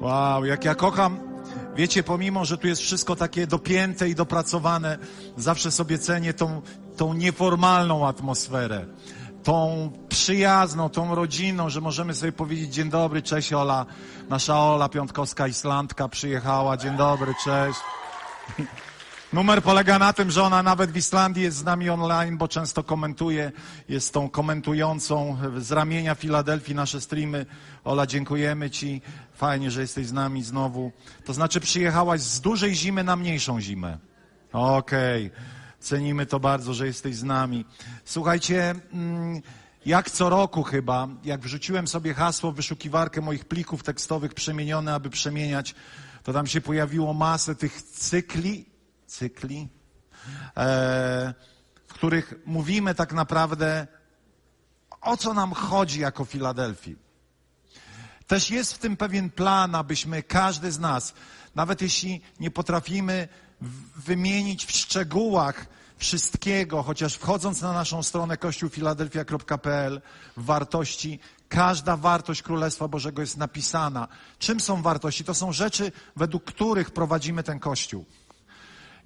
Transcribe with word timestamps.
Wow, 0.00 0.44
jak 0.44 0.64
ja 0.64 0.74
kocham, 0.74 1.18
wiecie, 1.76 2.02
pomimo, 2.02 2.44
że 2.44 2.58
tu 2.58 2.66
jest 2.66 2.82
wszystko 2.82 3.16
takie 3.16 3.46
dopięte 3.46 4.08
i 4.08 4.14
dopracowane, 4.14 4.98
zawsze 5.36 5.70
sobie 5.70 5.98
cenię 5.98 6.34
tą, 6.34 6.62
tą 6.96 7.14
nieformalną 7.14 8.06
atmosferę, 8.06 8.86
tą 9.42 9.90
przyjazną, 10.08 10.88
tą 10.88 11.14
rodzinną, 11.14 11.68
że 11.70 11.80
możemy 11.80 12.14
sobie 12.14 12.32
powiedzieć 12.32 12.74
dzień 12.74 12.90
dobry, 12.90 13.22
cześć 13.22 13.52
Ola, 13.52 13.86
nasza 14.28 14.60
Ola 14.60 14.88
Piątkowska 14.88 15.46
Islandka 15.46 16.08
przyjechała, 16.08 16.76
dzień 16.76 16.96
dobry, 16.96 17.34
cześć. 17.44 17.80
Numer 19.32 19.62
polega 19.62 19.98
na 19.98 20.12
tym, 20.12 20.30
że 20.30 20.42
ona 20.42 20.62
nawet 20.62 20.90
w 20.90 20.96
Islandii 20.96 21.42
jest 21.42 21.56
z 21.56 21.64
nami 21.64 21.90
online, 21.90 22.38
bo 22.38 22.48
często 22.48 22.82
komentuje, 22.82 23.52
jest 23.88 24.12
tą 24.12 24.28
komentującą 24.28 25.36
z 25.58 25.72
ramienia 25.72 26.14
Filadelfii 26.14 26.74
nasze 26.74 27.00
streamy. 27.00 27.46
Ola, 27.84 28.06
dziękujemy 28.06 28.70
Ci. 28.70 29.02
Fajnie, 29.34 29.70
że 29.70 29.80
jesteś 29.80 30.06
z 30.06 30.12
nami 30.12 30.42
znowu. 30.42 30.92
To 31.24 31.34
znaczy 31.34 31.60
przyjechałaś 31.60 32.20
z 32.20 32.40
dużej 32.40 32.74
zimy 32.74 33.04
na 33.04 33.16
mniejszą 33.16 33.60
zimę. 33.60 33.98
Okej. 34.52 35.26
Okay. 35.26 35.40
Cenimy 35.80 36.26
to 36.26 36.40
bardzo, 36.40 36.74
że 36.74 36.86
jesteś 36.86 37.16
z 37.16 37.22
nami. 37.22 37.64
Słuchajcie, 38.04 38.74
mm, 38.92 39.42
jak 39.86 40.10
co 40.10 40.28
roku 40.28 40.62
chyba, 40.62 41.08
jak 41.24 41.40
wrzuciłem 41.40 41.88
sobie 41.88 42.14
hasło 42.14 42.52
w 42.52 42.56
wyszukiwarkę 42.56 43.20
moich 43.20 43.44
plików 43.44 43.82
tekstowych 43.82 44.34
przemienione, 44.34 44.94
aby 44.94 45.10
przemieniać, 45.10 45.74
to 46.22 46.32
tam 46.32 46.46
się 46.46 46.60
pojawiło 46.60 47.14
masę 47.14 47.54
tych 47.54 47.82
cykli 47.82 48.69
cykli, 49.10 49.68
e, 50.56 51.34
w 51.86 51.94
których 51.94 52.34
mówimy 52.46 52.94
tak 52.94 53.12
naprawdę, 53.12 53.86
o 55.00 55.16
co 55.16 55.34
nam 55.34 55.52
chodzi 55.52 56.00
jako 56.00 56.24
Filadelfii. 56.24 56.96
Też 58.26 58.50
jest 58.50 58.74
w 58.74 58.78
tym 58.78 58.96
pewien 58.96 59.30
plan, 59.30 59.74
abyśmy 59.74 60.22
każdy 60.22 60.72
z 60.72 60.78
nas, 60.78 61.14
nawet 61.54 61.82
jeśli 61.82 62.20
nie 62.40 62.50
potrafimy 62.50 63.28
wymienić 63.96 64.64
w 64.64 64.70
szczegółach 64.70 65.66
wszystkiego, 65.96 66.82
chociaż 66.82 67.14
wchodząc 67.14 67.62
na 67.62 67.72
naszą 67.72 68.02
stronę 68.02 68.36
kościółfiladelfia.pl 68.36 70.00
wartości, 70.36 71.18
każda 71.48 71.96
wartość 71.96 72.42
Królestwa 72.42 72.88
Bożego 72.88 73.22
jest 73.22 73.36
napisana. 73.36 74.08
Czym 74.38 74.60
są 74.60 74.82
wartości? 74.82 75.24
To 75.24 75.34
są 75.34 75.52
rzeczy, 75.52 75.92
według 76.16 76.44
których 76.44 76.90
prowadzimy 76.90 77.42
ten 77.42 77.58
Kościół. 77.58 78.04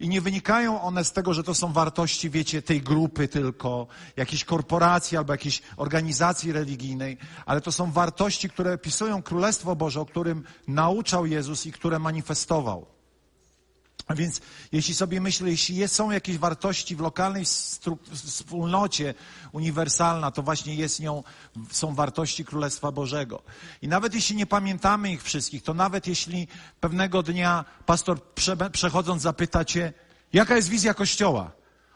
I 0.00 0.09
nie 0.09 0.20
wynikają 0.20 0.83
one 0.83 1.05
z 1.05 1.12
tego, 1.12 1.34
że 1.34 1.42
to 1.42 1.55
są 1.55 1.73
wartości, 1.73 2.31
wiecie, 2.31 2.62
tej 2.62 2.83
grupy 2.83 3.28
tylko, 3.28 3.87
jakiejś 4.17 4.45
korporacji 4.45 5.17
albo 5.17 5.33
jakiejś 5.33 5.62
organizacji 5.77 6.53
religijnej, 6.53 7.19
ale 7.47 7.61
to 7.61 7.73
są 7.73 7.92
wartości, 7.92 8.48
które 8.48 8.75
opisują 8.75 9.23
Królestwo 9.23 9.77
Boże, 9.77 10.01
o 10.01 10.06
którym 10.06 10.45
nauczał 10.69 11.27
Jezus 11.27 11.67
i 11.67 11.73
które 11.73 11.98
manifestował. 11.98 12.94
A 14.07 14.15
więc 14.15 14.41
jeśli 14.73 14.95
sobie 14.95 15.21
myślę, 15.21 15.51
jeśli 15.51 15.89
są 15.89 16.11
jakieś 16.11 16.39
wartości 16.39 16.97
w 16.97 17.01
lokalnej 17.01 17.45
wspólnocie 18.13 19.15
uniwersalna, 19.53 20.31
to 20.31 20.42
właśnie 20.42 20.75
jest 20.75 21.01
nią, 21.01 21.23
są 21.70 21.95
wartości 21.95 22.45
Królestwa 22.45 22.93
Bożego. 22.93 23.43
I 23.83 23.89
nawet 23.89 24.14
jeśli 24.14 24.37
nie 24.37 24.47
pamiętamy 24.47 25.13
ich 25.13 25.23
wszystkich, 25.23 25.63
to 25.63 25.75
nawet 25.75 26.07
jeśli 26.07 26.48
pewnego 26.81 27.23
dnia 27.23 27.64
pastor 27.87 28.23
prze, 28.23 28.57
przechodząc 28.57 29.23
zapyta 29.23 29.64
cię, 29.64 29.93
jaka 30.33 30.57
jest 30.57 30.69
wizja 30.69 30.95
Kościoła? 30.95 31.51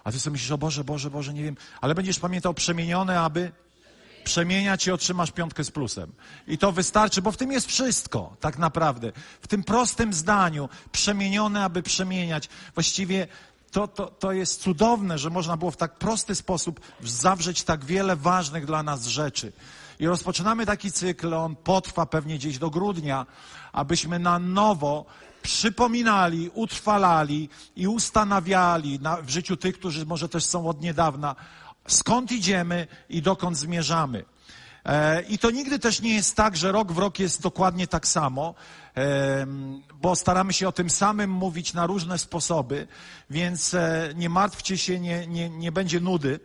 A 0.04 0.12
ty 0.12 0.20
sobie 0.20 0.32
myślisz, 0.32 0.50
o 0.50 0.58
Boże, 0.58 0.84
Boże, 0.84 1.10
Boże, 1.10 1.34
nie 1.34 1.42
wiem, 1.42 1.56
ale 1.80 1.94
będziesz 1.94 2.18
pamiętał 2.18 2.54
przemienione, 2.54 3.20
aby 3.20 3.52
przemieniać 4.28 4.86
i 4.86 4.92
otrzymasz 4.92 5.30
piątkę 5.30 5.64
z 5.64 5.70
plusem. 5.70 6.12
I 6.46 6.58
to 6.58 6.72
wystarczy, 6.72 7.22
bo 7.22 7.32
w 7.32 7.36
tym 7.36 7.52
jest 7.52 7.66
wszystko, 7.66 8.36
tak 8.40 8.58
naprawdę. 8.58 9.12
W 9.40 9.48
tym 9.48 9.64
prostym 9.64 10.12
zdaniu, 10.12 10.68
przemienione, 10.92 11.64
aby 11.64 11.82
przemieniać. 11.82 12.48
Właściwie 12.74 13.28
to, 13.70 13.88
to, 13.88 14.06
to 14.06 14.32
jest 14.32 14.60
cudowne, 14.60 15.18
że 15.18 15.30
można 15.30 15.56
było 15.56 15.70
w 15.70 15.76
tak 15.76 15.98
prosty 15.98 16.34
sposób 16.34 16.80
zawrzeć 17.02 17.62
tak 17.62 17.84
wiele 17.84 18.16
ważnych 18.16 18.66
dla 18.66 18.82
nas 18.82 19.06
rzeczy. 19.06 19.52
I 20.00 20.06
rozpoczynamy 20.06 20.66
taki 20.66 20.92
cykl, 20.92 21.34
on 21.34 21.56
potrwa 21.56 22.06
pewnie 22.06 22.34
gdzieś 22.34 22.58
do 22.58 22.70
grudnia, 22.70 23.26
abyśmy 23.72 24.18
na 24.18 24.38
nowo 24.38 25.04
przypominali, 25.42 26.50
utrwalali 26.54 27.48
i 27.76 27.88
ustanawiali 27.88 29.00
na, 29.00 29.16
w 29.16 29.30
życiu 29.30 29.56
tych, 29.56 29.78
którzy 29.78 30.06
może 30.06 30.28
też 30.28 30.44
są 30.44 30.68
od 30.68 30.80
niedawna, 30.80 31.36
skąd 31.88 32.32
idziemy 32.32 32.86
i 33.08 33.22
dokąd 33.22 33.56
zmierzamy. 33.58 34.24
E, 34.84 35.22
I 35.22 35.38
to 35.38 35.50
nigdy 35.50 35.78
też 35.78 36.00
nie 36.00 36.14
jest 36.14 36.36
tak, 36.36 36.56
że 36.56 36.72
rok 36.72 36.92
w 36.92 36.98
rok 36.98 37.18
jest 37.18 37.42
dokładnie 37.42 37.86
tak 37.86 38.06
samo, 38.06 38.54
bo 39.94 40.16
staramy 40.16 40.52
się 40.52 40.68
o 40.68 40.72
tym 40.72 40.90
samym 40.90 41.30
mówić 41.30 41.74
na 41.74 41.86
różne 41.86 42.18
sposoby, 42.18 42.88
więc 43.30 43.74
e, 43.74 44.12
nie 44.16 44.28
martwcie 44.28 44.78
się, 44.78 45.00
nie, 45.00 45.26
nie, 45.26 45.50
nie 45.50 45.72
będzie 45.72 46.00
nudy. 46.00 46.40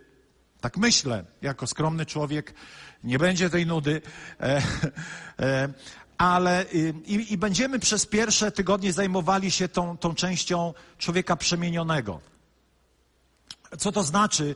Tak 0.60 0.76
myślę, 0.76 1.24
jako 1.42 1.66
skromny 1.66 2.06
człowiek, 2.06 2.54
nie 3.04 3.18
będzie 3.18 3.50
tej 3.50 3.66
nudy. 3.66 4.02
E, 5.38 5.68
ale 6.18 6.64
i, 7.06 7.32
i 7.32 7.38
będziemy 7.38 7.78
przez 7.78 8.06
pierwsze 8.06 8.52
tygodnie 8.52 8.92
zajmowali 8.92 9.50
się 9.50 9.68
tą, 9.68 9.98
tą 9.98 10.14
częścią 10.14 10.74
człowieka 10.98 11.36
przemienionego. 11.36 12.20
Co 13.78 13.92
to 13.92 14.02
znaczy 14.02 14.54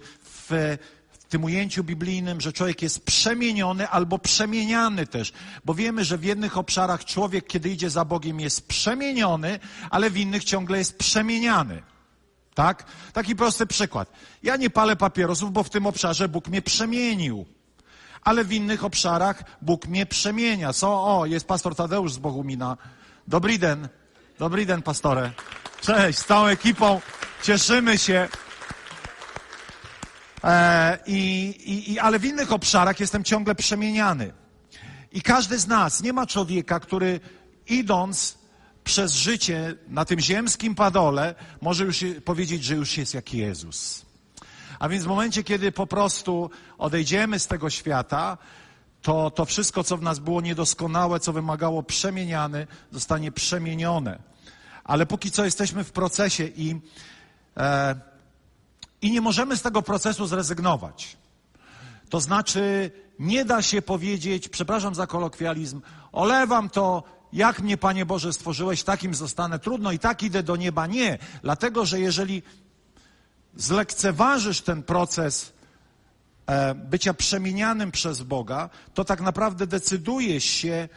w, 0.51 0.79
tym 1.29 1.45
ujęciu 1.45 1.85
biblijnym, 1.85 2.41
że 2.41 2.53
człowiek 2.53 2.83
jest 2.83 3.05
przemieniony 3.05 3.89
albo 3.89 4.19
przemieniany 4.19 5.07
też. 5.07 5.33
Bo 5.65 5.75
wiemy, 5.75 6.05
że 6.05 6.19
w 6.19 6.25
jednych 6.25 6.59
obszarach 6.59 7.05
człowiek, 7.05 7.47
kiedy 7.47 7.71
idzie 7.71 7.91
za 7.91 8.05
Bogiem, 8.05 8.41
jest 8.41 8.69
przemieniony, 8.69 9.59
ale 9.91 10.11
w 10.11 10.17
innych 10.17 10.45
ciągle 10.45 10.79
jest 10.79 10.99
przemieniany. 10.99 11.83
Tak? 12.55 12.85
Taki 13.13 13.37
prosty 13.37 13.67
przykład. 13.67 14.13
Ja 14.43 14.57
nie 14.57 14.71
palę 14.71 14.97
papierosów, 14.97 15.53
bo 15.53 15.63
w 15.63 15.71
tym 15.71 15.87
obszarze 15.87 16.29
Bóg 16.29 16.49
mnie 16.49 16.63
przemienił. 16.63 17.47
Ale 18.23 18.45
w 18.45 18.53
innych 18.53 18.85
obszarach 18.85 19.43
Bóg 19.63 19.87
mnie 19.87 20.07
przemienia. 20.07 20.73
Co? 20.73 21.19
O, 21.19 21.27
jest 21.27 21.47
pastor 21.47 21.75
Tadeusz 21.75 22.13
z 22.13 22.19
Bohumina. 22.19 22.77
Dobry 23.27 23.59
den. 23.59 23.89
Dobry 24.39 24.67
den, 24.67 24.83
pastore. 24.83 25.33
Cześć, 25.81 26.19
z 26.19 26.25
całą 26.25 26.47
ekipą. 26.47 27.01
Cieszymy 27.43 27.99
się. 27.99 28.29
E, 30.49 30.99
i, 31.07 31.93
i, 31.93 31.99
ale 31.99 32.19
w 32.19 32.25
innych 32.25 32.53
obszarach 32.53 33.01
jestem 33.01 33.25
ciągle 33.25 33.55
przemieniany. 33.55 34.33
I 35.13 35.23
każdy 35.23 35.59
z 35.59 35.67
nas, 35.67 36.03
nie 36.03 36.13
ma 36.13 36.27
człowieka, 36.27 36.81
który 36.81 37.21
idąc 37.67 38.39
przez 38.85 39.13
życie 39.13 39.75
na 39.89 40.05
tym 40.05 40.21
ziemskim 40.21 40.75
padole, 40.75 41.35
może 41.61 41.85
już 41.85 42.05
powiedzieć, 42.25 42.65
że 42.65 42.75
już 42.75 42.97
jest 42.97 43.15
jak 43.15 43.35
Jezus. 43.35 44.07
A 44.79 44.89
więc 44.89 45.05
w 45.05 45.09
momencie, 45.09 45.45
kiedy 45.45 45.73
po 45.73 45.87
prostu 45.87 46.51
odejdziemy 46.79 47.39
z 47.39 47.47
tego 47.47 47.71
świata, 47.71 48.39
to, 49.03 49.31
to 49.31 49.45
wszystko, 49.45 49.85
co 49.85 49.97
w 49.97 50.03
nas 50.03 50.19
było 50.19 50.41
niedoskonałe, 50.41 51.21
co 51.21 51.33
wymagało 51.33 51.83
przemieniany, 51.83 52.67
zostanie 52.93 53.33
przemienione. 53.33 54.19
Ale 54.85 55.07
póki 55.07 55.31
co 55.31 55.45
jesteśmy 55.45 55.85
w 55.85 55.93
procesie 55.93 56.45
i 56.45 56.81
e, 57.57 57.95
i 59.03 59.11
nie 59.11 59.21
możemy 59.21 59.57
z 59.57 59.63
tego 59.63 59.83
procesu 59.83 60.27
zrezygnować. 60.27 61.17
To 62.09 62.21
znaczy, 62.21 62.91
nie 63.19 63.45
da 63.45 63.63
się 63.63 63.83
powiedzieć, 63.83 64.49
przepraszam 64.49 64.95
za 64.95 65.07
kolokwializm, 65.07 65.81
olewam 66.13 66.71
to, 66.71 67.03
jak 67.33 67.61
mnie, 67.61 67.77
Panie 67.77 68.07
Boże, 68.07 68.33
stworzyłeś, 68.33 68.83
takim 68.83 69.15
zostanę, 69.15 69.59
trudno 69.59 69.93
i 69.93 69.99
tak 69.99 70.23
idę 70.23 70.43
do 70.43 70.57
nieba. 70.57 70.87
Nie, 70.87 71.19
dlatego 71.43 71.87
że 71.87 72.01
jeżeli 72.01 72.43
zlekceważysz 73.57 74.61
ten 74.61 74.83
proces 74.83 75.53
e, 76.47 76.75
bycia 76.75 77.15
przemienianym 77.15 77.91
przez 77.91 78.23
Boga, 78.23 78.71
to 78.95 79.05
tak 79.05 79.21
naprawdę 79.21 79.67
decydujesz 79.67 80.45
się 80.45 80.89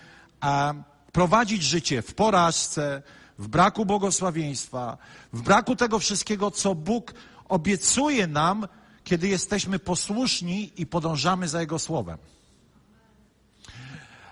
e, 0.44 0.84
prowadzić 1.12 1.64
życie 1.64 2.02
w 2.02 2.14
porażce, 2.14 3.02
w 3.40 3.48
braku 3.48 3.86
błogosławieństwa, 3.86 4.98
w 5.34 5.42
braku 5.42 5.76
tego 5.76 6.00
wszystkiego, 6.00 6.52
co 6.52 6.76
Bóg 6.76 7.14
obiecuje 7.52 8.28
nam, 8.28 8.68
kiedy 9.04 9.28
jesteśmy 9.28 9.80
posłuszni 9.80 10.72
i 10.78 10.86
podążamy 10.86 11.48
za 11.48 11.60
Jego 11.60 11.80
słowem. 11.80 12.18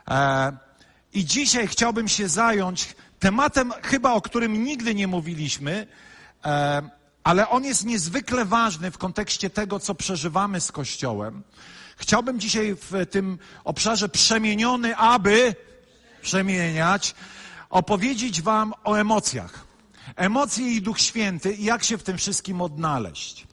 E, 0.07 0.57
I 1.13 1.25
dzisiaj 1.25 1.67
chciałbym 1.67 2.07
się 2.07 2.29
zająć 2.29 2.95
tematem 3.19 3.73
chyba, 3.83 4.13
o 4.13 4.21
którym 4.21 4.63
nigdy 4.63 4.95
nie 4.95 5.07
mówiliśmy, 5.07 5.87
e, 6.45 6.81
ale 7.23 7.49
on 7.49 7.63
jest 7.63 7.85
niezwykle 7.85 8.45
ważny 8.45 8.91
w 8.91 8.97
kontekście 8.97 9.49
tego, 9.49 9.79
co 9.79 9.95
przeżywamy 9.95 10.61
z 10.61 10.71
Kościołem. 10.71 11.43
Chciałbym 11.97 12.39
dzisiaj 12.39 12.75
w 12.75 13.05
tym 13.09 13.39
obszarze 13.63 14.09
przemieniony, 14.09 14.95
aby 14.97 15.55
przemieniać, 16.21 17.15
opowiedzieć 17.69 18.41
Wam 18.41 18.73
o 18.83 18.95
emocjach. 18.95 19.68
Emocje 20.15 20.71
i 20.71 20.81
Duch 20.81 20.99
Święty 20.99 21.53
i 21.53 21.63
jak 21.63 21.83
się 21.83 21.97
w 21.97 22.03
tym 22.03 22.17
wszystkim 22.17 22.61
odnaleźć. 22.61 23.47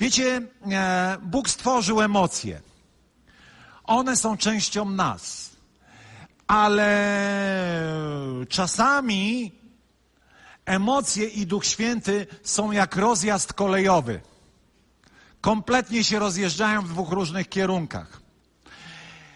Wiecie, 0.00 0.42
e, 0.70 1.18
Bóg 1.22 1.48
stworzył 1.50 2.00
emocje. 2.00 2.60
One 3.84 4.16
są 4.16 4.36
częścią 4.36 4.84
nas. 4.84 5.50
Ale 6.46 6.88
czasami 8.48 9.52
emocje 10.64 11.26
i 11.26 11.46
Duch 11.46 11.64
Święty 11.64 12.26
są 12.42 12.72
jak 12.72 12.96
rozjazd 12.96 13.52
kolejowy. 13.52 14.20
Kompletnie 15.40 16.04
się 16.04 16.18
rozjeżdżają 16.18 16.82
w 16.82 16.88
dwóch 16.88 17.10
różnych 17.10 17.48
kierunkach. 17.48 18.20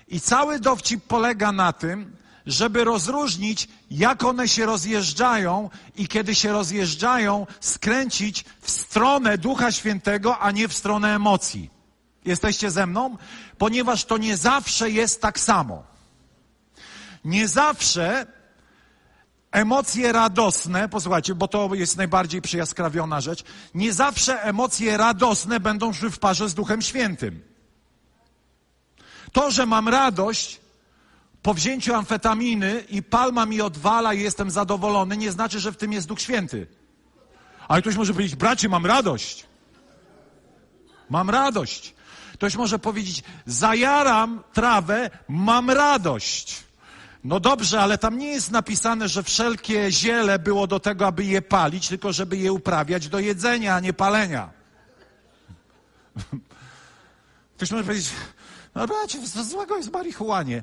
I 0.08 0.20
cały 0.20 0.60
dowcip 0.60 1.04
polega 1.04 1.52
na 1.52 1.72
tym, 1.72 2.16
żeby 2.48 2.84
rozróżnić, 2.84 3.68
jak 3.90 4.24
one 4.24 4.48
się 4.48 4.66
rozjeżdżają 4.66 5.70
i 5.96 6.08
kiedy 6.08 6.34
się 6.34 6.52
rozjeżdżają, 6.52 7.46
skręcić 7.60 8.44
w 8.60 8.70
stronę 8.70 9.38
Ducha 9.38 9.72
Świętego, 9.72 10.38
a 10.38 10.50
nie 10.50 10.68
w 10.68 10.74
stronę 10.74 11.14
emocji. 11.14 11.70
Jesteście 12.24 12.70
ze 12.70 12.86
mną? 12.86 13.16
Ponieważ 13.58 14.04
to 14.04 14.18
nie 14.18 14.36
zawsze 14.36 14.90
jest 14.90 15.22
tak 15.22 15.40
samo. 15.40 15.82
Nie 17.24 17.48
zawsze 17.48 18.26
emocje 19.50 20.12
radosne, 20.12 20.88
posłuchajcie, 20.88 21.34
bo 21.34 21.48
to 21.48 21.74
jest 21.74 21.96
najbardziej 21.96 22.42
przyjaskrawiona 22.42 23.20
rzecz, 23.20 23.44
nie 23.74 23.92
zawsze 23.92 24.42
emocje 24.42 24.96
radosne 24.96 25.60
będą 25.60 25.92
szły 25.92 26.10
w 26.10 26.18
parze 26.18 26.48
z 26.48 26.54
Duchem 26.54 26.82
Świętym. 26.82 27.42
To, 29.32 29.50
że 29.50 29.66
mam 29.66 29.88
radość 29.88 30.60
po 31.48 31.54
wzięciu 31.54 31.94
amfetaminy 31.94 32.84
i 32.88 33.02
palma 33.02 33.46
mi 33.46 33.60
odwala 33.60 34.14
i 34.14 34.20
jestem 34.20 34.50
zadowolony, 34.50 35.16
nie 35.16 35.32
znaczy, 35.32 35.60
że 35.60 35.72
w 35.72 35.76
tym 35.76 35.92
jest 35.92 36.06
Duch 36.06 36.20
Święty. 36.20 36.66
Ale 37.68 37.82
ktoś 37.82 37.96
może 37.96 38.12
powiedzieć, 38.12 38.36
bracie, 38.36 38.68
mam 38.68 38.86
radość. 38.86 39.46
Mam 41.10 41.30
radość. 41.30 41.94
Ktoś 42.32 42.56
może 42.56 42.78
powiedzieć, 42.78 43.22
zajaram 43.46 44.42
trawę, 44.52 45.10
mam 45.28 45.70
radość. 45.70 46.64
No 47.24 47.40
dobrze, 47.40 47.80
ale 47.80 47.98
tam 47.98 48.18
nie 48.18 48.28
jest 48.28 48.50
napisane, 48.50 49.08
że 49.08 49.22
wszelkie 49.22 49.92
ziele 49.92 50.38
było 50.38 50.66
do 50.66 50.80
tego, 50.80 51.06
aby 51.06 51.24
je 51.24 51.42
palić, 51.42 51.88
tylko 51.88 52.12
żeby 52.12 52.36
je 52.36 52.52
uprawiać 52.52 53.08
do 53.08 53.18
jedzenia, 53.18 53.74
a 53.74 53.80
nie 53.80 53.92
palenia. 53.92 54.50
Ktoś 57.56 57.70
może 57.70 57.84
powiedzieć, 57.84 58.10
no 58.74 58.86
bracie, 58.86 59.18
co 59.28 59.44
złego 59.44 59.76
jest 59.76 59.92
marihuanie? 59.92 60.62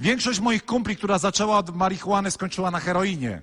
Większość 0.00 0.40
moich 0.40 0.64
kumpli, 0.64 0.96
która 0.96 1.18
zaczęła 1.18 1.58
od 1.58 1.76
marihuany, 1.76 2.30
skończyła 2.30 2.70
na 2.70 2.80
heroinie. 2.80 3.42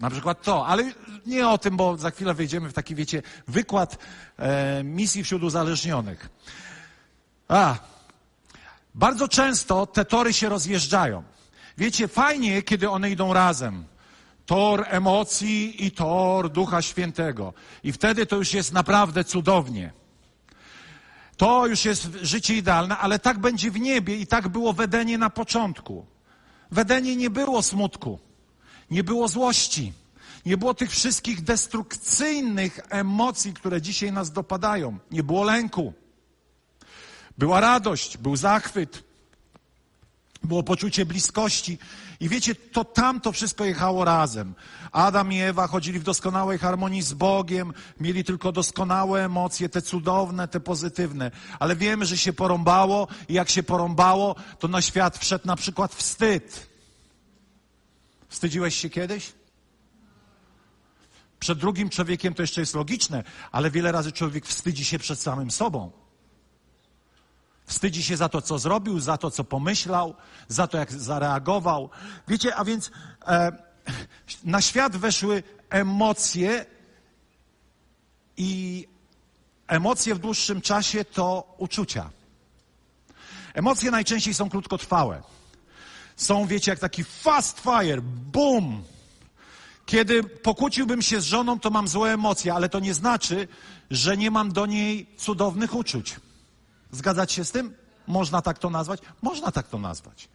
Na 0.00 0.10
przykład 0.10 0.42
to, 0.42 0.66
ale 0.66 0.92
nie 1.26 1.48
o 1.48 1.58
tym, 1.58 1.76
bo 1.76 1.96
za 1.96 2.10
chwilę 2.10 2.34
wejdziemy 2.34 2.68
w 2.68 2.72
taki, 2.72 2.94
wiecie, 2.94 3.22
wykład 3.48 3.98
e, 4.36 4.84
misji 4.84 5.24
wśród 5.24 5.42
uzależnionych. 5.42 6.28
A, 7.48 7.74
bardzo 8.94 9.28
często 9.28 9.86
te 9.86 10.04
tory 10.04 10.32
się 10.32 10.48
rozjeżdżają. 10.48 11.22
Wiecie, 11.78 12.08
fajnie, 12.08 12.62
kiedy 12.62 12.90
one 12.90 13.10
idą 13.10 13.32
razem. 13.32 13.84
Tor 14.46 14.84
emocji 14.88 15.86
i 15.86 15.90
tor 15.90 16.50
Ducha 16.50 16.82
Świętego. 16.82 17.52
I 17.82 17.92
wtedy 17.92 18.26
to 18.26 18.36
już 18.36 18.54
jest 18.54 18.72
naprawdę 18.72 19.24
cudownie. 19.24 19.92
To 21.36 21.66
już 21.66 21.84
jest 21.84 22.08
życie 22.22 22.56
idealne, 22.56 22.98
ale 22.98 23.18
tak 23.18 23.38
będzie 23.38 23.70
w 23.70 23.80
niebie 23.80 24.16
i 24.16 24.26
tak 24.26 24.48
było 24.48 24.72
w 24.72 24.80
Edenie 24.80 25.18
na 25.18 25.30
początku. 25.30 26.06
W 26.70 26.78
Edenie 26.78 27.16
nie 27.16 27.30
było 27.30 27.62
smutku, 27.62 28.18
nie 28.90 29.04
było 29.04 29.28
złości, 29.28 29.92
nie 30.46 30.56
było 30.56 30.74
tych 30.74 30.90
wszystkich 30.90 31.42
destrukcyjnych 31.42 32.80
emocji, 32.88 33.54
które 33.54 33.82
dzisiaj 33.82 34.12
nas 34.12 34.32
dopadają. 34.32 34.98
Nie 35.10 35.22
było 35.22 35.44
lęku. 35.44 35.92
Była 37.38 37.60
radość, 37.60 38.16
był 38.16 38.36
zachwyt, 38.36 39.04
było 40.42 40.62
poczucie 40.62 41.06
bliskości. 41.06 41.78
I 42.20 42.28
wiecie, 42.28 42.54
to 42.54 42.84
tam 42.84 43.20
to 43.20 43.32
wszystko 43.32 43.64
jechało 43.64 44.04
razem. 44.04 44.54
Adam 44.94 45.32
i 45.32 45.40
Ewa 45.40 45.66
chodzili 45.66 45.98
w 45.98 46.02
doskonałej 46.02 46.58
harmonii 46.58 47.02
z 47.02 47.14
Bogiem, 47.14 47.72
mieli 48.00 48.24
tylko 48.24 48.52
doskonałe 48.52 49.24
emocje, 49.24 49.68
te 49.68 49.82
cudowne, 49.82 50.48
te 50.48 50.60
pozytywne. 50.60 51.30
Ale 51.58 51.76
wiemy, 51.76 52.06
że 52.06 52.16
się 52.16 52.32
porąbało 52.32 53.08
i 53.28 53.34
jak 53.34 53.50
się 53.50 53.62
porąbało, 53.62 54.36
to 54.58 54.68
na 54.68 54.82
świat 54.82 55.18
wszedł 55.18 55.46
na 55.46 55.56
przykład 55.56 55.94
wstyd. 55.94 56.68
Wstydziłeś 58.28 58.74
się 58.74 58.90
kiedyś? 58.90 59.32
Przed 61.40 61.58
drugim 61.58 61.90
człowiekiem 61.90 62.34
to 62.34 62.42
jeszcze 62.42 62.60
jest 62.60 62.74
logiczne, 62.74 63.24
ale 63.52 63.70
wiele 63.70 63.92
razy 63.92 64.12
człowiek 64.12 64.46
wstydzi 64.46 64.84
się 64.84 64.98
przed 64.98 65.20
samym 65.20 65.50
sobą. 65.50 65.90
Wstydzi 67.66 68.02
się 68.02 68.16
za 68.16 68.28
to, 68.28 68.42
co 68.42 68.58
zrobił, 68.58 69.00
za 69.00 69.18
to, 69.18 69.30
co 69.30 69.44
pomyślał, 69.44 70.14
za 70.48 70.66
to, 70.66 70.78
jak 70.78 70.92
zareagował. 70.92 71.90
Wiecie, 72.28 72.56
a 72.56 72.64
więc 72.64 72.90
e, 73.26 73.73
na 74.44 74.62
świat 74.62 74.96
weszły 74.96 75.42
emocje 75.70 76.66
i 78.36 78.88
emocje 79.66 80.14
w 80.14 80.18
dłuższym 80.18 80.60
czasie 80.60 81.04
to 81.04 81.54
uczucia. 81.58 82.10
Emocje 83.54 83.90
najczęściej 83.90 84.34
są 84.34 84.50
krótkotrwałe. 84.50 85.22
Są, 86.16 86.46
wiecie, 86.46 86.70
jak 86.70 86.80
taki 86.80 87.04
fast 87.04 87.60
fire, 87.60 88.02
boom. 88.32 88.84
Kiedy 89.86 90.24
pokłóciłbym 90.24 91.02
się 91.02 91.20
z 91.20 91.24
żoną, 91.24 91.60
to 91.60 91.70
mam 91.70 91.88
złe 91.88 92.12
emocje, 92.12 92.54
ale 92.54 92.68
to 92.68 92.80
nie 92.80 92.94
znaczy, 92.94 93.48
że 93.90 94.16
nie 94.16 94.30
mam 94.30 94.52
do 94.52 94.66
niej 94.66 95.06
cudownych 95.16 95.74
uczuć. 95.74 96.16
Zgadzać 96.90 97.32
się 97.32 97.44
z 97.44 97.50
tym? 97.50 97.74
Można 98.06 98.42
tak 98.42 98.58
to 98.58 98.70
nazwać? 98.70 99.00
Można 99.22 99.52
tak 99.52 99.68
to 99.68 99.78
nazwać. 99.78 100.28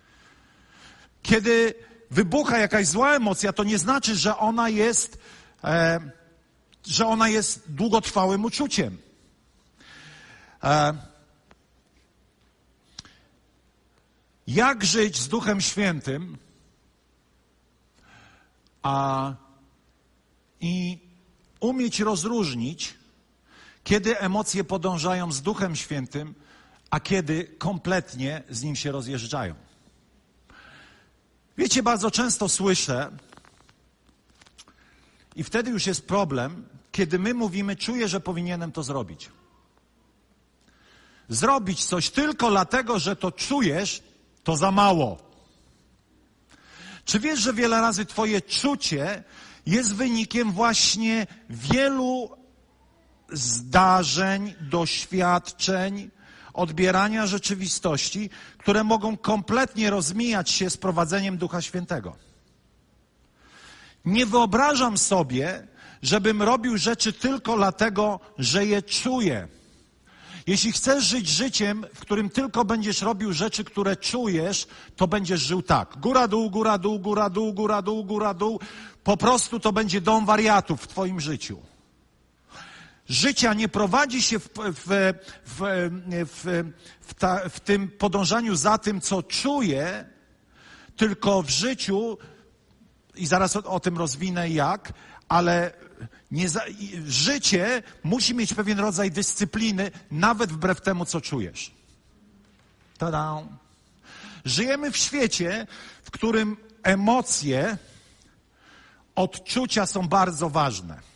Kiedy 1.22 1.76
wybucha 2.12 2.58
jakaś 2.58 2.88
zła 2.88 3.16
emocja, 3.16 3.54
to 3.54 3.64
nie 3.64 3.78
znaczy, 3.78 4.16
że 4.16 4.38
ona 4.38 4.70
jest, 4.70 5.18
e, 5.64 6.00
że 6.88 7.08
ona 7.08 7.30
jest 7.30 7.72
długotrwałym 7.72 8.46
uczuciem. 8.46 8.98
E, 10.64 10.94
jak 14.48 14.86
żyć 14.86 15.18
z 15.18 15.28
Duchem 15.28 15.62
Świętym 15.62 16.38
a, 18.84 19.34
i 20.62 21.00
umieć 21.60 22.00
rozróżnić, 22.00 22.94
kiedy 23.84 24.20
emocje 24.20 24.64
podążają 24.64 25.32
z 25.32 25.42
Duchem 25.42 25.76
Świętym, 25.76 26.36
a 26.90 27.00
kiedy 27.00 27.44
kompletnie 27.44 28.44
z 28.50 28.64
nim 28.64 28.76
się 28.76 28.92
rozjeżdżają. 28.92 29.56
Wiecie, 31.60 31.84
bardzo 31.84 32.12
często 32.12 32.50
słyszę, 32.50 33.12
i 35.36 35.44
wtedy 35.44 35.72
już 35.72 35.86
jest 35.86 36.08
problem, 36.08 36.68
kiedy 36.92 37.20
my 37.20 37.34
mówimy, 37.34 37.76
czuję, 37.76 38.08
że 38.08 38.20
powinienem 38.20 38.72
to 38.72 38.84
zrobić. 38.84 39.30
Zrobić 41.30 41.86
coś 41.86 42.10
tylko 42.10 42.50
dlatego, 42.50 43.00
że 43.00 43.16
to 43.16 43.32
czujesz, 43.32 44.04
to 44.44 44.56
za 44.56 44.72
mało. 44.72 45.18
Czy 47.06 47.20
wiesz, 47.20 47.40
że 47.40 47.54
wiele 47.54 47.82
razy 47.82 48.06
Twoje 48.06 48.42
czucie 48.42 49.24
jest 49.66 49.96
wynikiem 49.96 50.52
właśnie 50.52 51.28
wielu 51.50 52.38
zdarzeń, 53.32 54.54
doświadczeń, 54.62 56.10
odbierania 56.54 57.28
rzeczywistości, 57.28 58.30
które 58.70 58.84
mogą 58.84 59.18
kompletnie 59.18 59.90
rozmijać 59.90 60.50
się 60.50 60.70
z 60.70 60.78
prowadzeniem 60.78 61.38
Ducha 61.38 61.62
Świętego. 61.62 62.16
Nie 64.06 64.26
wyobrażam 64.26 64.98
sobie, 64.98 65.68
żebym 66.02 66.42
robił 66.42 66.78
rzeczy 66.78 67.14
tylko 67.14 67.58
dlatego, 67.58 68.20
że 68.38 68.66
je 68.66 68.82
czuję. 68.82 69.48
Jeśli 70.48 70.72
chcesz 70.72 71.04
żyć 71.04 71.28
życiem, 71.28 71.86
w 71.94 72.00
którym 72.00 72.30
tylko 72.30 72.66
będziesz 72.66 73.02
robił 73.02 73.34
rzeczy, 73.34 73.64
które 73.64 73.96
czujesz, 73.96 74.68
to 74.96 75.08
będziesz 75.08 75.42
żył 75.42 75.62
tak. 75.62 75.98
Góra, 75.98 76.28
dół, 76.28 76.50
góra, 76.50 76.78
dół, 76.78 77.00
góra, 77.00 77.30
dół, 77.30 77.54
góra, 77.54 77.82
dół, 77.82 78.04
góra, 78.04 78.34
dół. 78.34 78.60
Po 79.04 79.18
prostu 79.18 79.60
to 79.60 79.74
będzie 79.74 80.02
dom 80.02 80.26
wariatów 80.26 80.82
w 80.82 80.88
Twoim 80.88 81.20
życiu. 81.20 81.60
Życia 83.10 83.54
nie 83.54 83.70
prowadzi 83.70 84.22
się 84.22 84.40
w, 84.40 84.50
w, 84.56 85.14
w, 85.46 85.62
w, 87.02 87.14
ta, 87.14 87.50
tym 87.50 87.88
podążaniu 87.88 88.56
za 88.56 88.78
tym, 88.78 89.02
co 89.02 89.24
czuję, 89.24 90.06
tylko 90.98 91.44
w 91.44 91.50
życiu, 91.50 92.18
i 93.16 93.26
zaraz 93.28 93.56
o, 93.56 93.64
o 93.64 93.80
tym 93.80 93.98
rozwinę 93.98 94.50
jak, 94.50 94.94
ale 95.30 95.74
za, 96.46 96.62
życie 97.06 97.84
musi 98.04 98.36
mieć 98.36 98.54
pewien 98.54 98.80
rodzaj 98.80 99.12
dyscypliny, 99.12 99.92
nawet 100.12 100.52
wbrew 100.52 100.82
temu, 100.82 101.06
co 101.06 101.22
czujesz. 101.22 101.72
Tada! 102.98 103.44
Żyjemy 104.46 104.92
w 104.92 104.98
świecie, 104.98 105.68
w 106.04 106.12
którym 106.12 106.58
emocje, 106.84 107.78
odczucia 109.16 109.86
są 109.86 110.08
bardzo 110.08 110.50
ważne. 110.50 111.09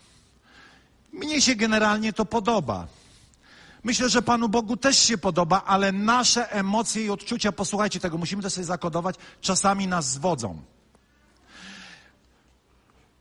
Mnie 1.13 1.41
się 1.41 1.55
generalnie 1.55 2.13
to 2.13 2.25
podoba. 2.25 2.87
Myślę, 3.83 4.09
że 4.09 4.21
Panu 4.21 4.49
Bogu 4.49 4.77
też 4.77 4.97
się 4.97 5.17
podoba, 5.17 5.63
ale 5.65 5.91
nasze 5.91 6.51
emocje 6.51 7.05
i 7.05 7.09
odczucia, 7.09 7.51
posłuchajcie 7.51 7.99
tego, 7.99 8.17
musimy 8.17 8.43
to 8.43 8.49
sobie 8.49 8.65
zakodować, 8.65 9.15
czasami 9.41 9.87
nas 9.87 10.11
zwodzą. 10.11 10.61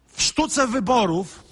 W 0.07 0.23
sztuce 0.23 0.67
wyborów 0.67 1.45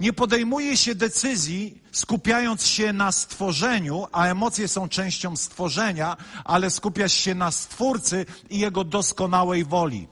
nie 0.00 0.12
podejmuje 0.12 0.76
się 0.76 0.94
decyzji 0.94 1.82
skupiając 1.92 2.66
się 2.66 2.92
na 2.92 3.12
stworzeniu, 3.12 4.06
a 4.12 4.26
emocje 4.26 4.68
są 4.68 4.88
częścią 4.88 5.36
stworzenia, 5.36 6.16
ale 6.44 6.70
skupiasz 6.70 7.12
się 7.12 7.34
na 7.34 7.50
stwórcy 7.50 8.26
i 8.50 8.58
jego 8.58 8.84
doskonałej 8.84 9.64
woli. 9.64 10.08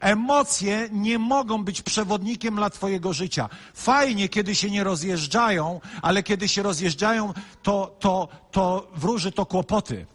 Emocje 0.00 0.88
nie 0.92 1.18
mogą 1.18 1.64
być 1.64 1.82
przewodnikiem 1.82 2.56
dla 2.56 2.70
Twojego 2.70 3.12
życia. 3.12 3.48
Fajnie, 3.74 4.28
kiedy 4.28 4.54
się 4.54 4.70
nie 4.70 4.84
rozjeżdżają, 4.84 5.80
ale 6.02 6.22
kiedy 6.22 6.48
się 6.48 6.62
rozjeżdżają, 6.62 7.32
to, 7.62 7.96
to, 8.00 8.28
to 8.50 8.90
wróży 8.96 9.32
to 9.32 9.46
kłopoty. 9.46 10.06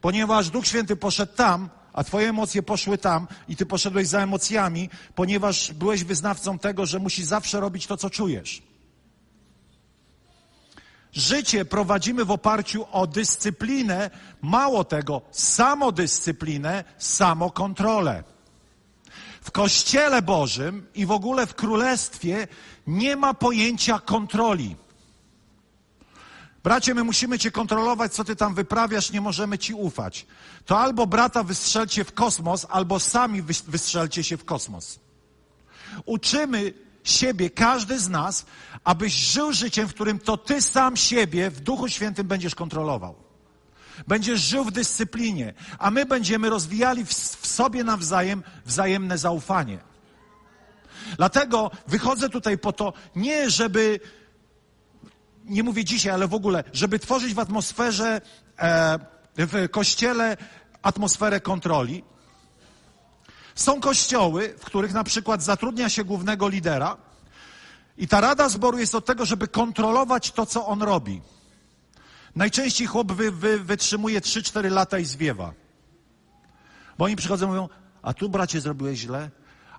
Ponieważ 0.00 0.50
Duch 0.50 0.66
Święty 0.66 0.96
poszedł 0.96 1.32
tam, 1.36 1.68
a 1.92 2.04
Twoje 2.04 2.28
emocje 2.28 2.62
poszły 2.62 2.98
tam 2.98 3.26
i 3.48 3.56
Ty 3.56 3.66
poszedłeś 3.66 4.08
za 4.08 4.20
emocjami, 4.20 4.90
ponieważ 5.14 5.72
byłeś 5.72 6.04
wyznawcą 6.04 6.58
tego, 6.58 6.86
że 6.86 6.98
musisz 6.98 7.24
zawsze 7.24 7.60
robić 7.60 7.86
to, 7.86 7.96
co 7.96 8.10
czujesz. 8.10 8.62
Życie 11.12 11.64
prowadzimy 11.64 12.24
w 12.24 12.30
oparciu 12.30 12.86
o 12.92 13.06
dyscyplinę, 13.06 14.10
mało 14.42 14.84
tego, 14.84 15.22
samodyscyplinę, 15.30 16.84
samokontrolę. 16.98 18.24
W 19.48 19.50
Kościele 19.50 20.22
Bożym 20.22 20.86
i 20.94 21.06
w 21.06 21.10
ogóle 21.10 21.46
w 21.46 21.54
Królestwie 21.54 22.48
nie 22.86 23.16
ma 23.16 23.34
pojęcia 23.34 23.98
kontroli. 23.98 24.76
Bracie, 26.62 26.94
my 26.94 27.04
musimy 27.04 27.38
Cię 27.38 27.50
kontrolować, 27.50 28.12
co 28.12 28.24
Ty 28.24 28.36
tam 28.36 28.54
wyprawiasz, 28.54 29.12
nie 29.12 29.20
możemy 29.20 29.58
Ci 29.58 29.74
ufać. 29.74 30.26
To 30.66 30.78
albo 30.78 31.06
brata 31.06 31.42
wystrzelcie 31.42 32.04
w 32.04 32.14
kosmos, 32.14 32.66
albo 32.70 33.00
sami 33.00 33.42
wystrzelcie 33.42 34.24
się 34.24 34.36
w 34.36 34.44
kosmos. 34.44 35.00
Uczymy 36.04 36.74
siebie, 37.04 37.50
każdy 37.50 37.98
z 37.98 38.08
nas, 38.08 38.46
abyś 38.84 39.12
żył 39.12 39.52
życiem, 39.52 39.88
w 39.88 39.94
którym 39.94 40.18
to 40.18 40.36
Ty 40.36 40.62
sam 40.62 40.96
siebie 40.96 41.50
w 41.50 41.60
Duchu 41.60 41.88
Świętym 41.88 42.26
będziesz 42.26 42.54
kontrolował. 42.54 43.27
Będziesz 44.06 44.40
żył 44.40 44.64
w 44.64 44.70
dyscyplinie, 44.72 45.54
a 45.78 45.90
my 45.90 46.06
będziemy 46.06 46.50
rozwijali 46.50 47.04
w, 47.04 47.10
w 47.10 47.46
sobie 47.46 47.84
nawzajem 47.84 48.42
wzajemne 48.66 49.18
zaufanie. 49.18 49.78
Dlatego 51.16 51.70
wychodzę 51.88 52.28
tutaj 52.28 52.58
po 52.58 52.72
to, 52.72 52.92
nie 53.16 53.50
żeby, 53.50 54.00
nie 55.44 55.62
mówię 55.62 55.84
dzisiaj, 55.84 56.12
ale 56.12 56.28
w 56.28 56.34
ogóle, 56.34 56.64
żeby 56.72 56.98
tworzyć 56.98 57.34
w 57.34 57.38
atmosferze, 57.38 58.20
e, 58.58 58.98
w 59.36 59.70
kościele 59.70 60.36
atmosferę 60.82 61.40
kontroli. 61.40 62.04
Są 63.54 63.80
kościoły, 63.80 64.54
w 64.58 64.64
których 64.64 64.92
na 64.92 65.04
przykład 65.04 65.42
zatrudnia 65.42 65.88
się 65.88 66.04
głównego 66.04 66.48
lidera 66.48 66.96
i 67.98 68.08
ta 68.08 68.20
rada 68.20 68.48
zboru 68.48 68.78
jest 68.78 68.94
od 68.94 69.04
tego, 69.04 69.24
żeby 69.24 69.48
kontrolować 69.48 70.30
to, 70.30 70.46
co 70.46 70.66
on 70.66 70.82
robi. 70.82 71.20
Najczęściej 72.36 72.86
chłop 72.86 73.12
wy, 73.12 73.30
wy, 73.30 73.58
wytrzymuje 73.58 74.20
3-4 74.20 74.70
lata 74.70 74.98
i 74.98 75.04
zwiewa. 75.04 75.52
Bo 76.98 77.04
oni 77.04 77.16
przychodzą 77.16 77.46
i 77.46 77.48
mówią, 77.48 77.68
a 78.02 78.14
tu 78.14 78.28
bracie 78.28 78.60
zrobiłeś 78.60 78.98
źle, 78.98 79.30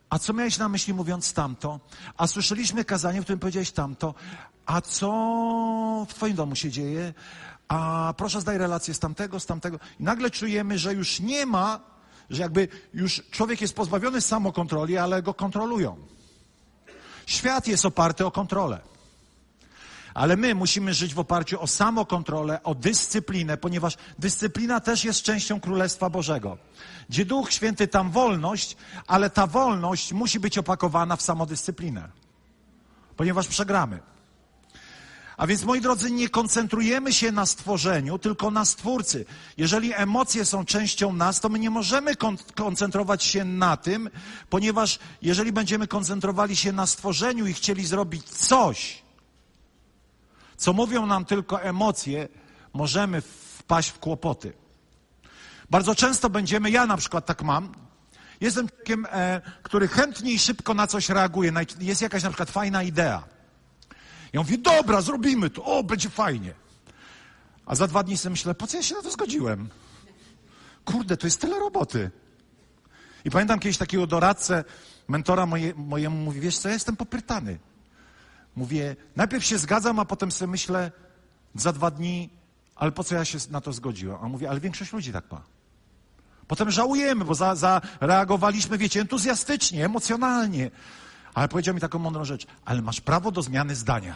a 0.10 0.20
co 0.20 0.34
miałeś 0.34 0.58
na 0.58 0.70
myśli 0.70 0.94
mówiąc 0.94 1.34
tamto? 1.34 1.79
A 2.18 2.27
słyszeliśmy 2.27 2.86
kazanie, 2.86 3.22
w 3.22 3.24
którym 3.24 3.39
powiedziałeś 3.39 3.72
tamto. 3.72 4.13
A 4.65 4.82
co 4.82 6.06
w 6.10 6.13
twoim 6.13 6.36
domu 6.36 6.56
się 6.56 6.72
dzieje? 6.72 7.13
A 7.68 8.13
proszę 8.18 8.41
zdaj 8.41 8.58
relację 8.58 8.94
z 8.94 9.00
tamtego, 9.00 9.39
z 9.39 9.46
tamtego. 9.46 9.79
I 10.00 10.03
nagle 10.03 10.29
czujemy, 10.29 10.77
że 10.77 10.94
już 10.94 11.20
nie 11.20 11.46
ma, 11.46 11.79
że 12.29 12.41
jakby 12.41 12.68
już 12.94 13.22
człowiek 13.32 13.62
jest 13.62 13.75
pozbawiony 13.75 14.22
samokontroli, 14.22 14.98
ale 14.98 15.24
go 15.24 15.34
kontrolują. 15.34 15.98
Świat 17.25 17.68
jest 17.68 17.86
oparty 17.86 18.25
o 18.25 18.32
kontrolę. 18.32 18.82
Ale 20.19 20.38
my 20.38 20.55
musimy 20.55 20.93
żyć 20.93 21.13
w 21.13 21.19
oparciu 21.19 21.61
o 21.61 21.67
samokontrolę, 21.67 22.63
o 22.63 22.75
dyscyplinę, 22.75 23.57
ponieważ 23.57 23.97
dyscyplina 24.19 24.79
też 24.79 25.03
jest 25.03 25.21
częścią 25.21 25.59
Królestwa 25.59 26.09
Bożego. 26.09 26.57
Gdzie 27.09 27.25
Duch 27.25 27.51
Święty, 27.53 27.88
tam 27.88 28.11
wolność, 28.11 28.77
ale 29.07 29.29
ta 29.29 29.47
wolność 29.47 30.13
musi 30.13 30.39
być 30.39 30.57
opakowana 30.57 31.15
w 31.15 31.21
samodyscyplinę, 31.21 32.09
ponieważ 33.17 33.47
przegramy. 33.47 33.99
A 35.38 35.47
więc, 35.47 35.63
moi 35.63 35.81
drodzy, 35.81 36.11
nie 36.11 36.29
koncentrujemy 36.29 37.13
się 37.13 37.31
na 37.31 37.45
stworzeniu, 37.45 38.19
tylko 38.19 38.51
na 38.51 38.65
stwórcy. 38.65 39.25
Jeżeli 39.57 39.93
emocje 39.93 40.45
są 40.45 40.65
częścią 40.65 41.13
nas, 41.13 41.39
to 41.39 41.49
my 41.49 41.59
nie 41.59 41.69
możemy 41.69 42.15
kon 42.15 42.38
koncentrować 42.55 43.23
się 43.23 43.45
na 43.45 43.77
tym, 43.77 44.09
ponieważ 44.49 44.99
jeżeli 45.21 45.51
będziemy 45.51 45.88
koncentrowali 45.88 46.55
się 46.55 46.71
na 46.71 46.88
stworzeniu 46.88 47.47
i 47.47 47.53
chcieli 47.53 47.85
zrobić 47.85 48.23
coś, 48.25 49.09
co 50.60 50.74
mówią 50.74 51.06
nam 51.06 51.25
tylko 51.25 51.62
emocje, 51.62 52.28
możemy 52.74 53.22
wpaść 53.22 53.89
w 53.89 54.00
kłopoty. 54.00 54.54
Bardzo 55.70 55.96
często 55.96 56.30
będziemy, 56.30 56.72
ja 56.72 56.86
na 56.86 56.98
przykład 56.98 57.25
tak 57.25 57.44
mam, 57.44 57.74
jestem 58.42 58.70
człowiekiem, 58.70 59.08
e, 59.12 59.42
który 59.63 59.88
chętnie 59.88 60.32
i 60.32 60.39
szybko 60.39 60.74
na 60.74 60.88
coś 60.88 61.10
reaguje. 61.10 61.51
Jest 61.80 62.01
jakaś 62.01 62.24
na 62.24 62.30
przykład 62.30 62.50
fajna 62.50 62.84
idea. 62.84 63.24
Ja 64.34 64.39
mówię, 64.39 64.58
dobra, 64.58 65.01
zrobimy 65.01 65.50
to, 65.50 65.66
o, 65.66 65.84
będzie 65.84 66.10
fajnie. 66.10 66.54
A 67.66 67.75
za 67.75 67.88
dwa 67.88 68.04
dni 68.04 68.18
sobie 68.18 68.32
myślę, 68.32 68.56
po 68.56 68.68
co 68.68 68.78
ja 68.78 68.84
się 68.84 68.96
na 68.96 69.01
to 69.01 69.12
zgodziłem? 69.12 69.70
Kurde, 70.86 71.18
to 71.18 71.28
jest 71.28 71.42
tyle 71.42 71.60
roboty. 71.60 72.12
I 73.25 73.30
pamiętam 73.32 73.60
kiedyś 73.60 73.78
takiego 73.78 74.08
doradcę, 74.08 74.63
mentora 75.08 75.46
moje, 75.46 75.74
mojemu, 75.75 76.18
mówi, 76.18 76.39
wiesz 76.39 76.58
co, 76.58 76.68
ja 76.68 76.74
jestem 76.74 76.96
popytany. 76.96 77.60
Mówię, 78.60 78.96
najpierw 79.16 79.46
się 79.46 79.58
zgadzam, 79.58 80.00
a 80.00 80.06
potem 80.06 80.32
sobie 80.32 80.51
myślę, 80.51 80.92
za 81.56 81.74
dwa 81.74 81.92
dni, 81.92 82.30
ale 82.75 82.92
po 82.92 83.04
co 83.04 83.16
ja 83.16 83.25
się 83.25 83.38
na 83.51 83.62
to 83.62 83.74
zgodziłem? 83.74 84.18
A 84.22 84.28
mówię, 84.28 84.50
ale 84.50 84.60
większość 84.60 84.94
ludzi 84.94 85.13
tak 85.13 85.32
ma. 85.32 85.42
Potem 86.48 86.72
żałujemy, 86.72 87.25
bo 87.25 87.36
zareagowaliśmy, 87.56 88.78
wiecie, 88.78 89.01
entuzjastycznie, 89.01 89.86
emocjonalnie. 89.86 90.72
Ale 91.34 91.48
powiedział 91.48 91.75
mi 91.75 91.82
taką 91.82 92.00
mądrą 92.00 92.25
rzecz, 92.25 92.48
ale 92.66 92.82
masz 92.82 93.01
prawo 93.01 93.32
do 93.32 93.42
zmiany 93.42 93.75
zdania. 93.75 94.16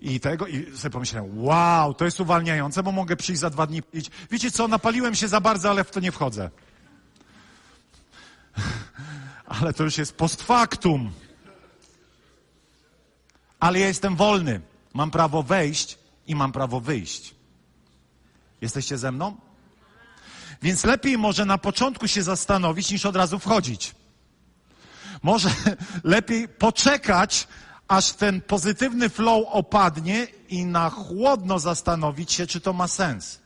I 0.00 0.20
tego, 0.20 0.46
i 0.46 0.76
sobie 0.76 0.92
pomyślałem, 0.92 1.44
wow, 1.44 1.94
to 1.94 2.04
jest 2.04 2.20
uwalniające, 2.20 2.82
bo 2.82 2.92
mogę 2.92 3.16
przyjść 3.16 3.40
za 3.40 3.50
dwa 3.50 3.66
dni 3.66 3.82
i 3.92 4.02
wiecie 4.30 4.50
co, 4.50 4.68
napaliłem 4.68 5.14
się 5.14 5.28
za 5.28 5.40
bardzo, 5.40 5.70
ale 5.70 5.84
w 5.84 5.90
to 5.90 6.00
nie 6.00 6.12
wchodzę. 6.12 6.50
ale 9.60 9.72
to 9.72 9.84
już 9.84 9.98
jest 9.98 10.16
post 10.16 10.42
factum 10.42 11.10
ale 13.60 13.78
ja 13.80 13.86
jestem 13.86 14.16
wolny. 14.16 14.60
Mam 14.94 15.10
prawo 15.10 15.42
wejść 15.42 15.98
i 16.26 16.34
mam 16.34 16.52
prawo 16.52 16.80
wyjść. 16.80 17.34
Jesteście 18.60 18.98
ze 18.98 19.12
mną? 19.12 19.36
Więc 20.62 20.84
lepiej 20.84 21.18
może 21.18 21.44
na 21.44 21.58
początku 21.58 22.08
się 22.08 22.22
zastanowić, 22.22 22.90
niż 22.90 23.06
od 23.06 23.16
razu 23.16 23.38
wchodzić. 23.38 23.94
Może 25.22 25.50
lepiej 26.04 26.48
poczekać, 26.48 27.48
aż 27.88 28.12
ten 28.12 28.40
pozytywny 28.40 29.08
flow 29.08 29.46
opadnie 29.48 30.26
i 30.48 30.64
na 30.64 30.90
chłodno 30.90 31.58
zastanowić 31.58 32.32
się, 32.32 32.46
czy 32.46 32.60
to 32.60 32.72
ma 32.72 32.88
sens. 32.88 33.39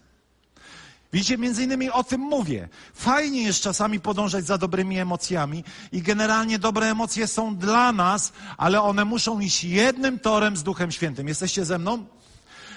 Widzicie, 1.14 1.38
między 1.38 1.64
innymi 1.64 1.90
o 1.90 2.04
tym 2.04 2.20
mówię. 2.20 2.68
Fajnie 2.94 3.42
jest 3.42 3.60
czasami 3.60 4.00
podążać 4.00 4.46
za 4.46 4.58
dobrymi 4.58 4.98
emocjami 4.98 5.64
i 5.92 6.02
generalnie 6.02 6.58
dobre 6.58 6.90
emocje 6.90 7.26
są 7.26 7.56
dla 7.56 7.92
nas, 7.92 8.32
ale 8.56 8.82
one 8.82 9.04
muszą 9.04 9.40
iść 9.40 9.64
jednym 9.64 10.18
torem 10.18 10.56
z 10.56 10.62
Duchem 10.62 10.92
Świętym. 10.92 11.28
Jesteście 11.28 11.64
ze 11.64 11.78
mną? 11.78 12.06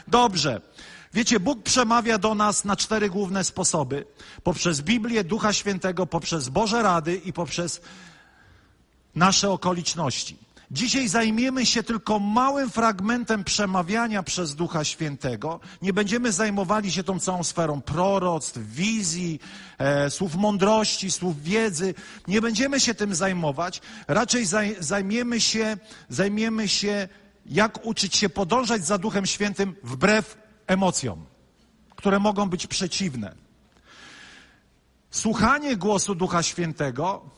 Dobrze. 0.07 0.61
Wiecie, 1.13 1.39
Bóg 1.39 1.63
przemawia 1.63 2.17
do 2.17 2.35
nas 2.35 2.65
na 2.65 2.75
cztery 2.75 3.09
główne 3.09 3.43
sposoby. 3.43 4.05
Poprzez 4.43 4.81
Biblię, 4.81 5.23
Ducha 5.23 5.53
Świętego, 5.53 6.05
poprzez 6.05 6.49
Boże 6.49 6.83
Rady 6.83 7.15
i 7.15 7.33
poprzez 7.33 7.81
nasze 9.15 9.51
okoliczności. 9.51 10.46
Dzisiaj 10.71 11.07
zajmiemy 11.07 11.65
się 11.65 11.83
tylko 11.83 12.19
małym 12.19 12.69
fragmentem 12.69 13.43
przemawiania 13.43 14.23
przez 14.23 14.55
Ducha 14.55 14.83
Świętego. 14.83 15.59
Nie 15.81 15.93
będziemy 15.93 16.31
zajmowali 16.31 16.91
się 16.91 17.03
tą 17.03 17.19
całą 17.19 17.43
sferą 17.43 17.81
proroctw, 17.81 18.57
wizji, 18.57 19.39
e, 19.77 20.09
słów 20.09 20.35
mądrości, 20.35 21.11
słów 21.11 21.43
wiedzy. 21.43 21.93
Nie 22.27 22.41
będziemy 22.41 22.79
się 22.79 22.93
tym 22.93 23.15
zajmować. 23.15 23.81
Raczej 24.07 24.45
zaj, 24.45 24.75
zajmiemy 24.79 25.41
się, 25.41 25.77
zajmiemy 26.09 26.67
się, 26.67 27.07
jak 27.45 27.85
uczyć 27.85 28.15
się 28.15 28.29
podążać 28.29 28.85
za 28.85 28.97
Duchem 28.97 29.25
Świętym 29.25 29.75
wbrew 29.83 30.37
emocjom, 30.67 31.25
które 31.95 32.19
mogą 32.19 32.49
być 32.49 32.67
przeciwne. 32.67 33.35
Słuchanie 35.11 35.77
głosu 35.77 36.15
Ducha 36.15 36.43
Świętego 36.43 37.36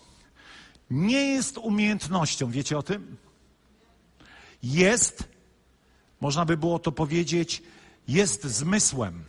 nie 0.90 1.32
jest 1.32 1.58
umiejętnością, 1.58 2.52
wiecie 2.52 2.78
o 2.78 2.84
tym? 2.84 3.18
Jest, 4.64 5.24
można 6.22 6.46
by 6.46 6.58
było 6.58 6.80
to 6.80 6.92
powiedzieć, 6.92 7.64
jest 8.08 8.44
zmysłem. 8.44 9.24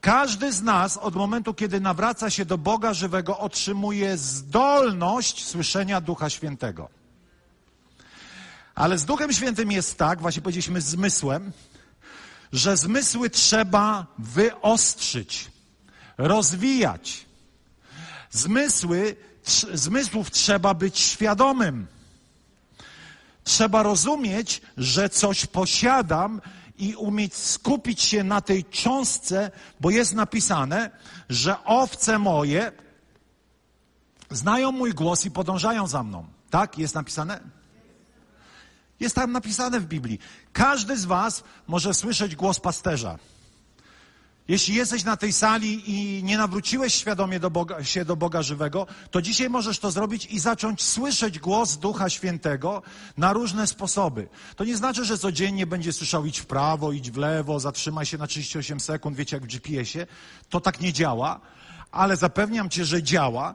Każdy 0.00 0.52
z 0.52 0.62
nas 0.62 0.96
od 0.96 1.14
momentu, 1.14 1.54
kiedy 1.54 1.80
nawraca 1.80 2.30
się 2.30 2.44
do 2.44 2.58
Boga 2.58 2.94
żywego, 2.94 3.38
otrzymuje 3.38 4.16
zdolność 4.16 5.44
słyszenia 5.44 6.00
Ducha 6.00 6.30
Świętego. 6.30 6.88
Ale 8.74 8.98
z 8.98 9.04
Duchem 9.04 9.32
Świętym 9.32 9.72
jest 9.72 9.98
tak, 9.98 10.20
właśnie 10.20 10.42
powiedzieliśmy 10.42 10.80
zmysłem, 10.80 11.52
że 12.52 12.76
zmysły 12.76 13.30
trzeba 13.30 14.06
wyostrzyć, 14.18 15.50
rozwijać. 16.18 17.26
Zmysły 18.30 19.16
zmysłów 19.74 20.30
trzeba 20.30 20.74
być 20.74 20.98
świadomym. 20.98 21.86
Trzeba 23.44 23.82
rozumieć, 23.82 24.62
że 24.76 25.08
coś 25.08 25.46
posiadam 25.46 26.40
i 26.78 26.94
umieć 26.94 27.34
skupić 27.34 28.02
się 28.02 28.24
na 28.24 28.40
tej 28.40 28.64
cząstce, 28.64 29.50
bo 29.80 29.90
jest 29.90 30.14
napisane, 30.14 30.90
że 31.28 31.64
owce 31.64 32.18
moje 32.18 32.72
znają 34.30 34.72
mój 34.72 34.92
głos 34.92 35.24
i 35.24 35.30
podążają 35.30 35.86
za 35.86 36.02
mną. 36.02 36.26
Tak? 36.50 36.78
Jest 36.78 36.94
napisane? 36.94 37.40
Jest 39.00 39.14
tam 39.14 39.32
napisane 39.32 39.80
w 39.80 39.86
Biblii. 39.86 40.18
Każdy 40.52 40.96
z 40.96 41.04
Was 41.04 41.44
może 41.66 41.94
słyszeć 41.94 42.36
głos 42.36 42.60
pasterza. 42.60 43.18
Jeśli 44.48 44.74
jesteś 44.74 45.04
na 45.04 45.16
tej 45.16 45.32
sali 45.32 45.90
i 45.90 46.24
nie 46.24 46.38
nawróciłeś 46.38 46.94
świadomie 46.94 47.40
do 47.40 47.50
Boga, 47.50 47.84
się 47.84 48.04
do 48.04 48.16
Boga 48.16 48.42
żywego, 48.42 48.86
to 49.10 49.22
dzisiaj 49.22 49.50
możesz 49.50 49.78
to 49.78 49.90
zrobić 49.90 50.26
i 50.26 50.38
zacząć 50.38 50.82
słyszeć 50.82 51.38
głos 51.38 51.76
Ducha 51.76 52.10
Świętego 52.10 52.82
na 53.16 53.32
różne 53.32 53.66
sposoby. 53.66 54.28
To 54.56 54.64
nie 54.64 54.76
znaczy, 54.76 55.04
że 55.04 55.18
codziennie 55.18 55.66
będzie 55.66 55.92
słyszał 55.92 56.26
idź 56.26 56.40
w 56.40 56.46
prawo, 56.46 56.92
idź 56.92 57.10
w 57.10 57.16
lewo, 57.16 57.60
zatrzymaj 57.60 58.06
się 58.06 58.18
na 58.18 58.26
38 58.26 58.80
sekund, 58.80 59.16
wiecie 59.16 59.36
jak 59.36 59.44
w 59.44 59.48
GPS-ie. 59.48 60.06
To 60.50 60.60
tak 60.60 60.80
nie 60.80 60.92
działa, 60.92 61.40
ale 61.92 62.16
zapewniam 62.16 62.70
cię, 62.70 62.84
że 62.84 63.02
działa. 63.02 63.54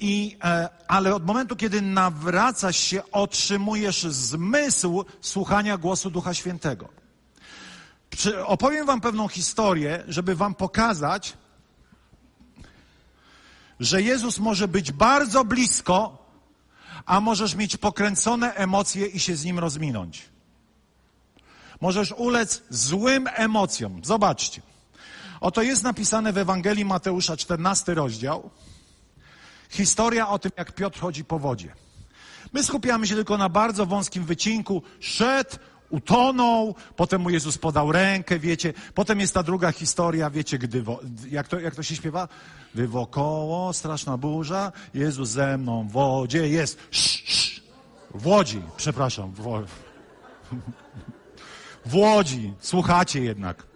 I, 0.00 0.36
e, 0.44 0.68
ale 0.88 1.14
od 1.14 1.26
momentu, 1.26 1.56
kiedy 1.56 1.82
nawracasz 1.82 2.76
się, 2.76 3.02
otrzymujesz 3.12 4.02
zmysł 4.02 5.04
słuchania 5.20 5.78
głosu 5.78 6.10
Ducha 6.10 6.34
Świętego 6.34 7.03
opowiem 8.46 8.86
Wam 8.86 9.00
pewną 9.00 9.28
historię, 9.28 10.04
żeby 10.08 10.34
Wam 10.34 10.54
pokazać, 10.54 11.36
że 13.80 14.02
Jezus 14.02 14.38
może 14.38 14.68
być 14.68 14.92
bardzo 14.92 15.44
blisko, 15.44 16.24
a 17.06 17.20
możesz 17.20 17.54
mieć 17.54 17.76
pokręcone 17.76 18.54
emocje 18.54 19.06
i 19.06 19.20
się 19.20 19.36
z 19.36 19.44
nim 19.44 19.58
rozminąć. 19.58 20.28
Możesz 21.80 22.12
ulec 22.12 22.62
złym 22.70 23.28
emocjom. 23.34 24.04
Zobaczcie. 24.04 24.62
Oto 25.40 25.62
jest 25.62 25.82
napisane 25.82 26.32
w 26.32 26.38
Ewangelii 26.38 26.84
Mateusza, 26.84 27.36
14 27.36 27.94
rozdział. 27.94 28.50
Historia 29.70 30.28
o 30.28 30.38
tym, 30.38 30.52
jak 30.56 30.72
Piotr 30.72 31.00
chodzi 31.00 31.24
po 31.24 31.38
wodzie. 31.38 31.74
My 32.52 32.64
skupiamy 32.64 33.06
się 33.06 33.14
tylko 33.14 33.38
na 33.38 33.48
bardzo 33.48 33.86
wąskim 33.86 34.24
wycinku. 34.24 34.82
Szedł, 35.00 35.56
utonął, 35.94 36.74
potem 36.96 37.20
mu 37.20 37.30
Jezus 37.30 37.58
podał 37.58 37.92
rękę, 37.92 38.38
wiecie. 38.38 38.72
Potem 38.94 39.20
jest 39.20 39.34
ta 39.34 39.42
druga 39.42 39.72
historia, 39.72 40.30
wiecie, 40.30 40.58
gdy, 40.58 40.82
wo, 40.82 41.00
jak, 41.30 41.48
to, 41.48 41.60
jak 41.60 41.74
to 41.74 41.82
się 41.82 41.96
śpiewa? 41.96 42.28
Gdy 42.74 42.88
wokoło 42.88 43.72
straszna 43.72 44.16
burza, 44.16 44.72
Jezus 44.94 45.28
ze 45.28 45.58
mną 45.58 45.88
w 45.88 45.92
wodzie 45.92 46.48
jest. 46.48 46.78
Sz, 46.90 47.22
sz, 47.28 47.62
w 48.14 48.26
Łodzi, 48.26 48.62
przepraszam. 48.76 49.32
W, 49.32 49.42
w 51.90 51.94
Łodzi, 51.94 52.54
słuchacie 52.60 53.20
jednak. 53.20 53.66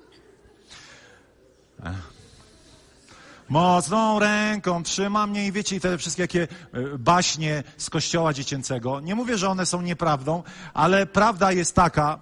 Mocną 3.49 4.19
ręką 4.19 4.83
trzyma 4.83 5.27
mnie 5.27 5.47
i 5.47 5.53
wiecie, 5.53 5.77
i 5.77 5.81
te 5.81 5.99
wszystkie 5.99 6.23
jakie 6.23 6.43
e, 6.43 6.99
baśnie 6.99 7.63
z 7.77 7.91
kościoła 7.91 8.33
dziecięcego. 8.33 9.01
Nie 9.01 9.15
mówię, 9.15 9.39
że 9.39 9.49
one 9.49 9.67
są 9.67 9.83
nieprawdą, 9.83 10.43
ale 10.75 11.07
prawda 11.07 11.53
jest 11.53 11.75
taka, 11.75 12.21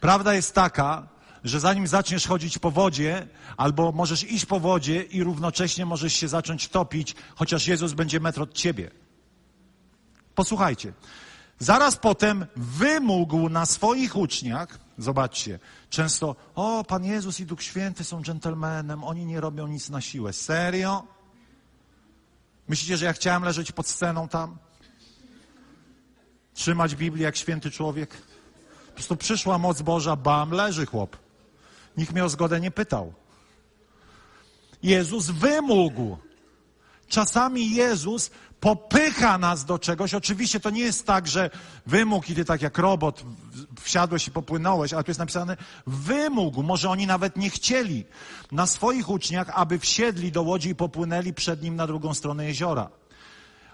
prawda 0.00 0.34
jest 0.34 0.54
taka, 0.54 1.08
że 1.44 1.60
zanim 1.60 1.86
zaczniesz 1.86 2.26
chodzić 2.26 2.58
po 2.58 2.70
wodzie, 2.70 3.26
albo 3.56 3.92
możesz 3.92 4.24
iść 4.24 4.46
po 4.46 4.60
wodzie 4.60 5.02
i 5.02 5.22
równocześnie 5.22 5.86
możesz 5.86 6.12
się 6.12 6.28
zacząć 6.28 6.68
topić, 6.68 7.14
chociaż 7.34 7.66
Jezus 7.66 7.92
będzie 7.92 8.20
metr 8.20 8.42
od 8.42 8.52
ciebie. 8.52 8.90
Posłuchajcie. 10.34 10.92
Zaraz 11.58 11.96
potem 11.96 12.46
wymógł 12.56 13.48
na 13.48 13.66
swoich 13.66 14.16
uczniach, 14.16 14.78
zobaczcie, 14.98 15.58
często, 15.90 16.36
o, 16.54 16.84
Pan 16.84 17.04
Jezus 17.04 17.40
i 17.40 17.46
Duch 17.46 17.62
Święty 17.62 18.04
są 18.04 18.22
dżentelmenem, 18.22 19.04
oni 19.04 19.26
nie 19.26 19.40
robią 19.40 19.66
nic 19.66 19.90
na 19.90 20.00
siłę. 20.00 20.32
Serio? 20.32 21.06
Myślicie, 22.68 22.96
że 22.96 23.06
ja 23.06 23.12
chciałem 23.12 23.44
leżeć 23.44 23.72
pod 23.72 23.86
sceną 23.86 24.28
tam? 24.28 24.56
Trzymać 26.54 26.94
Biblię 26.94 27.24
jak 27.24 27.36
święty 27.36 27.70
człowiek? 27.70 28.16
Po 28.86 28.92
prostu 28.92 29.16
przyszła 29.16 29.58
moc 29.58 29.82
Boża, 29.82 30.16
bam, 30.16 30.50
leży 30.50 30.86
chłop. 30.86 31.16
Nikt 31.96 32.12
mnie 32.12 32.24
o 32.24 32.28
zgodę 32.28 32.60
nie 32.60 32.70
pytał. 32.70 33.14
Jezus 34.82 35.30
wymógł. 35.30 36.16
Czasami 37.08 37.70
Jezus 37.74 38.30
popycha 38.62 39.38
nas 39.38 39.64
do 39.64 39.78
czegoś. 39.78 40.14
Oczywiście 40.14 40.60
to 40.60 40.70
nie 40.70 40.80
jest 40.80 41.06
tak, 41.06 41.28
że 41.28 41.50
wymógł 41.86 42.32
i 42.32 42.34
ty 42.34 42.44
tak 42.44 42.62
jak 42.62 42.78
robot 42.78 43.24
wsiadłeś 43.80 44.28
i 44.28 44.30
popłynąłeś, 44.30 44.92
ale 44.92 45.04
tu 45.04 45.10
jest 45.10 45.20
napisane 45.20 45.56
wymógł. 45.86 46.62
Może 46.62 46.90
oni 46.90 47.06
nawet 47.06 47.36
nie 47.36 47.50
chcieli 47.50 48.04
na 48.52 48.66
swoich 48.66 49.08
uczniach, 49.08 49.50
aby 49.54 49.78
wsiedli 49.78 50.32
do 50.32 50.42
łodzi 50.42 50.68
i 50.68 50.74
popłynęli 50.74 51.32
przed 51.34 51.62
nim 51.62 51.76
na 51.76 51.86
drugą 51.86 52.14
stronę 52.14 52.44
jeziora. 52.44 52.88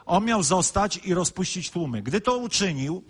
On 0.06 0.24
miał 0.24 0.42
zostać 0.42 1.00
i 1.04 1.14
rozpuścić 1.14 1.70
tłumy. 1.70 2.02
Gdy 2.02 2.20
to 2.20 2.36
uczynił, 2.36 3.02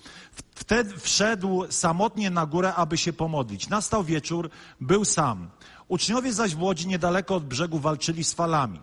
wtedy 0.55 0.99
wszedł 0.99 1.65
samotnie 1.71 2.31
na 2.31 2.47
górę, 2.47 2.75
aby 2.75 2.97
się 2.99 3.13
pomodlić. 3.13 3.69
Nastał 3.69 4.05
wieczór, 4.05 4.51
był 4.81 5.05
sam. 5.05 5.51
Uczniowie 5.89 6.33
zaś 6.33 6.55
w 6.55 6.63
łodzi 6.63 6.89
niedaleko 6.89 7.35
od 7.35 7.45
brzegu 7.45 7.79
walczyli 7.79 8.25
z 8.25 8.33
falami 8.33 8.81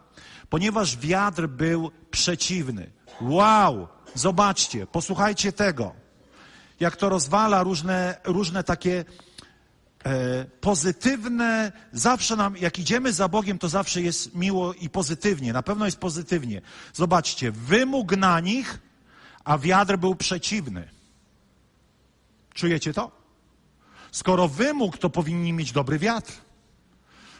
ponieważ 0.50 0.98
wiatr 0.98 1.48
był 1.48 1.92
przeciwny. 2.12 2.92
Wow! 3.22 3.88
Zobaczcie, 4.16 4.88
posłuchajcie 4.88 5.52
tego. 5.52 5.94
Jak 6.80 6.96
to 6.96 7.10
rozwala 7.10 7.64
różne, 7.64 8.18
różne 8.24 8.64
takie 8.64 9.06
e, 10.06 10.46
pozytywne, 10.46 11.72
zawsze 11.92 12.36
nam, 12.36 12.58
jak 12.58 12.80
idziemy 12.80 13.14
za 13.14 13.28
Bogiem, 13.28 13.60
to 13.60 13.70
zawsze 13.70 14.02
jest 14.02 14.36
miło 14.36 14.74
i 14.74 14.90
pozytywnie. 14.90 15.54
Na 15.54 15.64
pewno 15.64 15.86
jest 15.86 15.98
pozytywnie. 15.98 16.62
Zobaczcie, 16.94 17.52
wymógł 17.52 18.16
na 18.16 18.40
nich, 18.40 18.80
a 19.44 19.58
wiatr 19.58 19.98
był 19.98 20.16
przeciwny. 20.16 20.90
Czujecie 22.54 22.94
to? 22.94 23.12
Skoro 24.12 24.48
wymógł, 24.48 24.98
to 24.98 25.10
powinni 25.10 25.54
mieć 25.54 25.72
dobry 25.72 26.00
wiatr. 26.00 26.34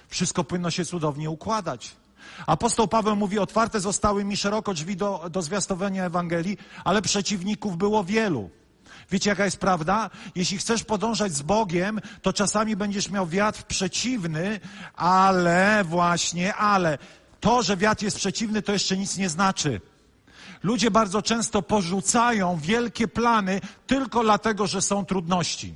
Wszystko 0.08 0.44
powinno 0.44 0.72
się 0.72 0.86
cudownie 0.86 1.30
układać. 1.30 1.96
Apostoł 2.48 2.88
Paweł 2.88 3.16
mówi, 3.16 3.40
otwarte 3.40 3.80
zostały 3.80 4.24
mi 4.24 4.38
szeroko 4.38 4.74
drzwi 4.74 4.96
do, 4.96 5.26
do 5.32 5.42
zwiastowania 5.42 6.06
Ewangelii, 6.06 6.58
ale 6.84 7.02
przeciwników 7.02 7.78
było 7.78 8.04
wielu. 8.04 8.50
Wiecie, 9.12 9.30
jaka 9.30 9.46
jest 9.46 9.58
prawda? 9.58 10.10
Jeśli 10.36 10.58
chcesz 10.58 10.84
podążać 10.84 11.34
z 11.34 11.42
Bogiem, 11.42 12.02
to 12.22 12.34
czasami 12.34 12.76
będziesz 12.76 13.10
miał 13.10 13.28
wiatr 13.28 13.64
przeciwny, 13.64 14.60
ale 14.96 15.84
właśnie, 15.84 16.56
ale 16.56 16.98
to, 17.40 17.64
że 17.64 17.78
wiatr 17.78 18.04
jest 18.04 18.18
przeciwny, 18.18 18.62
to 18.62 18.72
jeszcze 18.72 18.98
nic 18.98 19.18
nie 19.18 19.30
znaczy. 19.30 19.82
Ludzie 20.64 20.92
bardzo 20.92 21.22
często 21.22 21.62
porzucają 21.62 22.58
wielkie 22.58 23.08
plany 23.08 23.62
tylko 23.88 24.24
dlatego, 24.24 24.68
że 24.68 24.82
są 24.82 25.06
trudności. 25.06 25.76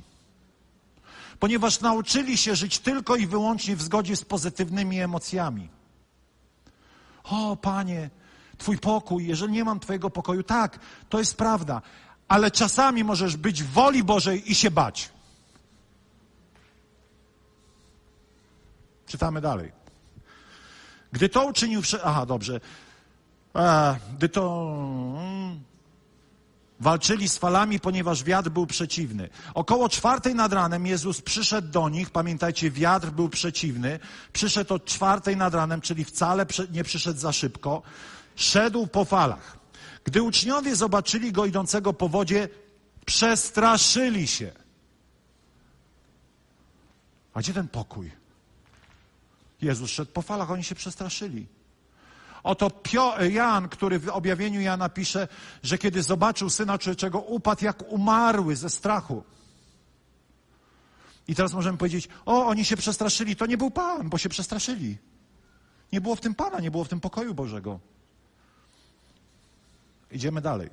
Ponieważ 1.38 1.80
nauczyli 1.80 2.36
się 2.36 2.56
żyć 2.56 2.78
tylko 2.78 3.16
i 3.16 3.26
wyłącznie 3.26 3.76
w 3.76 3.82
zgodzie 3.82 4.16
z 4.16 4.24
pozytywnymi 4.24 5.00
emocjami. 5.00 5.68
O, 7.24 7.56
panie, 7.56 8.10
Twój 8.58 8.78
pokój, 8.78 9.26
jeżeli 9.26 9.52
nie 9.52 9.64
mam 9.64 9.80
Twojego 9.80 10.10
pokoju, 10.10 10.42
tak, 10.42 10.78
to 11.08 11.18
jest 11.18 11.36
prawda, 11.36 11.82
ale 12.28 12.50
czasami 12.50 13.04
możesz 13.04 13.36
być 13.36 13.62
w 13.62 13.70
woli 13.70 14.04
Bożej 14.04 14.52
i 14.52 14.54
się 14.54 14.70
bać. 14.70 15.10
Czytamy 19.06 19.40
dalej. 19.40 19.72
Gdy 21.12 21.28
to 21.28 21.46
uczynił. 21.46 21.82
Aha, 22.04 22.26
dobrze. 22.26 22.60
E, 23.56 23.96
gdy 24.16 24.28
to. 24.28 24.72
Walczyli 26.80 27.28
z 27.28 27.38
falami, 27.38 27.80
ponieważ 27.80 28.24
wiatr 28.24 28.50
był 28.50 28.66
przeciwny. 28.66 29.28
Około 29.54 29.88
czwartej 29.88 30.34
nad 30.34 30.52
ranem 30.52 30.86
Jezus 30.86 31.20
przyszedł 31.20 31.68
do 31.68 31.88
nich. 31.88 32.10
Pamiętajcie, 32.10 32.70
wiatr 32.70 33.10
był 33.10 33.28
przeciwny. 33.28 33.98
Przyszedł 34.32 34.74
o 34.74 34.78
czwartej 34.78 35.36
nad 35.36 35.54
ranem, 35.54 35.80
czyli 35.80 36.04
wcale 36.04 36.46
nie 36.72 36.84
przyszedł 36.84 37.20
za 37.20 37.32
szybko. 37.32 37.82
Szedł 38.36 38.86
po 38.86 39.04
falach. 39.04 39.58
Gdy 40.04 40.22
uczniowie 40.22 40.76
zobaczyli 40.76 41.32
go 41.32 41.46
idącego 41.46 41.92
po 41.92 42.08
wodzie, 42.08 42.48
przestraszyli 43.06 44.26
się. 44.26 44.52
A 47.34 47.40
gdzie 47.40 47.52
ten 47.54 47.68
pokój? 47.68 48.10
Jezus 49.62 49.90
szedł 49.90 50.12
po 50.12 50.22
falach, 50.22 50.50
oni 50.50 50.64
się 50.64 50.74
przestraszyli. 50.74 51.46
Oto 52.42 52.70
Pio, 52.70 53.22
Jan, 53.22 53.68
który 53.68 53.98
w 53.98 54.08
objawieniu 54.08 54.60
Jana 54.60 54.88
pisze, 54.88 55.28
że 55.62 55.78
kiedy 55.78 56.02
zobaczył 56.02 56.50
Syna 56.50 56.78
Człowieczego, 56.78 57.20
upadł 57.20 57.64
jak 57.64 57.92
umarły 57.92 58.56
ze 58.56 58.70
strachu. 58.70 59.24
I 61.28 61.34
teraz 61.34 61.52
możemy 61.52 61.78
powiedzieć, 61.78 62.08
o, 62.26 62.46
oni 62.46 62.64
się 62.64 62.76
przestraszyli. 62.76 63.36
To 63.36 63.46
nie 63.46 63.58
był 63.58 63.70
Pan, 63.70 64.08
bo 64.08 64.18
się 64.18 64.28
przestraszyli. 64.28 64.98
Nie 65.92 66.00
było 66.00 66.16
w 66.16 66.20
tym 66.20 66.34
Pana, 66.34 66.60
nie 66.60 66.70
było 66.70 66.84
w 66.84 66.88
tym 66.88 67.00
pokoju 67.00 67.34
Bożego. 67.34 67.80
Idziemy 70.10 70.40
dalej. 70.40 70.70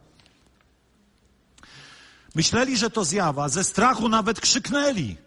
Myśleli, 2.35 2.77
że 2.77 2.89
to 2.89 3.05
zjawa, 3.05 3.49
ze 3.49 3.63
strachu 3.63 4.09
nawet 4.09 4.41
krzyknęli. 4.41 5.17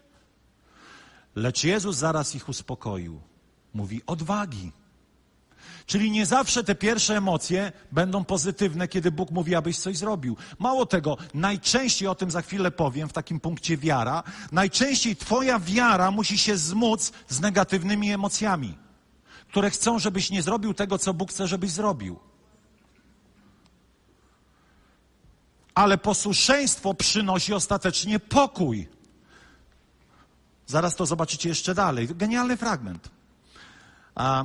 Lecz 1.35 1.63
Jezus 1.63 1.97
zaraz 1.97 2.35
ich 2.35 2.49
uspokoił. 2.49 3.21
Mówi 3.73 4.01
odwagi. 4.07 4.71
Czyli 5.85 6.11
nie 6.11 6.25
zawsze 6.25 6.63
te 6.63 6.75
pierwsze 6.75 7.17
emocje 7.17 7.71
będą 7.91 8.23
pozytywne, 8.23 8.87
kiedy 8.87 9.11
Bóg 9.11 9.31
mówi, 9.31 9.55
abyś 9.55 9.79
coś 9.79 9.97
zrobił. 9.97 10.37
Mało 10.59 10.85
tego, 10.85 11.17
najczęściej, 11.33 12.07
o 12.07 12.15
tym 12.15 12.31
za 12.31 12.41
chwilę 12.41 12.71
powiem, 12.71 13.09
w 13.09 13.13
takim 13.13 13.39
punkcie 13.39 13.77
wiara, 13.77 14.23
najczęściej 14.51 15.15
Twoja 15.15 15.59
wiara 15.59 16.11
musi 16.11 16.37
się 16.37 16.57
zmóc 16.57 17.11
z 17.27 17.39
negatywnymi 17.39 18.11
emocjami, 18.11 18.77
które 19.47 19.69
chcą, 19.69 19.99
żebyś 19.99 20.29
nie 20.29 20.41
zrobił 20.41 20.73
tego, 20.73 20.97
co 20.97 21.13
Bóg 21.13 21.31
chce, 21.31 21.47
żebyś 21.47 21.71
zrobił. 21.71 22.19
Ale 25.75 25.97
posłuszeństwo 25.97 26.93
przynosi 26.93 27.53
ostatecznie 27.53 28.19
pokój. 28.19 28.87
Zaraz 30.67 30.95
to 30.95 31.05
zobaczycie 31.05 31.49
jeszcze 31.49 31.75
dalej. 31.75 32.07
Genialny 32.07 32.57
fragment. 32.57 33.09
A, 34.15 34.43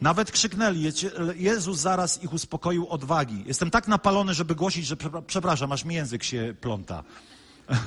nawet 0.00 0.30
krzyknęli, 0.30 0.92
Jezus 1.34 1.78
zaraz 1.78 2.22
ich 2.22 2.32
uspokoił 2.32 2.88
odwagi. 2.88 3.44
Jestem 3.46 3.70
tak 3.70 3.88
napalony, 3.88 4.34
żeby 4.34 4.54
głosić, 4.54 4.86
że 4.86 4.96
przepra- 4.96 5.22
przepraszam, 5.26 5.72
aż 5.72 5.84
mi 5.84 5.94
język 5.94 6.24
się 6.24 6.54
pląta. 6.60 7.04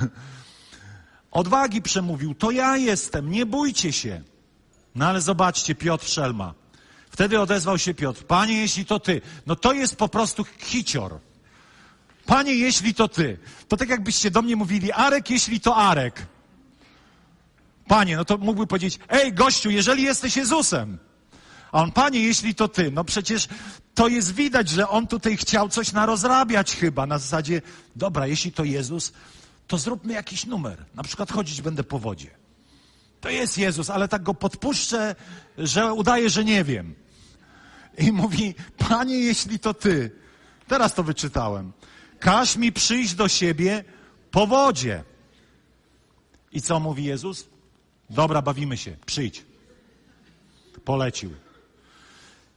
Odwagi 1.32 1.82
przemówił, 1.82 2.36
to 2.36 2.52
ja 2.52 2.78
jestem, 2.78 3.32
nie 3.32 3.46
bójcie 3.46 3.92
się. 3.92 4.22
No 4.96 5.08
ale 5.08 5.22
zobaczcie, 5.22 5.76
Piotr 5.76 6.08
Szelma. 6.08 6.54
Wtedy 7.10 7.40
odezwał 7.40 7.78
się 7.78 7.94
Piotr, 7.94 8.24
panie, 8.24 8.62
jeśli 8.62 8.86
to 8.86 9.00
ty, 9.00 9.22
no 9.46 9.56
to 9.56 9.74
jest 9.74 9.96
po 9.96 10.10
prostu 10.10 10.46
kicior. 10.46 11.20
Panie, 12.26 12.54
jeśli 12.56 12.94
to 12.94 13.08
ty, 13.08 13.38
to 13.68 13.78
tak 13.78 13.90
jakbyście 13.90 14.32
do 14.32 14.42
mnie 14.42 14.56
mówili, 14.56 14.92
Arek, 14.92 15.30
jeśli 15.30 15.60
to 15.60 15.76
Arek. 15.76 16.26
Panie, 17.88 18.18
no 18.18 18.26
to 18.26 18.38
mógłby 18.38 18.68
powiedzieć, 18.68 19.00
ej 19.10 19.34
gościu, 19.34 19.70
jeżeli 19.70 20.04
jesteś 20.04 20.38
Jezusem. 20.38 20.98
A 21.72 21.82
on, 21.82 21.92
panie, 21.92 22.20
jeśli 22.20 22.56
to 22.56 22.68
ty, 22.68 22.92
no 22.92 23.04
przecież 23.04 23.48
to 23.94 24.08
jest 24.08 24.36
widać, 24.36 24.70
że 24.70 24.90
on 24.90 25.08
tutaj 25.08 25.38
chciał 25.38 25.70
coś 25.70 25.92
narozrabiać 25.92 26.76
chyba, 26.76 27.06
na 27.06 27.18
zasadzie, 27.18 27.62
dobra, 27.96 28.28
jeśli 28.28 28.52
to 28.52 28.64
Jezus, 28.64 29.14
to 29.68 29.78
zróbmy 29.78 30.14
jakiś 30.14 30.46
numer. 30.46 30.86
Na 30.96 31.04
przykład 31.04 31.32
chodzić 31.32 31.62
będę 31.62 31.84
po 31.84 32.00
wodzie. 32.00 32.30
To 33.22 33.30
jest 33.30 33.58
Jezus, 33.58 33.90
ale 33.90 34.08
tak 34.08 34.24
go 34.24 34.34
podpuszczę, 34.34 35.16
że 35.58 35.94
udaje, 35.94 36.30
że 36.30 36.44
nie 36.44 36.64
wiem. 36.64 36.96
I 37.98 38.12
mówi, 38.12 38.56
panie, 38.78 39.20
jeśli 39.20 39.60
to 39.60 39.74
ty, 39.74 40.12
teraz 40.68 40.94
to 40.94 41.04
wyczytałem, 41.04 41.72
każ 42.20 42.56
mi 42.56 42.72
przyjść 42.72 43.14
do 43.14 43.28
siebie 43.28 43.84
po 44.32 44.48
wodzie. 44.48 45.04
I 46.52 46.62
co 46.62 46.80
mówi 46.80 47.04
Jezus? 47.04 47.48
Dobra, 48.10 48.42
bawimy 48.42 48.78
się, 48.78 48.98
przyjdź. 49.06 49.46
Polecił. 50.86 51.32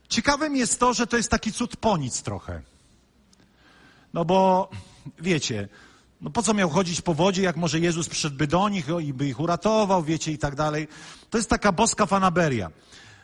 Ciekawym 0.08 0.56
jest 0.56 0.80
to, 0.80 0.94
że 0.94 1.06
to 1.06 1.16
jest 1.16 1.30
taki 1.30 1.52
cud 1.52 1.76
po 1.76 1.96
nic 1.96 2.22
trochę. 2.22 2.62
No 4.14 4.24
bo 4.24 4.70
wiecie, 5.18 5.68
no 6.20 6.30
po 6.30 6.42
co 6.42 6.54
miał 6.54 6.70
chodzić 6.70 7.00
po 7.00 7.14
wodzie, 7.14 7.42
jak 7.42 7.56
może 7.56 7.80
Jezus 7.80 8.08
przyszedłby 8.08 8.46
do 8.46 8.68
nich 8.68 8.86
i 9.02 9.12
by 9.12 9.28
ich 9.28 9.40
uratował, 9.40 10.02
wiecie, 10.02 10.32
i 10.32 10.38
tak 10.38 10.54
dalej. 10.54 10.88
To 11.30 11.38
jest 11.38 11.50
taka 11.50 11.72
boska 11.72 12.06
fanaberia. 12.06 12.70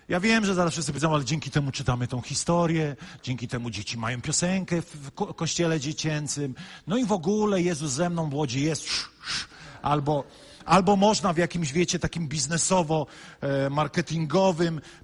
Ja 0.09 0.21
wiem, 0.21 0.45
że 0.47 0.55
zaraz 0.55 0.73
wszyscy 0.73 0.93
powiedzą, 0.93 1.15
ale 1.15 1.25
dzięki 1.25 1.51
temu 1.51 1.73
czytamy 1.73 2.07
tą 2.07 2.21
historię, 2.23 2.97
dzięki 3.23 3.49
temu 3.49 3.71
dzieci 3.71 3.99
mają 3.99 4.21
piosenkę 4.21 4.83
w 4.83 5.11
ko- 5.15 5.35
kościele 5.35 5.81
dziecięcym. 5.81 6.55
No 6.87 6.97
i 6.97 7.05
w 7.05 7.13
ogóle 7.13 7.63
Jezus 7.63 7.93
ze 7.93 8.11
mną 8.11 8.31
w 8.31 8.35
łodzi 8.35 8.63
jest. 8.63 8.83
Sz, 8.83 9.09
sz, 9.29 9.49
albo, 9.83 10.25
albo 10.65 10.97
można 10.97 11.33
w 11.33 11.39
jakimś, 11.39 11.73
wiecie, 11.73 11.99
takim 11.99 12.29
biznesowo, 12.29 13.07
e, 13.43 13.71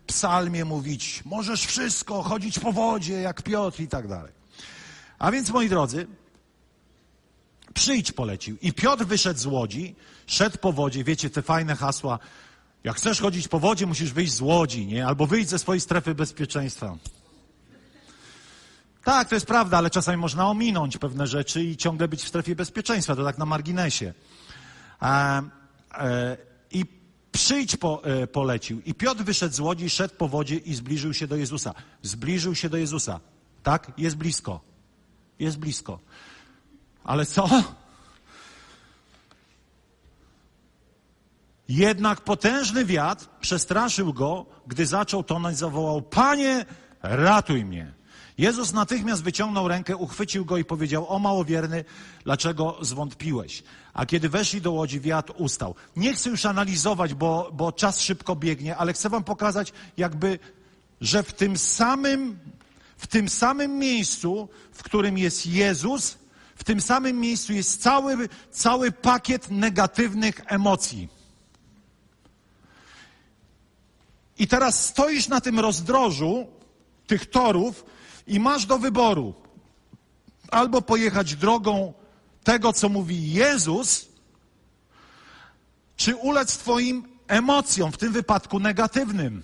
psalmie 0.06 0.64
mówić, 0.64 1.22
możesz 1.24 1.66
wszystko, 1.66 2.22
chodzić 2.22 2.58
po 2.58 2.72
wodzie 2.72 3.14
jak 3.20 3.42
Piotr 3.42 3.80
i 3.80 3.88
tak 3.88 4.08
dalej. 4.08 4.32
A 5.18 5.30
więc, 5.30 5.50
moi 5.50 5.68
drodzy, 5.68 6.06
przyjdź 7.74 8.12
polecił. 8.12 8.56
I 8.62 8.72
Piotr 8.72 9.04
wyszedł 9.04 9.40
z 9.40 9.46
łodzi, 9.46 9.94
szedł 10.26 10.58
po 10.58 10.72
wodzie, 10.72 11.04
wiecie, 11.04 11.30
te 11.30 11.42
fajne 11.42 11.76
hasła. 11.76 12.18
Jak 12.84 12.96
chcesz 12.96 13.20
chodzić 13.20 13.48
po 13.48 13.60
wodzie, 13.60 13.86
musisz 13.86 14.12
wyjść 14.12 14.32
z 14.32 14.40
łodzi, 14.40 14.86
nie? 14.86 15.06
Albo 15.06 15.26
wyjść 15.26 15.48
ze 15.48 15.58
swojej 15.58 15.80
strefy 15.80 16.14
bezpieczeństwa. 16.14 16.96
Tak, 19.04 19.28
to 19.28 19.34
jest 19.34 19.46
prawda, 19.46 19.78
ale 19.78 19.90
czasami 19.90 20.16
można 20.16 20.50
ominąć 20.50 20.98
pewne 20.98 21.26
rzeczy 21.26 21.64
i 21.64 21.76
ciągle 21.76 22.08
być 22.08 22.22
w 22.22 22.28
strefie 22.28 22.56
bezpieczeństwa. 22.56 23.16
To 23.16 23.24
tak 23.24 23.38
na 23.38 23.46
marginesie. 23.46 24.14
E, 25.02 26.36
I 26.70 26.84
przyjdź 27.32 27.76
po, 27.76 28.04
e, 28.04 28.26
polecił. 28.26 28.82
I 28.86 28.94
Piotr 28.94 29.24
wyszedł 29.24 29.54
z 29.54 29.60
łodzi, 29.60 29.90
szedł 29.90 30.14
po 30.14 30.28
wodzie 30.28 30.56
i 30.56 30.74
zbliżył 30.74 31.14
się 31.14 31.26
do 31.26 31.36
Jezusa. 31.36 31.74
Zbliżył 32.02 32.54
się 32.54 32.68
do 32.68 32.76
Jezusa. 32.76 33.20
Tak? 33.62 33.92
Jest 33.98 34.16
blisko. 34.16 34.60
Jest 35.38 35.58
blisko. 35.58 35.98
Ale 37.04 37.26
co? 37.26 37.48
Jednak 41.68 42.20
potężny 42.20 42.84
wiatr 42.84 43.26
przestraszył 43.40 44.12
go, 44.12 44.46
gdy 44.66 44.86
zaczął 44.86 45.22
tonąć, 45.22 45.58
zawołał: 45.58 46.02
Panie, 46.02 46.64
ratuj 47.02 47.64
mnie. 47.64 47.92
Jezus 48.38 48.72
natychmiast 48.72 49.22
wyciągnął 49.22 49.68
rękę, 49.68 49.96
uchwycił 49.96 50.44
go 50.44 50.56
i 50.56 50.64
powiedział: 50.64 51.06
O 51.08 51.18
małowierny, 51.18 51.84
dlaczego 52.24 52.78
zwątpiłeś? 52.80 53.62
A 53.96 54.06
kiedy 54.06 54.28
weszli 54.28 54.60
do 54.60 54.72
łodzi, 54.72 55.00
wiatr 55.00 55.32
ustał. 55.36 55.74
Nie 55.96 56.14
chcę 56.14 56.30
już 56.30 56.46
analizować, 56.46 57.14
bo, 57.14 57.50
bo 57.52 57.72
czas 57.72 58.00
szybko 58.00 58.36
biegnie, 58.36 58.76
ale 58.76 58.92
chcę 58.92 59.08
wam 59.08 59.24
pokazać, 59.24 59.72
jakby, 59.96 60.38
że 61.00 61.22
w 61.22 61.32
tym 61.32 61.58
samym, 61.58 62.38
w 62.96 63.06
tym 63.06 63.28
samym 63.28 63.78
miejscu, 63.78 64.48
w 64.72 64.82
którym 64.82 65.18
jest 65.18 65.46
Jezus, 65.46 66.18
w 66.56 66.64
tym 66.64 66.80
samym 66.80 67.20
miejscu 67.20 67.52
jest 67.52 67.82
cały, 67.82 68.28
cały 68.50 68.92
pakiet 68.92 69.50
negatywnych 69.50 70.40
emocji. 70.46 71.08
I 74.38 74.48
teraz 74.48 74.84
stoisz 74.84 75.28
na 75.28 75.40
tym 75.40 75.60
rozdrożu 75.60 76.46
tych 77.06 77.30
torów 77.30 77.84
i 78.26 78.40
masz 78.40 78.66
do 78.66 78.78
wyboru 78.78 79.34
albo 80.50 80.82
pojechać 80.82 81.34
drogą 81.34 81.92
tego, 82.46 82.72
co 82.72 82.88
mówi 82.88 83.32
Jezus, 83.32 84.08
czy 85.96 86.16
ulec 86.16 86.58
Twoim 86.58 87.08
emocjom, 87.28 87.92
w 87.92 87.96
tym 87.96 88.12
wypadku 88.12 88.60
negatywnym. 88.60 89.42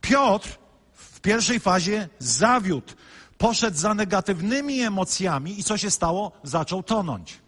Piotr 0.00 0.58
w 0.92 1.20
pierwszej 1.20 1.60
fazie 1.60 2.08
zawiódł, 2.18 2.92
poszedł 3.38 3.76
za 3.76 3.94
negatywnymi 3.94 4.80
emocjami 4.80 5.60
i 5.60 5.64
co 5.64 5.76
się 5.78 5.90
stało? 5.90 6.32
Zaczął 6.42 6.82
tonąć. 6.82 7.38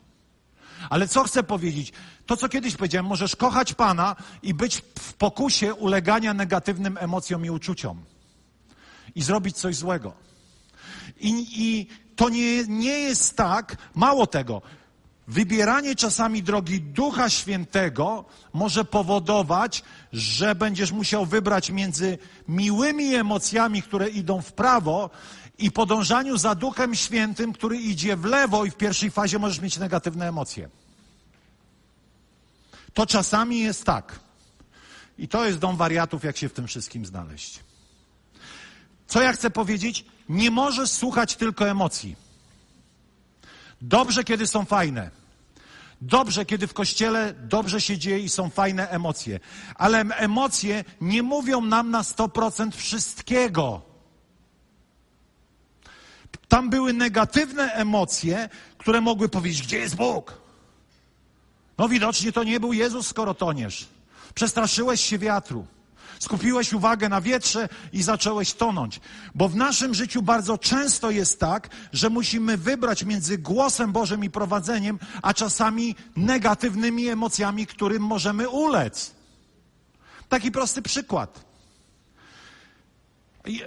Ale 0.91 1.09
co 1.09 1.25
chcę 1.25 1.43
powiedzieć? 1.43 1.93
To, 2.27 2.37
co 2.37 2.49
kiedyś 2.49 2.77
powiedziałem, 2.77 3.07
możesz 3.07 3.37
kochać 3.37 3.75
Pana 3.75 4.17
i 4.43 4.55
być 4.55 4.83
w 4.99 5.13
pokusie 5.15 5.75
ulegania 5.75 6.35
negatywnym 6.35 6.99
emocjom 7.01 7.45
i 7.45 7.51
uczuciom. 7.51 8.05
I 9.15 9.23
zrobić 9.23 9.57
coś 9.57 9.77
złego. 9.77 10.13
I, 11.21 11.47
i 11.65 11.87
to 12.17 12.29
nie, 12.29 12.67
nie 12.67 12.99
jest 12.99 13.37
tak, 13.37 13.77
mało 13.95 14.27
tego. 14.27 14.63
Wybieranie 15.29 15.95
czasami 15.95 16.43
drogi 16.43 16.81
Ducha 16.81 17.31
Świętego 17.31 18.25
może 18.53 18.85
powodować, 18.85 19.83
że 20.13 20.55
będziesz 20.55 20.93
musiał 20.93 21.27
wybrać 21.27 21.71
między 21.71 22.19
miłymi 22.49 23.15
emocjami, 23.15 23.83
które 23.83 24.09
idą 24.09 24.43
w 24.43 24.53
prawo, 24.53 25.11
i 25.59 25.71
podążaniu 25.71 26.37
za 26.37 26.55
Duchem 26.55 26.95
Świętym, 26.95 27.53
który 27.53 27.77
idzie 27.77 28.17
w 28.17 28.25
lewo, 28.25 28.65
i 28.65 28.71
w 28.71 28.77
pierwszej 28.77 29.11
fazie 29.11 29.39
możesz 29.39 29.61
mieć 29.61 29.79
negatywne 29.79 30.29
emocje. 30.29 30.69
To 32.95 33.07
czasami 33.07 33.61
jest 33.61 33.85
tak. 33.85 34.21
I 35.19 35.29
to 35.29 35.47
jest 35.47 35.59
dom 35.59 35.77
wariatów, 35.77 36.25
jak 36.25 36.37
się 36.37 36.49
w 36.49 36.53
tym 36.53 36.67
wszystkim 36.67 37.07
znaleźć. 37.07 37.61
Co 39.07 39.23
ja 39.23 39.33
chcę 39.33 39.51
powiedzieć? 39.51 40.05
Nie 40.29 40.51
możesz 40.51 40.91
słuchać 40.91 41.37
tylko 41.37 41.69
emocji. 41.69 42.17
Dobrze, 43.81 44.25
kiedy 44.25 44.47
są 44.47 44.65
fajne. 44.65 45.11
Dobrze, 46.01 46.45
kiedy 46.45 46.67
w 46.67 46.75
kościele 46.75 47.35
dobrze 47.35 47.81
się 47.81 47.99
dzieje 47.99 48.19
i 48.19 48.29
są 48.29 48.51
fajne 48.51 48.89
emocje. 48.91 49.41
Ale 49.75 50.01
emocje 50.01 50.85
nie 51.01 51.23
mówią 51.23 51.61
nam 51.61 51.91
na 51.91 52.03
100% 52.03 52.71
wszystkiego. 52.73 53.83
Tam 56.49 56.71
były 56.71 56.93
negatywne 56.93 57.73
emocje, 57.73 58.49
które 58.79 59.01
mogły 59.01 59.29
powiedzieć, 59.29 59.63
gdzie 59.63 59.79
jest 59.79 59.97
Bóg? 59.97 60.41
No 61.79 61.89
widocznie 61.89 62.33
to 62.33 62.45
nie 62.45 62.61
był 62.61 62.73
Jezus, 62.73 63.07
skoro 63.07 63.35
toniesz. 63.35 63.87
Przestraszyłeś 64.35 65.01
się 65.01 65.19
wiatru. 65.19 65.67
Skupiłeś 66.19 66.73
uwagę 66.73 67.09
na 67.09 67.21
wietrze 67.21 67.69
i 67.93 68.03
zacząłeś 68.03 68.53
tonąć. 68.53 69.01
Bo 69.35 69.49
w 69.49 69.57
naszym 69.57 69.95
życiu 69.95 70.23
bardzo 70.23 70.59
często 70.59 71.11
jest 71.11 71.41
tak, 71.41 71.69
że 71.93 72.11
musimy 72.11 72.57
wybrać 72.57 73.05
między 73.05 73.39
głosem 73.39 73.93
Bożym 73.93 74.25
i 74.25 74.31
prowadzeniem, 74.31 74.99
a 75.23 75.35
czasami 75.35 75.95
negatywnymi 76.17 77.09
emocjami, 77.09 77.67
którym 77.67 78.03
możemy 78.03 78.49
ulec. 78.49 79.15
Taki 80.29 80.51
prosty 80.53 80.83
przykład. 80.83 81.45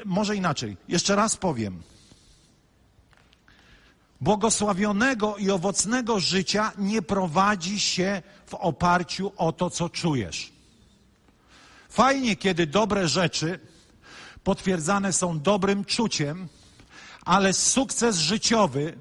Może 0.06 0.36
inaczej. 0.36 0.78
Jeszcze 0.88 1.16
raz 1.16 1.38
powiem. 1.38 1.82
Błogosławionego 4.22 5.38
i 5.38 5.52
owocnego 5.52 6.20
życia 6.20 6.72
nie 6.78 7.02
prowadzi 7.02 7.80
się 7.80 8.22
w 8.46 8.54
oparciu 8.54 9.32
o 9.38 9.52
to, 9.52 9.70
co 9.70 9.90
czujesz. 9.90 10.59
Fajnie, 11.90 12.36
kiedy 12.36 12.68
dobre 12.68 13.08
rzeczy 13.08 13.60
potwierdzane 14.44 15.14
są 15.14 15.40
dobrym 15.40 15.86
czuciem, 15.86 16.48
ale 17.26 17.54
sukces 17.54 18.18
życiowy 18.18 19.00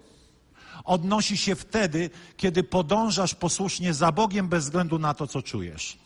odnosi 0.85 1.37
się 1.37 1.55
wtedy, 1.55 2.11
kiedy 2.37 2.63
podążasz 2.63 3.35
posłusznie 3.35 3.95
za 3.95 4.13
Bogiem 4.13 4.49
bez 4.49 4.65
względu 4.65 4.99
na 4.99 5.15
to, 5.15 5.27
co 5.27 5.43
czujesz. 5.43 5.99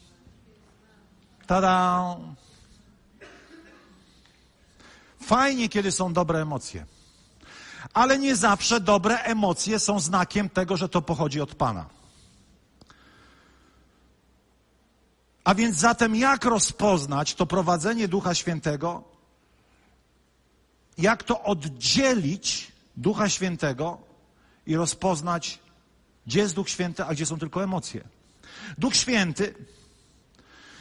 Tada! 1.46 2.16
Fajnie, 5.20 5.68
kiedy 5.68 5.92
są 5.92 6.12
dobre 6.12 6.42
emocje. 6.42 6.86
Ale 7.94 8.18
nie 8.18 8.36
zawsze 8.36 8.80
dobre 8.80 9.18
emocje 9.18 9.78
są 9.78 10.00
znakiem 10.00 10.48
tego, 10.48 10.76
że 10.76 10.88
to 10.88 11.02
pochodzi 11.02 11.40
od 11.40 11.54
Pana. 11.54 11.86
A 15.44 15.54
więc 15.54 15.76
zatem 15.76 16.14
jak 16.16 16.44
rozpoznać 16.44 17.34
to 17.34 17.46
prowadzenie 17.46 18.08
Ducha 18.08 18.34
Świętego? 18.34 19.04
Jak 20.98 21.22
to 21.22 21.42
oddzielić 21.42 22.72
Ducha 22.96 23.28
Świętego 23.28 23.98
i 24.66 24.76
rozpoznać, 24.76 25.58
gdzie 26.26 26.40
jest 26.40 26.54
Duch 26.54 26.68
Święty, 26.68 27.04
a 27.04 27.14
gdzie 27.14 27.26
są 27.26 27.38
tylko 27.38 27.64
emocje? 27.64 28.04
Duch 28.78 28.96
Święty, 28.96 29.54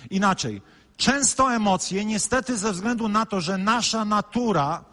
inaczej, 0.10 0.62
często 0.97 1.54
emocje, 1.54 2.06
niestety 2.06 2.58
ze 2.58 2.71
względu 2.71 3.08
na 3.08 3.26
to, 3.26 3.41
że 3.41 3.58
nasza 3.58 4.06
natura 4.06 4.84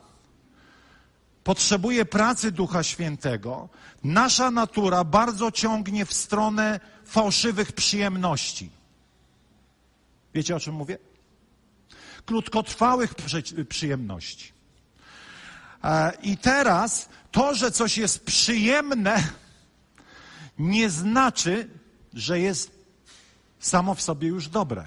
potrzebuje 1.44 2.04
pracy 2.04 2.52
Ducha 2.52 2.82
Świętego, 2.82 3.68
nasza 4.04 4.50
natura 4.50 5.04
bardzo 5.04 5.52
ciągnie 5.52 6.06
w 6.06 6.12
stronę 6.12 6.80
fałszywych 7.04 7.72
przyjemności. 7.72 8.77
Wiecie 10.38 10.56
o 10.56 10.60
czym 10.60 10.74
mówię? 10.74 10.98
Krótkotrwałych 12.26 13.14
przyjemności. 13.68 14.52
E, 15.84 16.12
I 16.22 16.36
teraz 16.36 17.08
to, 17.30 17.54
że 17.54 17.70
coś 17.70 17.98
jest 17.98 18.24
przyjemne, 18.24 19.28
nie 20.58 20.90
znaczy, 20.90 21.68
że 22.14 22.40
jest 22.40 22.70
samo 23.60 23.94
w 23.94 24.02
sobie 24.02 24.28
już 24.28 24.48
dobre. 24.48 24.86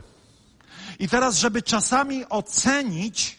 I 1.00 1.10
teraz, 1.10 1.38
żeby 1.38 1.62
czasami 1.62 2.30
ocenić, 2.30 3.38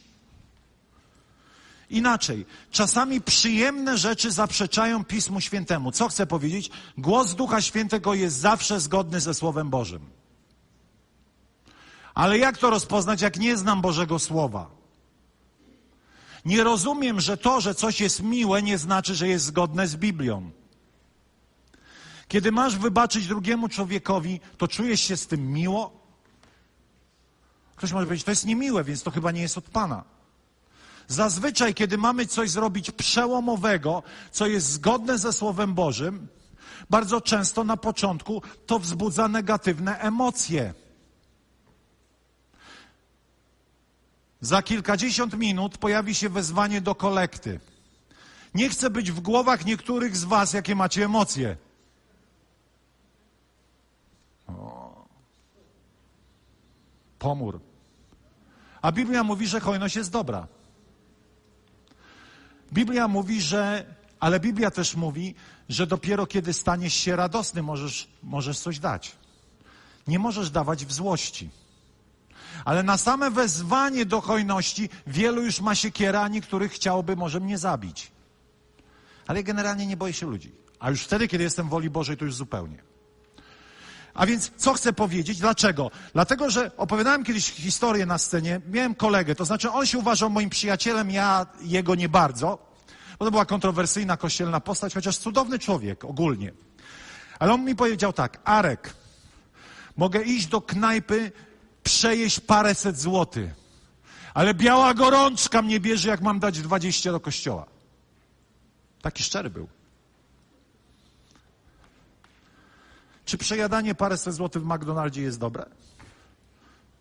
inaczej, 1.91 2.47
czasami 2.71 3.21
przyjemne 3.21 3.99
rzeczy 3.99 4.31
zaprzeczają 4.31 5.05
Pismu 5.05 5.41
Świętemu. 5.41 5.93
Co 5.93 6.09
chcę 6.09 6.27
powiedzieć? 6.27 6.71
Głos 6.99 7.35
Ducha 7.35 7.61
Świętego 7.61 8.15
jest 8.15 8.37
zawsze 8.37 8.81
zgodny 8.81 9.21
ze 9.21 9.35
Słowem 9.35 9.71
Bożym. 9.71 10.22
Ale 12.15 12.39
jak 12.39 12.59
to 12.59 12.71
rozpoznać, 12.71 13.21
jak 13.21 13.39
nie 13.39 13.57
znam 13.57 13.81
Bożego 13.81 14.19
Słowa? 14.19 14.71
Nie 16.45 16.65
rozumiem, 16.65 17.21
że 17.21 17.37
to, 17.37 17.61
że 17.61 17.75
coś 17.75 18.01
jest 18.01 18.23
miłe, 18.23 18.63
nie 18.63 18.79
znaczy, 18.79 19.15
że 19.15 19.29
jest 19.29 19.45
zgodne 19.45 19.89
z 19.89 19.97
Biblią. 19.97 20.51
Kiedy 22.29 22.53
masz 22.53 22.77
wybaczyć 22.77 23.27
drugiemu 23.27 23.69
człowiekowi, 23.69 24.41
to 24.59 24.69
czujesz 24.69 25.01
się 25.01 25.17
z 25.17 25.27
tym 25.27 25.53
miło? 25.53 26.03
Ktoś 27.77 27.93
może 27.93 28.07
powiedzieć, 28.07 28.25
to 28.25 28.31
jest 28.31 28.47
niemiłe, 28.47 28.85
więc 28.85 29.03
to 29.03 29.11
chyba 29.11 29.31
nie 29.31 29.43
jest 29.43 29.59
od 29.59 29.65
Pana. 29.65 30.05
Zazwyczaj, 31.09 31.75
kiedy 31.75 31.99
mamy 31.99 32.27
coś 32.27 32.51
zrobić 32.51 32.91
przełomowego, 32.91 34.03
co 34.31 34.47
jest 34.47 34.67
zgodne 34.67 35.19
ze 35.19 35.33
Słowem 35.33 35.75
Bożym, 35.75 36.29
bardzo 36.91 37.21
często 37.21 37.65
na 37.65 37.77
początku 37.77 38.43
to 38.67 38.79
wzbudza 38.79 39.29
negatywne 39.29 39.99
emocje. 39.99 40.75
Za 44.43 44.63
kilkadziesiąt 44.63 45.39
minut 45.39 45.79
pojawi 45.79 46.15
się 46.15 46.29
wezwanie 46.29 46.81
do 46.81 46.95
kolekty. 46.95 47.61
Nie 48.55 48.69
chcę 48.69 48.91
być 48.91 49.13
w 49.13 49.21
głowach 49.21 49.65
niektórych 49.65 50.17
z 50.17 50.25
Was, 50.25 50.53
jakie 50.53 50.75
macie 50.75 51.05
emocje. 51.05 51.57
O. 54.49 55.07
Pomór. 57.19 57.61
A 58.83 58.93
Biblia 58.93 59.25
mówi, 59.25 59.47
że 59.47 59.61
hojność 59.61 59.97
jest 59.97 60.11
dobra. 60.11 60.47
Biblia 62.73 63.09
mówi, 63.09 63.41
że, 63.41 63.95
ale 64.21 64.41
Biblia 64.41 64.71
też 64.71 64.97
mówi, 64.97 65.35
że 65.69 65.87
dopiero 65.87 66.27
kiedy 66.27 66.53
staniesz 66.53 66.95
się 66.95 67.17
radosny, 67.17 67.63
możesz, 67.63 68.09
możesz 68.23 68.59
coś 68.59 68.79
dać. 68.79 69.17
Nie 70.07 70.19
możesz 70.19 70.51
dawać 70.51 70.87
w 70.87 70.93
złości. 70.93 71.62
Ale 72.65 72.83
na 72.83 72.99
same 72.99 73.31
wezwanie 73.31 74.07
do 74.07 74.21
hojności 74.21 74.89
wielu 75.07 75.43
już 75.43 75.61
ma 75.61 75.75
siekierę, 75.75 76.21
a 76.21 76.29
niektórych 76.29 76.73
chciałoby 76.73 77.17
może 77.17 77.41
mnie 77.41 77.59
zabić. 77.59 78.13
Ale 79.27 79.43
generalnie 79.43 79.87
nie 79.87 79.97
boję 79.97 80.13
się 80.13 80.27
ludzi. 80.27 80.53
A 80.79 80.91
już 80.91 81.03
wtedy, 81.03 81.29
kiedy 81.29 81.45
jestem 81.45 81.67
w 81.67 81.71
woli 81.71 81.91
Bożej, 81.91 82.17
to 82.17 82.25
już 82.25 82.35
zupełnie. 82.35 82.83
A 84.15 84.27
więc 84.27 84.51
co 84.57 84.75
chcę 84.75 84.93
powiedzieć? 84.93 85.39
Dlaczego? 85.39 85.91
Dlatego, 86.13 86.51
że 86.51 86.77
opowiadałem 86.77 87.25
kiedyś 87.25 87.51
historię 87.51 88.07
na 88.07 88.19
scenie. 88.19 88.61
Miałem 88.69 88.95
kolegę, 88.95 89.35
to 89.35 89.45
znaczy 89.45 89.71
on 89.71 89.87
się 89.87 89.99
uważał 89.99 90.31
moim 90.31 90.51
przyjacielem, 90.51 91.11
ja 91.11 91.47
jego 91.61 91.95
nie 91.95 92.09
bardzo. 92.09 92.73
Bo 93.19 93.25
to 93.25 93.31
była 93.31 93.45
kontrowersyjna 93.45 94.17
kościelna 94.17 94.61
postać, 94.61 94.95
chociaż 94.95 95.19
cudowny 95.19 95.59
człowiek 95.59 96.05
ogólnie. 96.05 96.53
Ale 97.39 97.53
on 97.53 97.65
mi 97.65 97.77
powiedział 97.77 98.13
tak, 98.13 98.41
Arek, 98.45 98.95
mogę 99.97 100.23
iść 100.23 100.47
do 100.47 100.61
knajpy 100.61 101.33
przejeść 101.83 102.41
paręset 102.41 102.99
złotych. 102.99 103.51
Ale 104.35 104.55
biała 104.55 104.95
gorączka 104.95 105.63
mnie 105.63 105.81
bierze, 105.81 106.09
jak 106.09 106.21
mam 106.21 106.39
dać 106.39 106.61
dwadzieścia 106.61 107.13
do 107.13 107.21
kościoła. 107.21 107.67
Taki 109.03 109.23
szczery 109.23 109.51
był. 109.51 109.69
Czy 113.25 113.39
przejadanie 113.39 113.95
paręset 113.95 114.35
złotych 114.35 114.63
w 114.63 114.67
McDonaldzie 114.67 115.23
jest 115.23 115.39
dobre? 115.39 115.67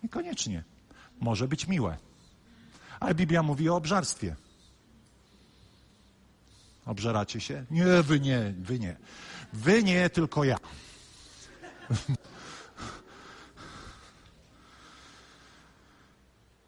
Niekoniecznie. 0.04 0.64
Może 1.20 1.48
być 1.48 1.68
miłe. 1.68 1.98
Ale 3.00 3.16
Biblia 3.16 3.44
mówi 3.44 3.70
o 3.70 3.76
obżarstwie. 3.76 4.36
Obżeracie 6.86 7.42
się? 7.42 7.66
Nie, 7.72 7.86
wy 8.04 8.20
nie, 8.20 8.54
wy 8.58 8.80
nie. 8.80 8.98
Wy 9.54 9.84
nie, 9.84 10.10
tylko 10.10 10.44
ja. 10.44 10.58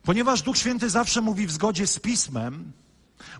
Ponieważ 0.03 0.41
Duch 0.41 0.57
Święty 0.57 0.89
zawsze 0.89 1.21
mówi 1.21 1.47
w 1.47 1.51
zgodzie 1.51 1.87
z 1.87 1.99
Pismem, 1.99 2.73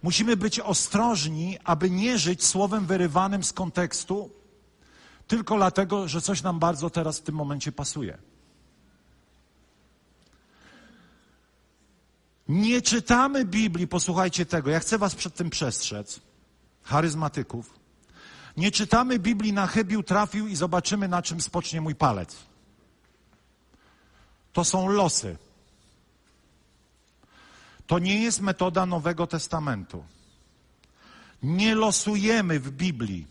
Musimy 0.04 0.38
być 0.38 0.60
ostrożni, 0.60 1.58
aby 1.64 1.90
nie 1.90 2.18
żyć 2.18 2.46
słowem 2.46 2.86
wyrywanym 2.86 3.44
z 3.44 3.54
kontekstu, 3.54 4.32
tylko 5.28 5.56
dlatego, 5.56 6.08
że 6.08 6.22
coś 6.22 6.44
nam 6.44 6.60
bardzo 6.60 6.90
teraz 6.90 7.20
w 7.20 7.24
tym 7.24 7.36
momencie 7.36 7.72
pasuje. 7.72 8.18
Nie 12.48 12.82
czytamy 12.82 13.46
Biblii, 13.46 13.88
posłuchajcie 13.88 14.46
tego, 14.46 14.70
ja 14.70 14.80
chcę 14.80 14.98
Was 14.98 15.16
przed 15.16 15.36
tym 15.36 15.50
przestrzec, 15.50 16.20
charyzmatyków. 16.84 17.80
Nie 18.58 18.72
czytamy 18.72 19.20
Biblii 19.20 19.54
na 19.54 19.68
chybił, 19.68 20.04
trafił 20.04 20.48
i 20.48 20.56
zobaczymy, 20.56 21.08
na 21.08 21.22
czym 21.22 21.42
spocznie 21.42 21.82
mój 21.82 21.96
palec. 21.96 22.36
To 24.54 24.64
są 24.64 24.88
losy. 24.88 25.38
To 27.88 28.00
nie 28.00 28.24
jest 28.24 28.42
metoda 28.42 28.86
Nowego 28.86 29.28
Testamentu. 29.28 30.04
Nie 31.44 31.76
losujemy 31.76 32.60
w 32.60 32.72
Biblii. 32.72 33.28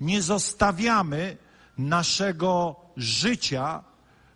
Nie 0.00 0.22
zostawiamy 0.22 1.36
naszego 1.78 2.76
życia 2.96 3.84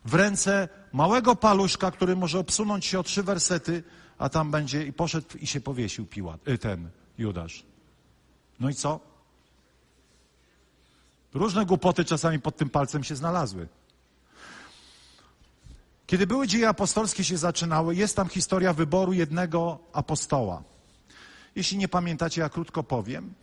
w 0.04 0.14
ręce 0.14 0.68
małego 0.92 1.36
paluszka, 1.36 1.90
który 1.90 2.16
może 2.16 2.38
obsunąć 2.38 2.86
się 2.86 2.98
o 2.98 3.02
trzy 3.02 3.22
wersety, 3.22 3.82
a 4.18 4.28
tam 4.28 4.50
będzie 4.50 4.86
i 4.86 4.92
poszedł 4.92 5.38
i 5.38 5.46
się 5.46 5.60
powiesił 5.60 6.06
Piłat, 6.06 6.48
y, 6.48 6.58
ten 6.58 6.90
Judasz. 7.18 7.64
No 8.60 8.70
i 8.70 8.74
co? 8.74 9.00
Różne 11.34 11.66
głupoty 11.66 12.04
czasami 12.04 12.40
pod 12.40 12.56
tym 12.56 12.70
palcem 12.70 13.04
się 13.04 13.16
znalazły. 13.16 13.68
Kiedy 16.08 16.26
były 16.26 16.46
dzieje 16.46 16.68
apostolskie 16.68 17.24
się 17.24 17.36
zaczynały, 17.36 17.94
jest 17.94 18.16
tam 18.16 18.28
historia 18.28 18.72
wyboru 18.72 19.12
jednego 19.12 19.78
apostoła. 19.92 20.62
Jeśli 21.54 21.78
nie 21.78 21.88
pamiętacie, 21.88 22.40
ja 22.40 22.48
krótko 22.48 22.82
powiem. 22.82 23.34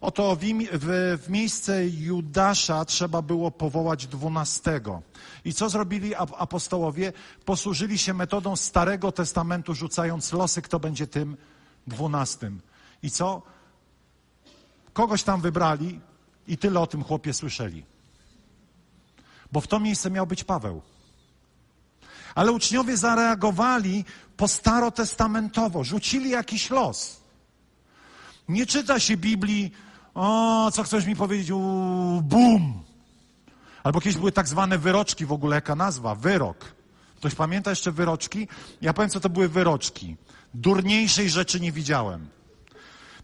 Oto 0.00 0.36
w, 0.36 0.40
w, 0.40 1.18
w, 1.24 1.30
miejsce 1.30 1.88
Judasza 1.88 2.84
trzeba 2.84 3.22
było 3.22 3.50
powołać 3.50 4.06
dwunastego. 4.06 5.02
I 5.44 5.54
co 5.54 5.68
zrobili 5.68 6.14
apostołowie? 6.14 7.12
Posłużyli 7.44 7.98
się 7.98 8.14
metodą 8.14 8.56
Starego 8.56 9.12
Testamentu, 9.12 9.74
rzucając 9.74 10.32
losy, 10.32 10.62
kto 10.62 10.80
będzie 10.80 11.06
tym 11.06 11.36
dwunastym. 11.86 12.60
I 13.02 13.10
co? 13.10 13.42
Kogoś 14.92 15.22
tam 15.22 15.40
wybrali 15.40 16.00
i 16.48 16.58
tyle 16.58 16.80
o 16.80 16.86
tym 16.86 17.04
chłopie 17.04 17.32
słyszeli. 17.32 17.84
Bo 19.52 19.60
w 19.60 19.66
to 19.66 19.80
miejsce 19.80 20.10
miał 20.10 20.26
być 20.26 20.44
Paweł. 20.44 20.93
Ale 22.34 22.52
uczniowie 22.52 22.96
zareagowali 22.96 24.04
po 24.36 24.48
starotestamentowo, 24.48 25.84
rzucili 25.84 26.30
jakiś 26.30 26.70
los. 26.70 27.20
Nie 28.48 28.66
czyta 28.66 29.00
się 29.00 29.16
Biblii, 29.16 29.72
o, 30.14 30.70
co 30.72 30.82
chcesz 30.82 31.06
mi 31.06 31.16
powiedzieć, 31.16 31.50
u, 31.50 31.60
bum. 32.22 32.82
Albo 33.84 34.00
kiedyś 34.00 34.18
były 34.18 34.32
tak 34.32 34.48
zwane 34.48 34.78
wyroczki 34.78 35.26
w 35.26 35.32
ogóle, 35.32 35.54
jaka 35.56 35.76
nazwa, 35.76 36.14
wyrok. 36.14 36.74
Ktoś 37.16 37.34
pamięta 37.34 37.70
jeszcze 37.70 37.92
wyroczki? 37.92 38.48
Ja 38.82 38.92
powiem, 38.92 39.10
co 39.10 39.20
to 39.20 39.28
były 39.28 39.48
wyroczki. 39.48 40.16
Durniejszej 40.54 41.30
rzeczy 41.30 41.60
nie 41.60 41.72
widziałem. 41.72 42.28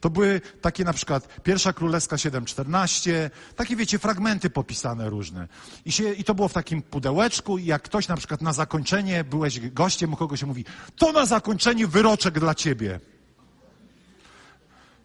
To 0.01 0.11
były 0.11 0.41
takie 0.61 0.85
na 0.85 0.93
przykład 0.93 1.43
Pierwsza 1.43 1.73
Królewska 1.73 2.17
7.14, 2.17 3.31
takie 3.57 3.77
wiecie, 3.77 3.99
fragmenty 3.99 4.51
popisane 4.51 5.11
różne. 5.11 5.49
I, 5.85 5.93
się, 5.93 6.13
I 6.13 6.25
to 6.25 6.35
było 6.35 6.49
w 6.49 6.53
takim 6.53 6.83
pudełeczku 6.83 7.59
i 7.59 7.65
jak 7.65 7.83
ktoś 7.83 8.09
na 8.09 8.17
przykład 8.17 8.43
na 8.43 8.53
zakończenie, 8.53 9.25
byłeś 9.25 9.61
gościem 9.61 10.15
u 10.15 10.37
się 10.37 10.47
mówi, 10.47 10.65
to 10.97 11.13
na 11.13 11.27
zakończenie 11.27 11.87
wyroczek 11.87 12.41
dla 12.41 12.55
ciebie. 12.55 13.01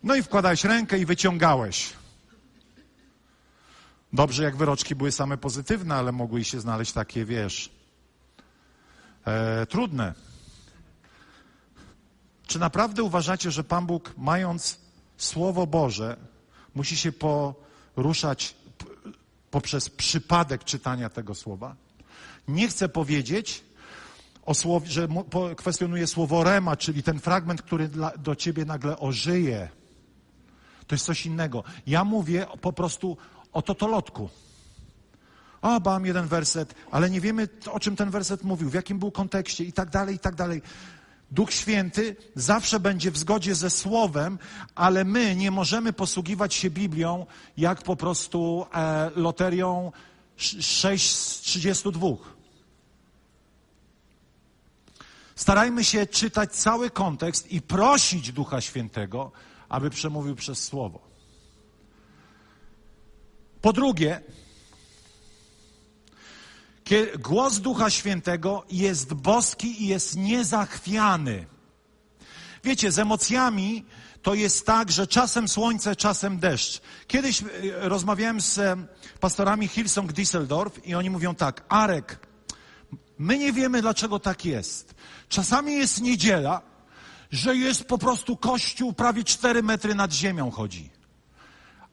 No 0.04 0.16
i 0.16 0.24
wkładałeś 0.24 0.64
rękę 0.64 1.00
i 1.00 1.06
wyciągałeś. 1.06 1.94
Dobrze, 4.14 4.44
jak 4.44 4.56
wyroczki 4.56 4.96
były 4.96 5.12
same 5.12 5.38
pozytywne, 5.38 5.96
ale 5.96 6.12
mogły 6.12 6.44
się 6.44 6.60
znaleźć 6.60 6.92
takie, 6.92 7.26
wiesz, 7.26 7.72
e, 9.26 9.66
trudne. 9.66 10.14
Czy 12.48 12.60
naprawdę 12.60 13.04
uważacie, 13.04 13.52
że 13.52 13.64
Pan 13.64 13.86
Bóg, 13.86 14.14
mając 14.18 14.85
Słowo 15.18 15.68
Boże, 15.68 16.18
musi 16.76 16.98
się 16.98 17.12
poruszać 17.12 18.56
poprzez 19.52 19.90
przypadek 19.90 20.64
czytania 20.64 21.10
tego 21.10 21.36
słowa? 21.36 21.76
Nie 22.48 22.68
chcę 22.68 22.90
powiedzieć, 22.90 23.64
słowie, 24.54 24.88
że 24.88 25.08
kwestionuje 25.58 26.08
słowo 26.08 26.44
rema, 26.44 26.76
czyli 26.76 27.04
ten 27.04 27.20
fragment, 27.20 27.62
który 27.62 27.88
dla, 27.88 28.18
do 28.18 28.36
ciebie 28.36 28.66
nagle 28.66 29.00
ożyje. 29.00 29.70
To 30.88 30.96
jest 30.96 31.06
coś 31.06 31.26
innego. 31.26 31.64
Ja 31.88 32.04
mówię 32.04 32.46
po 32.62 32.74
prostu 32.74 33.18
o 33.54 33.62
totolotku. 33.62 34.30
O, 35.62 35.80
mam 35.80 36.06
jeden 36.06 36.28
werset, 36.28 36.76
ale 36.92 37.10
nie 37.10 37.22
wiemy, 37.22 37.48
o 37.72 37.80
czym 37.80 37.96
ten 37.96 38.10
werset 38.10 38.44
mówił, 38.44 38.70
w 38.70 38.74
jakim 38.74 39.00
był 39.00 39.12
kontekście 39.12 39.64
i 39.64 39.74
tak 39.74 39.90
dalej, 39.90 40.16
i 40.16 40.20
tak 40.20 40.36
dalej. 40.36 40.62
Duch 41.32 41.54
Święty 41.54 42.16
zawsze 42.36 42.80
będzie 42.80 43.12
w 43.12 43.18
zgodzie 43.18 43.56
ze 43.56 43.70
Słowem, 43.70 44.40
ale 44.76 45.04
my 45.04 45.36
nie 45.36 45.52
możemy 45.52 45.94
posługiwać 45.94 46.54
się 46.54 46.70
Biblią 46.70 47.26
jak 47.58 47.82
po 47.82 47.96
prostu 47.96 48.66
e, 48.74 49.12
loterią 49.16 49.92
6 50.38 51.16
z 51.16 51.42
32. 51.42 52.08
Starajmy 55.36 55.84
się 55.84 56.08
czytać 56.08 56.52
cały 56.52 56.90
kontekst 56.90 57.52
i 57.52 57.62
prosić 57.62 58.32
Ducha 58.32 58.62
Świętego, 58.62 59.32
aby 59.70 59.90
przemówił 59.90 60.36
przez 60.36 60.64
Słowo. 60.64 61.00
Po 63.62 63.74
drugie, 63.74 64.22
głos 67.20 67.60
Ducha 67.60 67.90
Świętego 67.90 68.64
jest 68.72 69.14
boski 69.14 69.84
i 69.84 69.88
jest 69.88 70.16
niezachwiany. 70.16 71.46
Wiecie, 72.64 72.92
z 72.92 73.00
emocjami 73.00 73.86
to 74.22 74.34
jest 74.34 74.66
tak, 74.66 74.92
że 74.92 75.08
czasem 75.08 75.48
słońce, 75.48 75.96
czasem 75.96 76.40
deszcz. 76.40 76.82
Kiedyś 77.08 77.42
e, 77.42 77.46
rozmawiałem 77.90 78.42
z 78.42 78.58
e, 78.58 78.78
pastorami 79.20 79.68
Hillsong 79.68 80.14
Düsseldorf 80.14 80.72
i 80.84 80.96
oni 80.96 81.10
mówią 81.10 81.36
tak, 81.36 81.66
Arek, 81.70 82.28
my 83.18 83.38
nie 83.38 83.54
wiemy 83.54 83.82
dlaczego 83.82 84.20
tak 84.20 84.46
jest. 84.46 84.96
Czasami 85.30 85.74
jest 85.74 86.02
niedziela, 86.02 86.62
że 87.32 87.56
jest 87.56 87.84
po 87.84 87.98
prostu 87.98 88.38
kościół 88.38 88.94
prawie 88.94 89.24
cztery 89.24 89.64
metry 89.64 89.96
nad 89.96 90.14
ziemią 90.14 90.52
chodzi. 90.52 90.90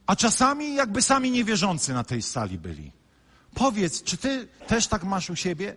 A 0.07 0.17
czasami 0.17 0.75
jakby 0.75 1.03
sami 1.03 1.31
niewierzący 1.31 1.95
na 1.95 2.05
tej 2.05 2.23
sali 2.23 2.59
byli. 2.59 3.02
Powiedz, 3.55 4.03
czy 4.03 4.17
ty 4.17 4.49
też 4.67 4.87
tak 4.87 5.05
masz 5.05 5.31
u 5.31 5.37
siebie? 5.37 5.77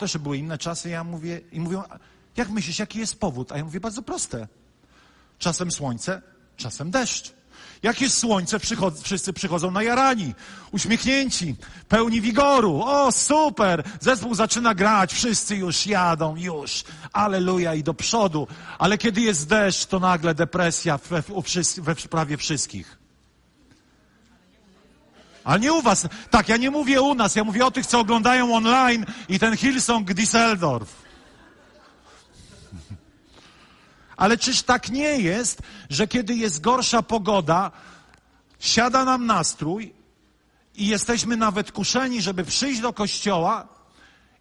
Jeszcze 0.00 0.18
były 0.18 0.36
inne 0.36 0.58
czasy, 0.58 0.88
ja 0.88 1.04
mówię, 1.04 1.40
i 1.52 1.60
mówią, 1.60 1.82
jak 2.36 2.50
myślisz, 2.50 2.78
jaki 2.78 2.98
jest 2.98 3.20
powód? 3.20 3.52
A 3.52 3.56
ja 3.56 3.64
mówię, 3.64 3.80
bardzo 3.80 4.02
proste. 4.02 4.48
Czasem 5.38 5.72
słońce, 5.72 6.22
czasem 6.56 6.90
deszcz. 6.90 7.32
Jak 7.82 8.00
jest 8.00 8.18
słońce, 8.18 8.60
przychod 8.60 9.00
wszyscy 9.00 9.32
przychodzą 9.32 9.70
na 9.70 9.82
jarani, 9.82 10.34
uśmiechnięci, 10.72 11.56
pełni 11.88 12.20
wigoru. 12.20 12.82
O, 12.84 13.12
super! 13.12 13.84
Zespół 14.00 14.34
zaczyna 14.34 14.74
grać, 14.74 15.12
wszyscy 15.12 15.56
już 15.56 15.86
jadą, 15.86 16.36
już. 16.36 16.84
Aleluja 17.12 17.74
i 17.74 17.82
do 17.82 17.94
przodu. 17.94 18.46
Ale 18.78 18.98
kiedy 18.98 19.20
jest 19.20 19.48
deszcz, 19.48 19.86
to 19.86 20.00
nagle 20.00 20.34
depresja 20.34 20.98
we, 20.98 21.22
we, 21.22 21.94
we 21.94 21.94
prawie 21.94 22.36
wszystkich. 22.36 23.01
Ale 25.44 25.60
nie 25.60 25.72
u 25.72 25.82
was. 25.82 26.08
Tak, 26.30 26.48
ja 26.48 26.56
nie 26.56 26.70
mówię 26.70 27.02
u 27.02 27.14
nas, 27.14 27.36
ja 27.36 27.44
mówię 27.44 27.66
o 27.66 27.70
tych, 27.70 27.86
co 27.86 28.00
oglądają 28.00 28.54
online 28.54 29.06
i 29.28 29.38
ten 29.38 29.56
Hillsong 29.56 30.14
Düsseldorf. 30.14 30.86
Ale 34.16 34.38
czyż 34.38 34.62
tak 34.62 34.90
nie 34.90 35.18
jest, 35.18 35.62
że 35.90 36.08
kiedy 36.08 36.34
jest 36.34 36.60
gorsza 36.60 37.02
pogoda, 37.02 37.70
siada 38.60 39.04
nam 39.04 39.26
nastrój 39.26 39.94
i 40.74 40.86
jesteśmy 40.86 41.36
nawet 41.36 41.72
kuszeni, 41.72 42.22
żeby 42.22 42.44
przyjść 42.44 42.80
do 42.80 42.92
kościoła 42.92 43.68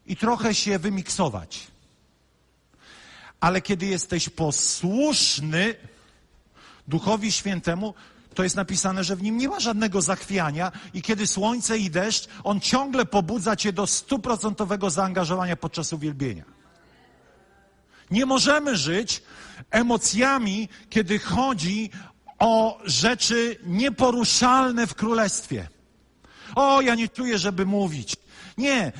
i 0.05 0.15
trochę 0.15 0.55
się 0.55 0.79
wymiksować. 0.79 1.67
Ale 3.39 3.61
kiedy 3.61 3.85
jesteś 3.85 4.29
posłuszny 4.29 5.75
Duchowi 6.87 7.31
Świętemu, 7.31 7.93
to 8.33 8.43
jest 8.43 8.55
napisane, 8.55 9.03
że 9.03 9.15
w 9.15 9.23
nim 9.23 9.37
nie 9.37 9.49
ma 9.49 9.59
żadnego 9.59 10.01
zachwiania 10.01 10.71
i 10.93 11.01
kiedy 11.01 11.27
słońce 11.27 11.77
i 11.77 11.89
deszcz, 11.89 12.27
on 12.43 12.59
ciągle 12.59 13.05
pobudza 13.05 13.55
cię 13.55 13.73
do 13.73 13.87
stuprocentowego 13.87 14.89
zaangażowania 14.89 15.55
podczas 15.55 15.93
uwielbienia. 15.93 16.43
Nie 18.11 18.25
możemy 18.25 18.77
żyć 18.77 19.23
emocjami, 19.71 20.69
kiedy 20.89 21.19
chodzi 21.19 21.89
o 22.39 22.79
rzeczy 22.85 23.57
nieporuszalne 23.65 24.87
w 24.87 24.95
królestwie. 24.95 25.67
O, 26.55 26.81
ja 26.81 26.95
nie 26.95 27.09
czuję, 27.09 27.37
żeby 27.37 27.65
mówić. 27.65 28.15
Nie. 28.57 28.91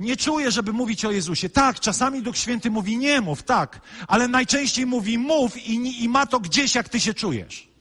nie 0.00 0.16
czuję, 0.16 0.50
żeby 0.50 0.72
mówić 0.72 1.04
o 1.04 1.10
Jezusie. 1.10 1.48
Tak, 1.48 1.80
czasami 1.80 2.22
Duch 2.22 2.36
Święty 2.36 2.70
mówi 2.70 2.96
nie 2.96 3.20
mów, 3.20 3.42
tak, 3.42 3.80
ale 4.08 4.28
najczęściej 4.28 4.86
mówi 4.86 5.18
mów 5.18 5.56
i, 5.56 6.04
i 6.04 6.08
ma 6.08 6.26
to 6.26 6.40
gdzieś, 6.40 6.74
jak 6.74 6.88
ty 6.88 7.00
się 7.00 7.14
czujesz. 7.14 7.71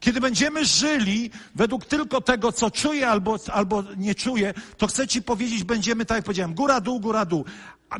Kiedy 0.00 0.20
będziemy 0.20 0.64
żyli 0.64 1.30
według 1.54 1.84
tylko 1.84 2.20
tego, 2.20 2.52
co 2.52 2.70
czuję 2.70 3.08
albo, 3.08 3.38
albo 3.52 3.84
nie 3.96 4.14
czuję, 4.14 4.54
to 4.76 4.86
chcę 4.86 5.08
Ci 5.08 5.22
powiedzieć, 5.22 5.64
będziemy, 5.64 6.04
tak 6.04 6.16
jak 6.16 6.24
powiedziałem, 6.24 6.54
góra, 6.54 6.80
dół, 6.80 7.00
góra, 7.00 7.24
dół. 7.24 7.44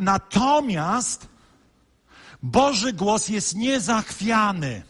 Natomiast 0.01 1.29
Boży 2.43 2.93
głos 2.93 3.29
jest 3.29 3.55
niezachwiany. 3.55 4.83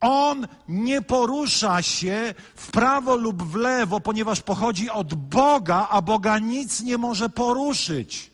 On 0.00 0.46
nie 0.68 1.02
porusza 1.02 1.82
się 1.82 2.34
w 2.54 2.70
prawo 2.70 3.16
lub 3.16 3.42
w 3.42 3.54
lewo, 3.54 4.00
ponieważ 4.00 4.40
pochodzi 4.40 4.90
od 4.90 5.14
Boga, 5.14 5.88
a 5.90 6.02
Boga 6.02 6.38
nic 6.38 6.80
nie 6.80 6.98
może 6.98 7.28
poruszyć. 7.28 8.31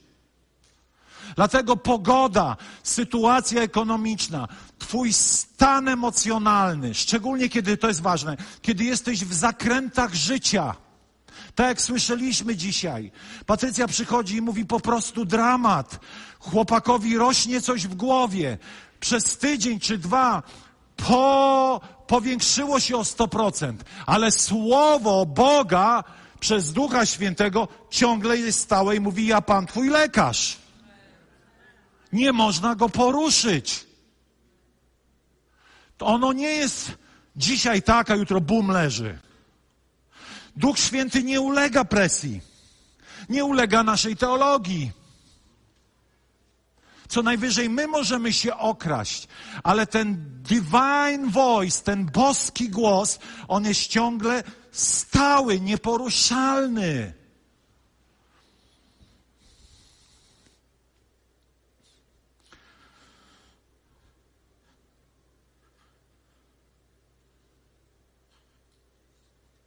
Dlatego 1.37 1.77
pogoda, 1.77 2.57
sytuacja 2.83 3.63
ekonomiczna, 3.63 4.49
Twój 4.79 5.13
stan 5.13 5.89
emocjonalny, 5.89 6.95
szczególnie 6.95 7.49
kiedy 7.49 7.77
to 7.77 7.89
jest 7.89 8.03
ważne, 8.03 8.37
kiedy 8.63 8.85
jesteś 8.85 9.25
w 9.25 9.35
zakrętach 9.35 10.15
życia. 10.15 10.75
Tak 11.55 11.67
jak 11.67 11.81
słyszeliśmy 11.81 12.57
dzisiaj. 12.57 13.13
Patrycja 13.47 13.89
przychodzi 13.89 14.37
i 14.37 14.43
mówi 14.43 14.67
po 14.67 14.81
prostu 14.81 15.25
dramat. 15.25 16.01
Chłopakowi 16.39 17.17
rośnie 17.17 17.61
coś 17.61 17.87
w 17.87 17.95
głowie. 17.95 18.59
Przez 19.01 19.39
tydzień 19.39 19.81
czy 19.81 19.99
dwa 19.99 20.43
po, 20.97 21.81
powiększyło 22.07 22.81
się 22.81 22.97
o 22.97 23.03
100%, 23.03 23.75
ale 24.07 24.31
słowo 24.33 25.27
Boga 25.27 26.05
przez 26.41 26.73
Ducha 26.73 27.07
Świętego 27.07 27.69
ciągle 27.91 28.37
jest 28.37 28.61
stałe 28.61 28.97
i 28.97 29.01
mówi: 29.01 29.27
Ja 29.27 29.41
Pan 29.41 29.67
Twój 29.67 29.89
lekarz. 29.89 30.68
Nie 32.13 32.33
można 32.33 32.75
go 32.75 32.89
poruszyć. 32.89 33.87
To 35.97 36.07
ono 36.07 36.33
nie 36.33 36.51
jest 36.51 36.93
dzisiaj 37.37 37.83
tak, 37.83 38.11
a 38.11 38.15
jutro 38.15 38.41
bum 38.41 38.69
leży. 38.69 39.19
Duch 40.57 40.79
Święty 40.79 41.23
nie 41.23 41.41
ulega 41.41 41.85
presji. 41.85 42.41
Nie 43.29 43.45
ulega 43.45 43.83
naszej 43.83 44.17
teologii. 44.17 44.93
Co 47.09 47.23
najwyżej 47.23 47.69
my 47.69 47.87
możemy 47.87 48.33
się 48.33 48.57
okraść, 48.57 49.29
ale 49.63 49.87
ten 49.87 50.17
divine 50.43 51.31
voice, 51.31 51.83
ten 51.85 52.07
boski 52.07 52.69
głos, 52.69 53.19
on 53.49 53.65
jest 53.65 53.87
ciągle 53.87 54.43
stały, 54.73 55.61
nieporuszalny. 55.61 57.18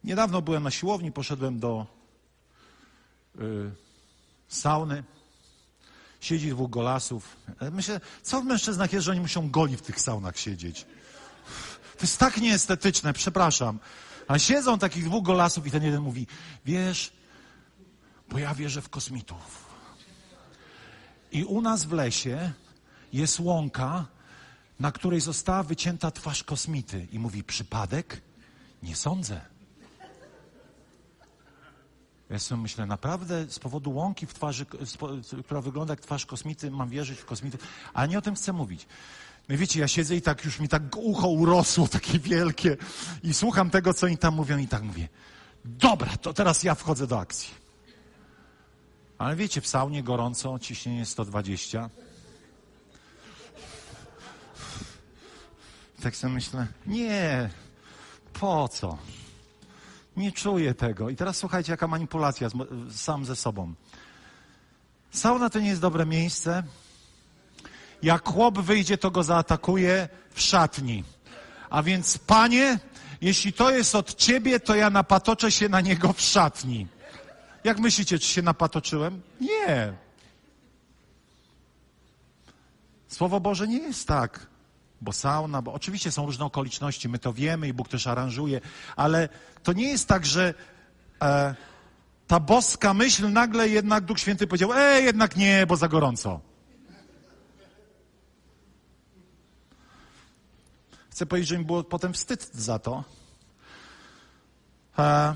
Niedawno 0.04 0.42
byłem 0.42 0.62
na 0.62 0.70
siłowni, 0.70 1.12
poszedłem 1.12 1.58
do 1.58 1.86
y, 3.40 3.70
sauny. 4.48 5.04
Siedzi 6.20 6.50
dwóch 6.50 6.70
golasów. 6.70 7.36
Myślę, 7.72 8.00
co 8.22 8.40
w 8.40 8.44
mężczyznach 8.44 8.92
jest, 8.92 9.04
że 9.04 9.12
oni 9.12 9.20
muszą 9.20 9.50
goli 9.50 9.76
w 9.76 9.82
tych 9.82 10.00
saunach 10.00 10.38
siedzieć? 10.38 10.86
To 11.96 12.02
jest 12.02 12.18
tak 12.18 12.36
nieestetyczne, 12.36 13.12
przepraszam. 13.12 13.78
A 14.28 14.38
siedzą 14.38 14.78
takich 14.78 15.04
dwóch 15.04 15.24
golasów 15.24 15.66
i 15.66 15.70
ten 15.70 15.82
jeden 15.82 16.00
mówi, 16.00 16.26
wiesz, 16.64 17.12
bo 18.28 18.38
ja 18.38 18.54
wierzę 18.54 18.82
w 18.82 18.88
kosmitów. 18.88 19.66
I 21.32 21.44
u 21.44 21.60
nas 21.60 21.84
w 21.84 21.92
lesie 21.92 22.52
jest 23.12 23.40
łąka, 23.40 24.06
na 24.80 24.92
której 24.92 25.20
została 25.20 25.62
wycięta 25.62 26.10
twarz 26.10 26.44
kosmity. 26.44 27.06
I 27.12 27.18
mówi, 27.18 27.44
przypadek? 27.44 28.20
Nie 28.82 28.96
sądzę. 28.96 29.51
Ja 32.32 32.38
sobie 32.38 32.62
myślę, 32.62 32.86
naprawdę 32.86 33.46
z 33.48 33.58
powodu 33.58 33.90
łąki 33.90 34.26
w 34.26 34.34
twarzy, 34.34 34.66
która 35.44 35.60
wygląda 35.60 35.92
jak 35.92 36.00
twarz 36.00 36.26
kosmity, 36.26 36.70
mam 36.70 36.88
wierzyć 36.88 37.18
w 37.18 37.24
kosmitów, 37.24 37.60
ale 37.94 38.08
nie 38.08 38.18
o 38.18 38.22
tym 38.22 38.34
chcę 38.34 38.52
mówić. 38.52 38.86
No 39.48 39.56
wiecie, 39.56 39.80
ja 39.80 39.88
siedzę 39.88 40.16
i 40.16 40.22
tak 40.22 40.44
już 40.44 40.60
mi 40.60 40.68
tak 40.68 40.82
ucho 40.96 41.28
urosło, 41.28 41.88
takie 41.88 42.18
wielkie 42.18 42.76
i 43.22 43.34
słucham 43.34 43.70
tego, 43.70 43.94
co 43.94 44.06
oni 44.06 44.18
tam 44.18 44.34
mówią 44.34 44.58
i 44.58 44.68
tak 44.68 44.82
mówię, 44.82 45.08
dobra, 45.64 46.16
to 46.16 46.34
teraz 46.34 46.62
ja 46.62 46.74
wchodzę 46.74 47.06
do 47.06 47.18
akcji. 47.18 47.54
Ale 49.18 49.36
wiecie, 49.36 49.60
w 49.60 49.66
saunie 49.66 50.02
gorąco, 50.02 50.58
ciśnienie 50.58 51.06
120. 51.06 51.90
Tak 56.02 56.16
sobie 56.16 56.32
myślę, 56.34 56.66
nie, 56.86 57.50
po 58.32 58.68
co? 58.68 58.98
Nie 60.16 60.32
czuję 60.32 60.74
tego. 60.74 61.10
I 61.10 61.16
teraz 61.16 61.36
słuchajcie, 61.36 61.72
jaka 61.72 61.86
manipulacja 61.86 62.48
sam 62.90 63.24
ze 63.24 63.36
sobą. 63.36 63.74
Sauna 65.10 65.50
to 65.50 65.60
nie 65.60 65.68
jest 65.68 65.80
dobre 65.80 66.06
miejsce. 66.06 66.62
Jak 68.02 68.28
chłop 68.28 68.58
wyjdzie, 68.58 68.98
to 68.98 69.10
go 69.10 69.22
zaatakuje 69.22 70.08
w 70.30 70.40
szatni. 70.40 71.04
A 71.70 71.82
więc, 71.82 72.18
panie, 72.18 72.78
jeśli 73.20 73.52
to 73.52 73.70
jest 73.70 73.94
od 73.94 74.14
ciebie, 74.14 74.60
to 74.60 74.74
ja 74.74 74.90
napatoczę 74.90 75.50
się 75.52 75.68
na 75.68 75.80
niego 75.80 76.12
w 76.12 76.20
szatni. 76.20 76.86
Jak 77.64 77.78
myślicie, 77.78 78.18
czy 78.18 78.28
się 78.28 78.42
napatoczyłem? 78.42 79.22
Nie. 79.40 79.92
Słowo 83.08 83.40
Boże 83.40 83.68
nie 83.68 83.78
jest 83.78 84.08
tak 84.08 84.51
bo 85.02 85.12
sauna, 85.12 85.62
bo 85.62 85.72
oczywiście 85.72 86.12
są 86.12 86.26
różne 86.26 86.44
okoliczności, 86.44 87.08
my 87.08 87.18
to 87.18 87.32
wiemy 87.32 87.68
i 87.68 87.72
Bóg 87.72 87.88
też 87.88 88.06
aranżuje, 88.06 88.60
ale 88.96 89.28
to 89.62 89.72
nie 89.72 89.88
jest 89.88 90.08
tak, 90.08 90.26
że 90.26 90.54
e, 91.22 91.54
ta 92.26 92.40
boska 92.40 92.94
myśl 92.94 93.32
nagle 93.32 93.68
jednak 93.68 94.04
Duch 94.04 94.18
Święty 94.20 94.46
powiedział, 94.46 94.72
e, 94.72 95.00
jednak 95.00 95.36
nie, 95.36 95.66
bo 95.66 95.76
za 95.76 95.88
gorąco. 95.88 96.40
Chcę 101.10 101.26
powiedzieć, 101.26 101.48
że 101.48 101.58
mi 101.58 101.64
było 101.64 101.84
potem 101.84 102.12
wstyd 102.12 102.50
za 102.54 102.78
to. 102.78 103.04
E, 104.98 105.34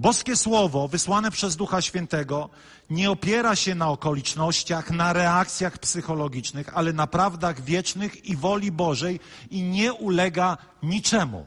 Boskie 0.00 0.36
Słowo, 0.36 0.88
wysłane 0.88 1.30
przez 1.30 1.56
Ducha 1.56 1.82
Świętego, 1.82 2.50
nie 2.90 3.10
opiera 3.10 3.56
się 3.56 3.74
na 3.74 3.88
okolicznościach, 3.88 4.90
na 4.90 5.12
reakcjach 5.12 5.78
psychologicznych, 5.78 6.76
ale 6.76 6.92
na 6.92 7.06
prawdach 7.06 7.64
wiecznych 7.64 8.24
i 8.24 8.36
woli 8.36 8.72
Bożej 8.72 9.20
i 9.50 9.62
nie 9.62 9.92
ulega 9.92 10.58
niczemu. 10.82 11.46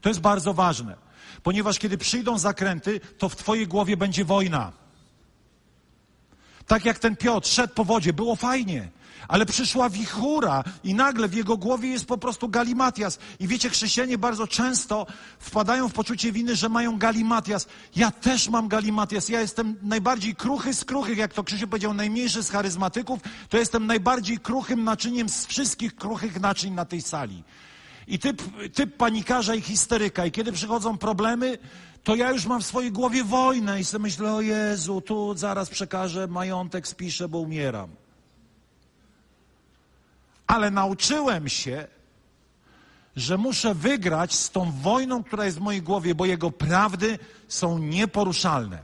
To 0.00 0.08
jest 0.08 0.20
bardzo 0.20 0.54
ważne, 0.54 0.96
ponieważ 1.42 1.78
kiedy 1.78 1.98
przyjdą 1.98 2.38
zakręty, 2.38 3.00
to 3.18 3.28
w 3.28 3.36
Twojej 3.36 3.68
głowie 3.68 3.96
będzie 3.96 4.24
wojna. 4.24 4.72
Tak 6.66 6.84
jak 6.84 6.98
ten 6.98 7.16
Piotr 7.16 7.48
szedł 7.48 7.74
po 7.74 7.84
wodzie, 7.84 8.12
było 8.12 8.36
fajnie. 8.36 8.88
Ale 9.28 9.46
przyszła 9.46 9.90
wichura 9.90 10.64
i 10.84 10.94
nagle 10.94 11.28
w 11.28 11.34
jego 11.34 11.56
głowie 11.56 11.88
jest 11.88 12.06
po 12.06 12.18
prostu 12.18 12.48
galimatias. 12.48 13.18
I 13.40 13.48
wiecie, 13.48 13.70
chrześcijanie 13.70 14.18
bardzo 14.18 14.46
często 14.46 15.06
wpadają 15.38 15.88
w 15.88 15.92
poczucie 15.92 16.32
winy, 16.32 16.56
że 16.56 16.68
mają 16.68 16.98
galimatias. 16.98 17.66
Ja 17.96 18.10
też 18.10 18.48
mam 18.48 18.68
galimatias. 18.68 19.28
Ja 19.28 19.40
jestem 19.40 19.76
najbardziej 19.82 20.36
kruchy 20.36 20.74
z 20.74 20.84
kruchych, 20.84 21.18
jak 21.18 21.34
to 21.34 21.44
Krzysiu 21.44 21.68
powiedział, 21.68 21.94
najmniejszy 21.94 22.42
z 22.42 22.50
charyzmatyków. 22.50 23.20
To 23.48 23.58
jestem 23.58 23.86
najbardziej 23.86 24.38
kruchym 24.38 24.84
naczyniem 24.84 25.28
z 25.28 25.46
wszystkich 25.46 25.96
kruchych 25.96 26.40
naczyń 26.40 26.74
na 26.74 26.84
tej 26.84 27.02
sali. 27.02 27.44
I 28.06 28.18
typ, 28.18 28.42
typ 28.74 28.96
panikarza 28.96 29.54
i 29.54 29.60
histeryka. 29.60 30.26
I 30.26 30.30
kiedy 30.30 30.52
przychodzą 30.52 30.98
problemy, 30.98 31.58
to 32.04 32.14
ja 32.14 32.30
już 32.30 32.46
mam 32.46 32.60
w 32.60 32.66
swojej 32.66 32.92
głowie 32.92 33.24
wojnę 33.24 33.80
i 33.80 33.84
sobie 33.84 34.02
myślę, 34.02 34.34
o 34.34 34.40
Jezu, 34.40 35.00
tu 35.00 35.34
zaraz 35.36 35.70
przekażę 35.70 36.26
majątek, 36.26 36.88
spiszę, 36.88 37.28
bo 37.28 37.38
umieram 37.38 37.90
ale 40.50 40.70
nauczyłem 40.70 41.48
się, 41.48 41.86
że 43.16 43.38
muszę 43.38 43.74
wygrać 43.74 44.34
z 44.34 44.50
tą 44.50 44.72
wojną, 44.72 45.24
która 45.24 45.44
jest 45.44 45.58
w 45.58 45.60
mojej 45.60 45.82
głowie, 45.82 46.14
bo 46.14 46.26
jego 46.26 46.50
prawdy 46.50 47.18
są 47.48 47.78
nieporuszalne. 47.78 48.78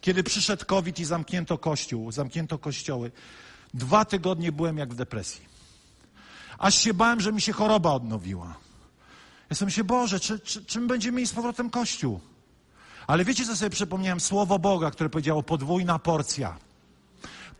Kiedy 0.00 0.22
przyszedł 0.22 0.66
COVID 0.66 0.98
i 0.98 1.04
zamknięto 1.04 1.58
kościół, 1.58 2.12
zamknięto 2.12 2.58
kościoły, 2.58 3.10
dwa 3.74 4.04
tygodnie 4.04 4.52
byłem 4.52 4.78
jak 4.78 4.92
w 4.92 4.96
depresji. 4.96 5.44
Aż 6.58 6.74
się 6.74 6.94
bałem, 6.94 7.20
że 7.20 7.32
mi 7.32 7.40
się 7.40 7.52
choroba 7.52 7.92
odnowiła. 7.92 8.54
Ja 9.50 9.56
sobie 9.56 9.66
myślę, 9.66 9.84
Boże, 9.84 10.20
czy, 10.20 10.40
czy, 10.40 10.64
czy 10.64 10.80
my 10.80 10.86
będziemy 10.86 11.16
mieli 11.16 11.26
z 11.26 11.32
powrotem 11.32 11.70
kościół? 11.70 12.20
Ale 13.06 13.24
wiecie, 13.24 13.46
co 13.46 13.56
sobie 13.56 13.70
przypomniałem? 13.70 14.20
Słowo 14.20 14.58
Boga, 14.58 14.90
które 14.90 15.10
powiedziało 15.10 15.42
podwójna 15.42 15.98
porcja 15.98 16.56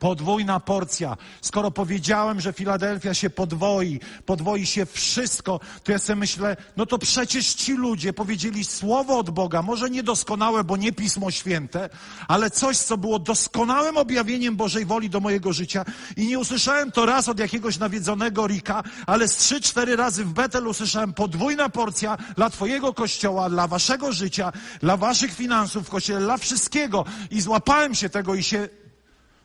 Podwójna 0.03 0.61
porcja. 0.61 1.17
Skoro 1.41 1.71
powiedziałem, 1.71 2.41
że 2.41 2.53
Filadelfia 2.53 3.15
się 3.15 3.31
podwoi, 3.31 4.01
podwoi 4.27 4.67
się 4.67 4.87
wszystko, 4.87 5.61
to 5.85 5.93
ja 5.93 5.99
sobie 5.99 6.17
myślę, 6.17 6.57
no 6.77 6.87
to 6.87 6.99
przecież 6.99 7.55
ci 7.55 7.73
ludzie 7.73 8.13
powiedzieli 8.13 8.65
słowo 8.65 9.19
od 9.19 9.31
Boga, 9.31 9.63
może 9.63 9.91
niedoskonałe, 9.91 10.65
bo 10.65 10.77
nie 10.77 10.93
Pismo 10.93 11.31
Święte, 11.31 11.91
ale 12.29 12.51
coś, 12.51 12.79
co 12.79 12.97
było 12.97 13.19
doskonałym 13.19 13.97
objawieniem 13.97 14.57
Bożej 14.57 14.85
woli 14.85 15.11
do 15.11 15.21
mojego 15.21 15.53
życia 15.53 15.85
i 16.17 16.27
nie 16.27 16.39
usłyszałem 16.39 16.93
to 16.93 17.07
raz 17.07 17.29
od 17.29 17.39
jakiegoś 17.39 17.79
nawiedzonego 17.79 18.47
Rika, 18.47 18.83
ale 19.07 19.29
z 19.29 19.37
trzy, 19.37 19.61
cztery 19.61 19.97
razy 19.97 20.25
w 20.25 20.33
Betel 20.33 20.67
usłyszałem 20.67 21.13
podwójna 21.13 21.69
porcja 21.69 22.17
dla 22.37 22.51
Twojego 22.51 22.95
kościoła, 22.95 23.51
dla 23.51 23.67
Waszego 23.67 24.13
życia, 24.13 24.53
dla 24.81 24.97
Waszych 24.97 25.35
finansów 25.35 25.87
w 25.87 25.91
kościele, 25.91 26.21
dla 26.21 26.37
wszystkiego 26.37 27.05
i 27.31 27.41
złapałem 27.41 27.95
się 27.95 28.09
tego 28.09 28.35
i 28.35 28.43
się 28.43 28.69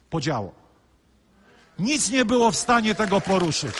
podziało. 0.09 0.55
Nic 1.79 2.09
nie 2.09 2.25
było 2.25 2.51
w 2.51 2.57
stanie 2.57 2.95
tego 2.95 3.21
poruszyć. 3.21 3.73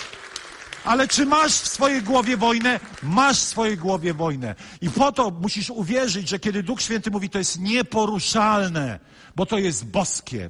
Ale 0.84 1.07
czy 1.07 1.25
masz 1.25 1.51
w 1.51 1.67
swojej 1.67 2.03
głowie 2.03 2.38
wojnę? 2.38 2.80
Masz 3.03 3.39
w 3.39 3.43
swojej 3.43 3.78
głowie 3.78 4.13
wojnę. 4.13 4.55
I 4.82 4.89
po 4.89 5.11
to 5.11 5.32
musisz 5.32 5.69
uwierzyć, 5.69 6.30
że 6.30 6.39
kiedy 6.39 6.63
Duch 6.63 6.82
Święty 6.82 7.11
mówi, 7.11 7.30
to 7.30 7.38
jest 7.38 7.59
nieporuszalne, 7.59 8.99
bo 9.36 9.45
to 9.45 9.57
jest 9.57 9.86
boskie. 9.86 10.49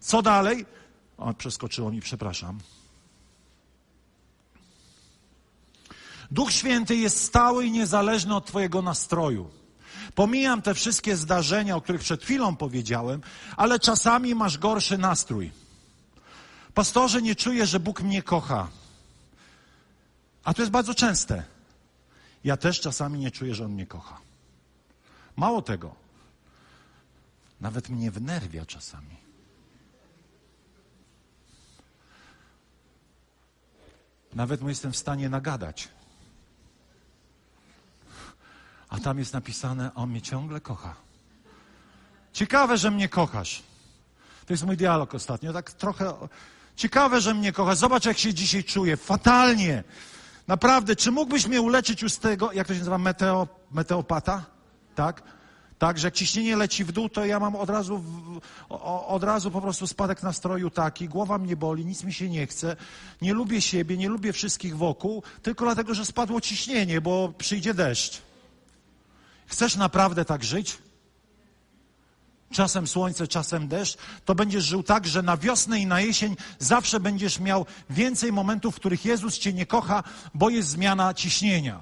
Co 0.00 0.22
dalej? 0.22 0.66
O, 1.18 1.34
przeskoczyło 1.34 1.90
mi, 1.90 2.00
przepraszam. 2.00 2.58
Duch 6.30 6.52
Święty 6.52 6.96
jest 6.96 7.24
stały 7.24 7.66
i 7.66 7.70
niezależny 7.70 8.36
od 8.36 8.46
Twojego 8.46 8.82
nastroju. 8.82 9.50
Pomijam 10.14 10.62
te 10.62 10.74
wszystkie 10.74 11.16
zdarzenia, 11.16 11.76
o 11.76 11.80
których 11.80 12.00
przed 12.00 12.22
chwilą 12.22 12.56
powiedziałem, 12.56 13.22
ale 13.56 13.80
czasami 13.80 14.34
masz 14.34 14.58
gorszy 14.58 14.98
nastrój. 14.98 15.50
Pastorze, 16.74 17.22
nie 17.22 17.34
czuję, 17.34 17.66
że 17.66 17.80
Bóg 17.80 18.02
mnie 18.02 18.22
kocha. 18.22 18.68
A 20.44 20.54
to 20.54 20.62
jest 20.62 20.72
bardzo 20.72 20.94
częste. 20.94 21.44
Ja 22.44 22.56
też 22.56 22.80
czasami 22.80 23.18
nie 23.18 23.30
czuję, 23.30 23.54
że 23.54 23.64
On 23.64 23.72
mnie 23.72 23.86
kocha. 23.86 24.20
Mało 25.36 25.62
tego, 25.62 25.94
nawet 27.60 27.88
mnie 27.88 28.10
wnerwia 28.10 28.66
czasami. 28.66 29.16
Nawet 34.34 34.60
mu 34.60 34.68
jestem 34.68 34.92
w 34.92 34.96
stanie 34.96 35.28
nagadać. 35.28 35.88
A 38.92 39.00
tam 39.00 39.18
jest 39.18 39.32
napisane, 39.32 39.94
on 39.94 40.10
mnie 40.10 40.22
ciągle 40.22 40.60
kocha. 40.60 40.94
Ciekawe, 42.32 42.76
że 42.76 42.90
mnie 42.90 43.08
kochasz. 43.08 43.62
To 44.46 44.52
jest 44.52 44.64
mój 44.64 44.76
dialog 44.76 45.14
ostatnio. 45.14 45.52
Tak 45.52 45.72
trochę. 45.72 46.12
Ciekawe, 46.76 47.20
że 47.20 47.34
mnie 47.34 47.52
kochasz. 47.52 47.78
Zobacz, 47.78 48.04
jak 48.04 48.18
się 48.18 48.34
dzisiaj 48.34 48.64
czuję. 48.64 48.96
Fatalnie. 48.96 49.84
Naprawdę, 50.48 50.96
czy 50.96 51.10
mógłbyś 51.10 51.46
mnie 51.46 51.60
uleczyć 51.60 52.02
już 52.02 52.12
z 52.12 52.18
tego, 52.18 52.52
jak 52.52 52.66
to 52.66 52.72
się 52.72 52.78
nazywa, 52.78 52.98
meteo, 52.98 53.48
meteopata? 53.70 54.44
Tak? 54.94 55.22
Tak, 55.78 55.98
że 55.98 56.06
jak 56.06 56.14
ciśnienie 56.14 56.56
leci 56.56 56.84
w 56.84 56.92
dół, 56.92 57.08
to 57.08 57.24
ja 57.24 57.40
mam 57.40 57.56
od 57.56 57.70
razu, 57.70 57.98
w, 57.98 58.40
o, 58.68 59.06
od 59.06 59.24
razu 59.24 59.50
po 59.50 59.60
prostu 59.60 59.86
spadek 59.86 60.22
nastroju 60.22 60.70
taki, 60.70 61.08
głowa 61.08 61.38
mnie 61.38 61.56
boli, 61.56 61.86
nic 61.86 62.04
mi 62.04 62.12
się 62.12 62.28
nie 62.28 62.46
chce, 62.46 62.76
nie 63.22 63.34
lubię 63.34 63.60
siebie, 63.60 63.96
nie 63.96 64.08
lubię 64.08 64.32
wszystkich 64.32 64.76
wokół, 64.76 65.22
tylko 65.42 65.64
dlatego, 65.64 65.94
że 65.94 66.04
spadło 66.04 66.40
ciśnienie, 66.40 67.00
bo 67.00 67.32
przyjdzie 67.38 67.74
deszcz. 67.74 68.31
Chcesz 69.52 69.76
naprawdę 69.76 70.24
tak 70.24 70.44
żyć? 70.44 70.78
Czasem 72.50 72.86
słońce, 72.86 73.28
czasem 73.28 73.68
deszcz, 73.68 73.98
to 74.24 74.34
będziesz 74.34 74.64
żył 74.64 74.82
tak, 74.82 75.06
że 75.06 75.22
na 75.22 75.36
wiosnę 75.36 75.80
i 75.80 75.86
na 75.86 76.00
jesień 76.00 76.36
zawsze 76.58 77.00
będziesz 77.00 77.40
miał 77.40 77.66
więcej 77.90 78.32
momentów, 78.32 78.74
w 78.74 78.78
których 78.78 79.04
Jezus 79.04 79.38
cię 79.38 79.52
nie 79.52 79.66
kocha, 79.66 80.02
bo 80.34 80.50
jest 80.50 80.68
zmiana 80.68 81.14
ciśnienia. 81.14 81.80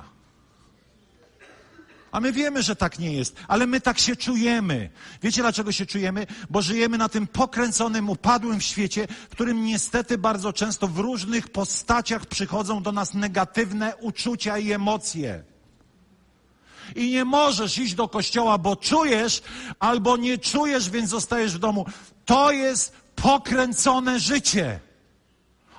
A 2.13 2.21
my 2.21 2.33
wiemy, 2.33 2.63
że 2.63 2.77
tak 2.77 2.99
nie 2.99 3.13
jest, 3.13 3.37
ale 3.49 3.67
my 3.67 3.81
tak 3.81 3.99
się 3.99 4.17
czujemy. 4.17 4.91
Wiecie 5.23 5.43
dlaczego 5.43 5.73
się 5.73 5.87
czujemy? 5.87 6.27
Bo 6.51 6.63
żyjemy 6.63 6.99
na 6.99 7.09
tym 7.09 7.27
pokręconym, 7.27 8.11
upadłym 8.11 8.61
świecie, 8.61 9.07
w 9.31 9.33
którym 9.33 9.65
niestety 9.65 10.19
bardzo 10.19 10.53
często 10.53 10.89
w 10.89 10.99
różnych 10.99 11.49
postaciach 11.49 12.27
przychodzą 12.27 12.83
do 12.83 12.93
nas 12.93 13.15
negatywne 13.15 13.97
uczucia 13.97 14.59
i 14.59 14.73
emocje 14.73 15.50
i 16.97 17.11
nie 17.11 17.25
możesz 17.25 17.79
iść 17.79 17.95
do 17.95 18.09
kościoła, 18.09 18.59
bo 18.59 18.77
czujesz 18.77 19.43
albo 19.79 20.17
nie 20.17 20.39
czujesz, 20.39 20.91
więc 20.91 21.11
zostajesz 21.11 21.55
w 21.55 21.59
domu. 21.59 21.87
To 22.25 22.53
jest 22.53 22.93
pokręcone 23.15 24.21
życie. 24.21 24.81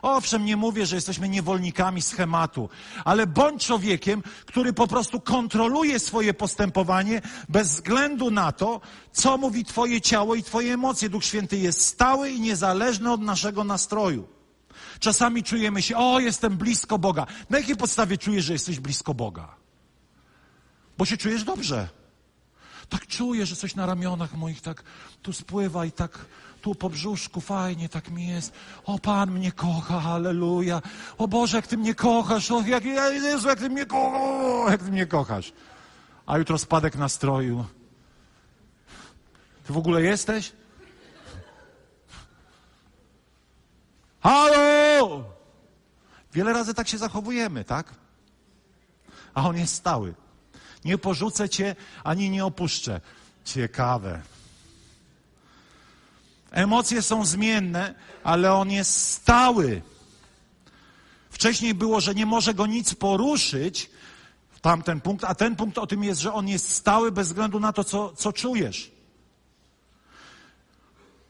Owszem, 0.02 0.45
nie 0.45 0.58
mówię, 0.58 0.86
że 0.86 0.95
jesteśmy 0.95 1.30
niewolnikami 1.30 2.02
schematu, 2.02 2.70
ale 3.06 3.28
bądź 3.28 3.66
człowiekiem, 3.66 4.24
który 4.45 4.74
po 4.74 4.88
prostu 4.88 5.20
kontroluje 5.20 5.99
swoje 5.99 6.34
postępowanie 6.34 7.22
bez 7.49 7.68
względu 7.68 8.32
na 8.32 8.52
to, 8.52 8.82
co 9.12 9.38
mówi 9.38 9.66
Twoje 9.66 10.02
ciało 10.02 10.36
i 10.36 10.43
Twoje 10.43 10.74
emocje. 10.74 11.10
Duch 11.10 11.26
Święty 11.26 11.58
jest 11.58 11.82
stały 11.82 12.30
i 12.30 12.41
niezależny 12.41 13.12
od 13.12 13.22
naszego 13.22 13.64
nastroju. 13.64 14.28
Czasami 14.99 15.43
czujemy 15.43 15.82
się, 15.82 15.97
o, 15.97 16.20
jestem 16.20 16.58
blisko 16.58 16.99
Boga. 16.99 17.26
Na 17.49 17.58
jakiej 17.58 17.76
podstawie 17.76 18.18
czujesz, 18.18 18.45
że 18.45 18.54
jesteś 18.54 18.80
blisko 18.80 19.14
Boga? 19.14 19.61
Bo 21.02 21.06
się 21.06 21.18
czujesz 21.18 21.43
dobrze. 21.43 21.88
Tak 22.89 23.08
czuję, 23.08 23.45
że 23.45 23.56
coś 23.56 23.76
na 23.76 23.86
ramionach 23.86 24.34
moich 24.34 24.62
tak 24.62 24.84
tu 25.22 25.34
spływa 25.34 25.86
i 25.86 25.91
tak 25.91 26.26
tu 26.62 26.76
po 26.76 26.89
brzuszku 26.89 27.41
fajnie 27.41 27.89
tak 27.89 28.10
mi 28.10 28.28
jest. 28.28 28.54
O, 28.86 28.99
Pan 28.99 29.32
mnie 29.32 29.52
kocha, 29.52 29.99
halleluja. 29.99 30.82
O 31.18 31.28
Boże, 31.28 31.58
jak 31.58 31.68
Ty 31.68 31.78
mnie 31.78 31.95
kochasz. 31.95 32.52
O, 32.52 32.62
jak, 32.62 32.86
Jezu, 32.86 33.47
jak 33.47 33.60
Ty 33.60 33.70
mnie 33.70 33.86
kochasz. 33.86 34.72
Jak 34.72 34.84
Ty 34.84 34.91
mnie 34.91 35.06
kochasz. 35.06 35.54
A 36.26 36.38
jutro 36.38 36.58
spadek 36.58 36.95
nastroju. 36.95 37.66
Ty 39.68 39.74
w 39.74 39.78
ogóle 39.78 40.02
jesteś? 40.02 40.52
Halo! 44.20 45.24
Wiele 46.34 46.54
razy 46.54 46.74
tak 46.74 46.88
się 46.88 46.97
zachowujemy, 46.97 47.64
tak? 47.64 47.93
A 49.34 49.47
on 49.47 49.58
jest 49.58 49.76
stały. 49.76 50.14
Nie 50.86 50.97
porzucę 50.97 51.49
cię, 51.49 51.75
ani 52.03 52.29
nie 52.29 52.45
opuszczę. 52.45 53.01
Ciekawe. 53.45 54.21
Emocje 56.51 57.01
są 57.01 57.25
zmienne, 57.25 57.95
ale 58.23 58.53
on 58.53 58.71
jest 58.71 59.07
stały. 59.09 59.82
Wcześniej 61.29 61.73
było, 61.73 62.01
że 62.01 62.15
nie 62.15 62.25
może 62.25 62.53
go 62.53 62.65
nic 62.65 62.95
poruszyć, 62.95 63.89
tamten 64.61 65.01
punkt, 65.01 65.23
a 65.23 65.36
ten 65.36 65.55
punkt 65.55 65.77
o 65.77 65.88
tym 65.88 66.03
jest, 66.03 66.21
że 66.21 66.34
on 66.34 66.47
jest 66.47 66.69
stały 66.69 67.11
bez 67.11 67.27
względu 67.27 67.59
na 67.59 67.73
to, 67.73 67.84
co, 67.84 68.13
co 68.15 68.34
czujesz. 68.34 68.91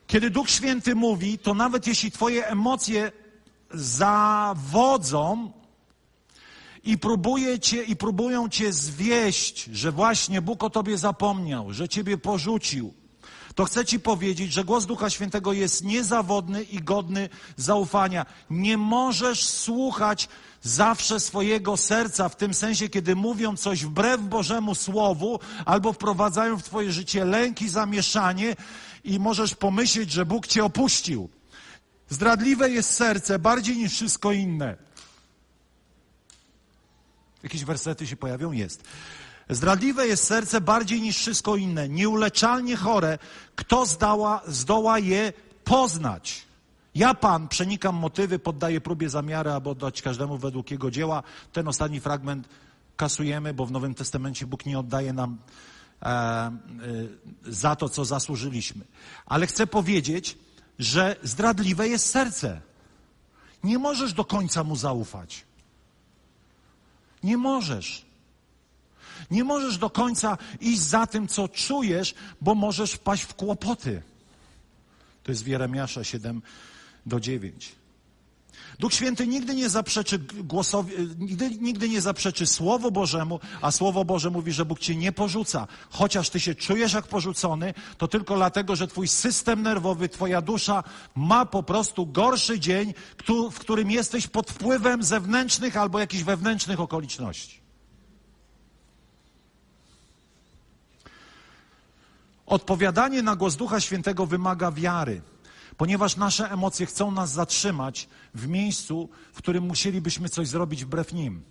Kiedy 0.08 0.30
Duch 0.30 0.50
Święty 0.50 0.96
mówi, 0.96 1.38
to 1.38 1.54
nawet 1.54 1.88
jeśli 1.88 2.12
Twoje 2.12 2.48
emocje 2.48 3.12
zawodzą, 3.74 5.52
i 6.84 6.98
próbuje 6.98 7.60
cię, 7.60 7.84
i 7.84 7.96
próbują 7.96 8.50
cię 8.50 8.74
zwieść, 8.74 9.64
że 9.74 9.92
właśnie 9.92 10.42
Bóg 10.42 10.64
o 10.64 10.70
tobie 10.70 10.98
zapomniał, 10.98 11.74
że 11.74 11.90
ciebie 11.90 12.18
porzucił, 12.18 12.94
to 13.56 13.66
chcę 13.66 13.86
ci 13.86 14.00
powiedzieć, 14.00 14.54
że 14.54 14.64
głos 14.64 14.86
Ducha 14.86 15.10
Świętego 15.10 15.54
jest 15.54 15.84
niezawodny 15.84 16.64
i 16.64 16.80
godny 16.80 17.30
zaufania. 17.56 18.26
Nie 18.50 18.78
możesz 18.78 19.44
słuchać 19.44 20.30
zawsze 20.62 21.20
swojego 21.20 21.78
serca, 21.78 22.30
w 22.30 22.36
tym 22.36 22.54
sensie, 22.54 22.90
kiedy 22.90 23.16
mówią 23.16 23.58
coś 23.58 23.86
wbrew 23.86 24.22
Bożemu 24.22 24.76
Słowu, 24.76 25.40
albo 25.66 25.94
wprowadzają 25.94 26.58
w 26.58 26.64
twoje 26.64 26.92
życie 26.92 27.26
lęki, 27.26 27.70
zamieszanie 27.70 28.56
i 29.04 29.20
możesz 29.20 29.56
pomyśleć, 29.56 30.12
że 30.12 30.26
Bóg 30.26 30.48
cię 30.48 30.66
opuścił. 30.66 31.30
Zdradliwe 32.10 32.70
jest 32.70 32.94
serce 32.94 33.40
bardziej 33.40 33.78
niż 33.78 33.94
wszystko 33.94 34.32
inne. 34.32 34.78
Jakieś 37.44 37.66
wersety 37.66 38.08
się 38.08 38.16
pojawią? 38.16 38.52
Jest. 38.52 38.84
Zdradliwe 39.50 40.08
jest 40.08 40.24
serce 40.24 40.62
bardziej 40.62 41.02
niż 41.02 41.18
wszystko 41.18 41.56
inne, 41.56 41.90
nieuleczalnie 41.90 42.76
chore. 42.76 43.20
Kto 43.56 43.86
zdała, 43.86 44.42
zdoła 44.48 45.00
je 45.00 45.34
poznać? 45.64 46.46
Ja, 46.96 47.14
Pan, 47.14 47.48
przenikam 47.48 47.96
motywy, 47.96 48.40
poddaję 48.40 48.82
próbie 48.82 49.10
zamiary, 49.10 49.52
aby 49.52 49.70
oddać 49.70 50.02
każdemu 50.02 50.38
według 50.38 50.72
jego 50.72 50.92
dzieła. 50.92 51.24
Ten 51.54 51.68
ostatni 51.68 52.00
fragment 52.00 52.48
kasujemy, 52.98 53.54
bo 53.54 53.66
w 53.66 53.72
Nowym 53.72 53.96
Testamencie 53.96 54.48
Bóg 54.48 54.66
nie 54.66 54.80
oddaje 54.80 55.14
nam 55.14 55.38
e, 56.02 56.08
e, 56.08 56.52
za 57.46 57.76
to, 57.76 57.90
co 57.90 58.06
zasłużyliśmy. 58.06 58.86
Ale 59.26 59.48
chcę 59.48 59.68
powiedzieć, 59.68 60.38
że 60.80 61.16
zdradliwe 61.24 61.88
jest 61.88 62.06
serce. 62.06 62.62
Nie 63.64 63.80
możesz 63.80 64.14
do 64.14 64.26
końca 64.26 64.64
mu 64.64 64.76
zaufać. 64.76 65.46
Nie 67.24 67.38
możesz. 67.38 68.06
Nie 69.32 69.44
możesz 69.44 69.78
do 69.78 69.90
końca 69.90 70.38
iść 70.60 70.82
za 70.82 71.08
tym, 71.08 71.28
co 71.28 71.48
czujesz, 71.48 72.16
bo 72.42 72.56
możesz 72.56 72.92
wpaść 72.92 73.24
w 73.24 73.34
kłopoty. 73.34 74.02
To 75.24 75.32
jest 75.32 75.44
w 75.44 75.48
Jeremiasza 75.48 76.04
7 76.04 76.42
do 77.06 77.20
9. 77.20 77.81
Duch 78.80 78.94
Święty 78.94 79.28
nigdy 79.28 79.56
nie 79.56 79.70
zaprzeczy 79.70 80.20
głosowi, 80.20 80.94
nigdy, 81.20 81.50
nigdy 81.50 81.90
nie 81.90 82.02
zaprzeczy 82.02 82.48
Słowu 82.48 82.92
Bożemu, 82.92 83.40
a 83.62 83.72
Słowo 83.72 84.06
Boże 84.06 84.30
mówi, 84.30 84.52
że 84.52 84.66
Bóg 84.66 84.80
cię 84.80 84.96
nie 84.96 85.12
porzuca. 85.12 85.68
Chociaż 85.90 86.30
ty 86.30 86.40
się 86.40 86.56
czujesz 86.56 86.94
jak 86.94 87.08
porzucony, 87.08 87.74
to 87.98 88.08
tylko 88.08 88.36
dlatego, 88.36 88.76
że 88.76 88.88
twój 88.88 89.08
system 89.08 89.62
nerwowy, 89.62 90.10
twoja 90.10 90.42
dusza 90.42 90.84
ma 91.16 91.46
po 91.46 91.64
prostu 91.64 92.06
gorszy 92.06 92.60
dzień, 92.60 92.94
w 93.52 93.60
którym 93.60 93.92
jesteś 93.92 94.28
pod 94.28 94.52
wpływem 94.52 95.04
zewnętrznych 95.04 95.78
albo 95.78 96.00
jakichś 96.00 96.24
wewnętrznych 96.24 96.80
okoliczności. 96.80 97.62
Odpowiadanie 102.46 103.22
na 103.22 103.36
głos 103.36 103.56
Ducha 103.56 103.80
Świętego 103.80 104.26
wymaga 104.26 104.72
wiary 104.72 105.22
ponieważ 105.82 106.16
nasze 106.16 106.52
emocje 106.52 106.86
chcą 106.86 107.12
nas 107.12 107.32
zatrzymać 107.32 108.08
w 108.36 108.48
miejscu, 108.48 109.10
w 109.34 109.38
którym 109.38 109.64
musielibyśmy 109.64 110.30
coś 110.30 110.48
zrobić 110.48 110.86
wbrew 110.86 111.14
nim. 111.14 111.44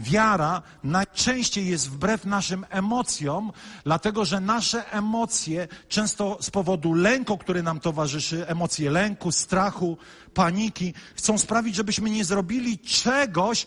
Wiara 0.00 0.62
najczęściej 0.84 1.66
jest 1.66 1.90
wbrew 1.90 2.24
naszym 2.24 2.66
emocjom, 2.70 3.52
dlatego 3.84 4.24
że 4.24 4.40
nasze 4.40 4.92
emocje, 4.92 5.68
często 5.88 6.38
z 6.40 6.50
powodu 6.50 6.94
lęku, 6.94 7.38
który 7.38 7.62
nam 7.62 7.80
towarzyszy, 7.80 8.48
emocje 8.48 8.90
lęku, 8.90 9.32
strachu, 9.32 9.98
paniki, 10.34 10.94
chcą 11.14 11.38
sprawić, 11.38 11.74
żebyśmy 11.74 12.10
nie 12.10 12.24
zrobili 12.24 12.78
czegoś, 12.78 13.66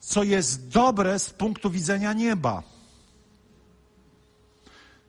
co 0.00 0.22
jest 0.22 0.68
dobre 0.68 1.18
z 1.18 1.30
punktu 1.30 1.70
widzenia 1.70 2.12
nieba. 2.12 2.62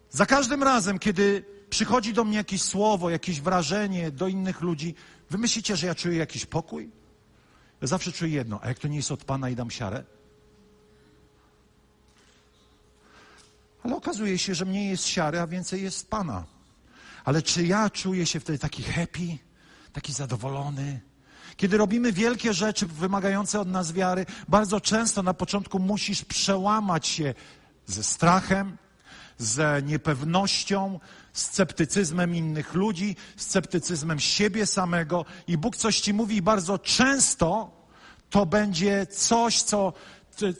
Za 0.09 0.26
każdym 0.26 0.63
razem, 0.63 0.99
kiedy 0.99 1.59
przychodzi 1.70 2.13
do 2.13 2.24
mnie 2.24 2.38
jakieś 2.38 2.61
słowo, 2.61 3.09
jakieś 3.09 3.41
wrażenie 3.41 4.11
do 4.11 4.28
innych 4.28 4.61
ludzi, 4.61 4.95
wy 5.30 5.38
myślicie, 5.38 5.76
że 5.76 5.88
ja 5.88 5.95
czuję 5.95 6.17
jakiś 6.17 6.45
pokój? 6.45 6.91
Ja 7.82 7.88
zawsze 7.88 8.11
czuję 8.11 8.32
jedno, 8.32 8.59
a 8.61 8.67
jak 8.67 8.80
to 8.80 8.88
nie 8.88 8.97
jest 8.97 9.11
od 9.11 9.24
Pana 9.24 9.49
i 9.49 9.55
dam 9.55 9.72
siarę? 9.72 10.03
Ale 13.84 13.95
okazuje 13.95 14.38
się, 14.38 14.55
że 14.55 14.65
mniej 14.65 14.89
jest 14.89 15.07
siary, 15.07 15.39
a 15.39 15.47
więcej 15.47 15.84
jest 15.84 16.09
Pana. 16.09 16.45
Ale 17.26 17.41
czy 17.41 17.65
ja 17.65 17.89
czuję 17.89 18.26
się 18.26 18.39
wtedy 18.39 18.59
taki 18.59 18.84
happy, 18.84 19.38
taki 19.93 20.13
zadowolony? 20.13 21.01
Kiedy 21.57 21.78
robimy 21.78 22.11
wielkie 22.11 22.53
rzeczy 22.53 22.88
wymagające 22.88 23.59
od 23.59 23.67
nas 23.67 23.91
wiary, 23.91 24.26
bardzo 24.47 24.82
często 24.82 25.24
na 25.24 25.34
początku 25.34 25.80
musisz 25.80 26.26
przełamać 26.26 27.07
się 27.07 27.34
ze 27.86 28.03
strachem, 28.03 28.78
z 29.38 29.86
niepewnością, 29.86 30.99
sceptycyzmem 31.34 32.36
innych 32.36 32.73
ludzi, 32.73 33.15
sceptycyzmem 33.38 34.19
siebie 34.19 34.65
samego 34.65 35.25
i 35.47 35.57
Bóg 35.57 35.77
coś 35.77 35.99
ci 35.99 36.13
mówi 36.13 36.41
bardzo 36.41 36.80
często 36.80 37.80
to 38.30 38.45
będzie 38.45 39.05
coś, 39.05 39.61
co, 39.61 39.93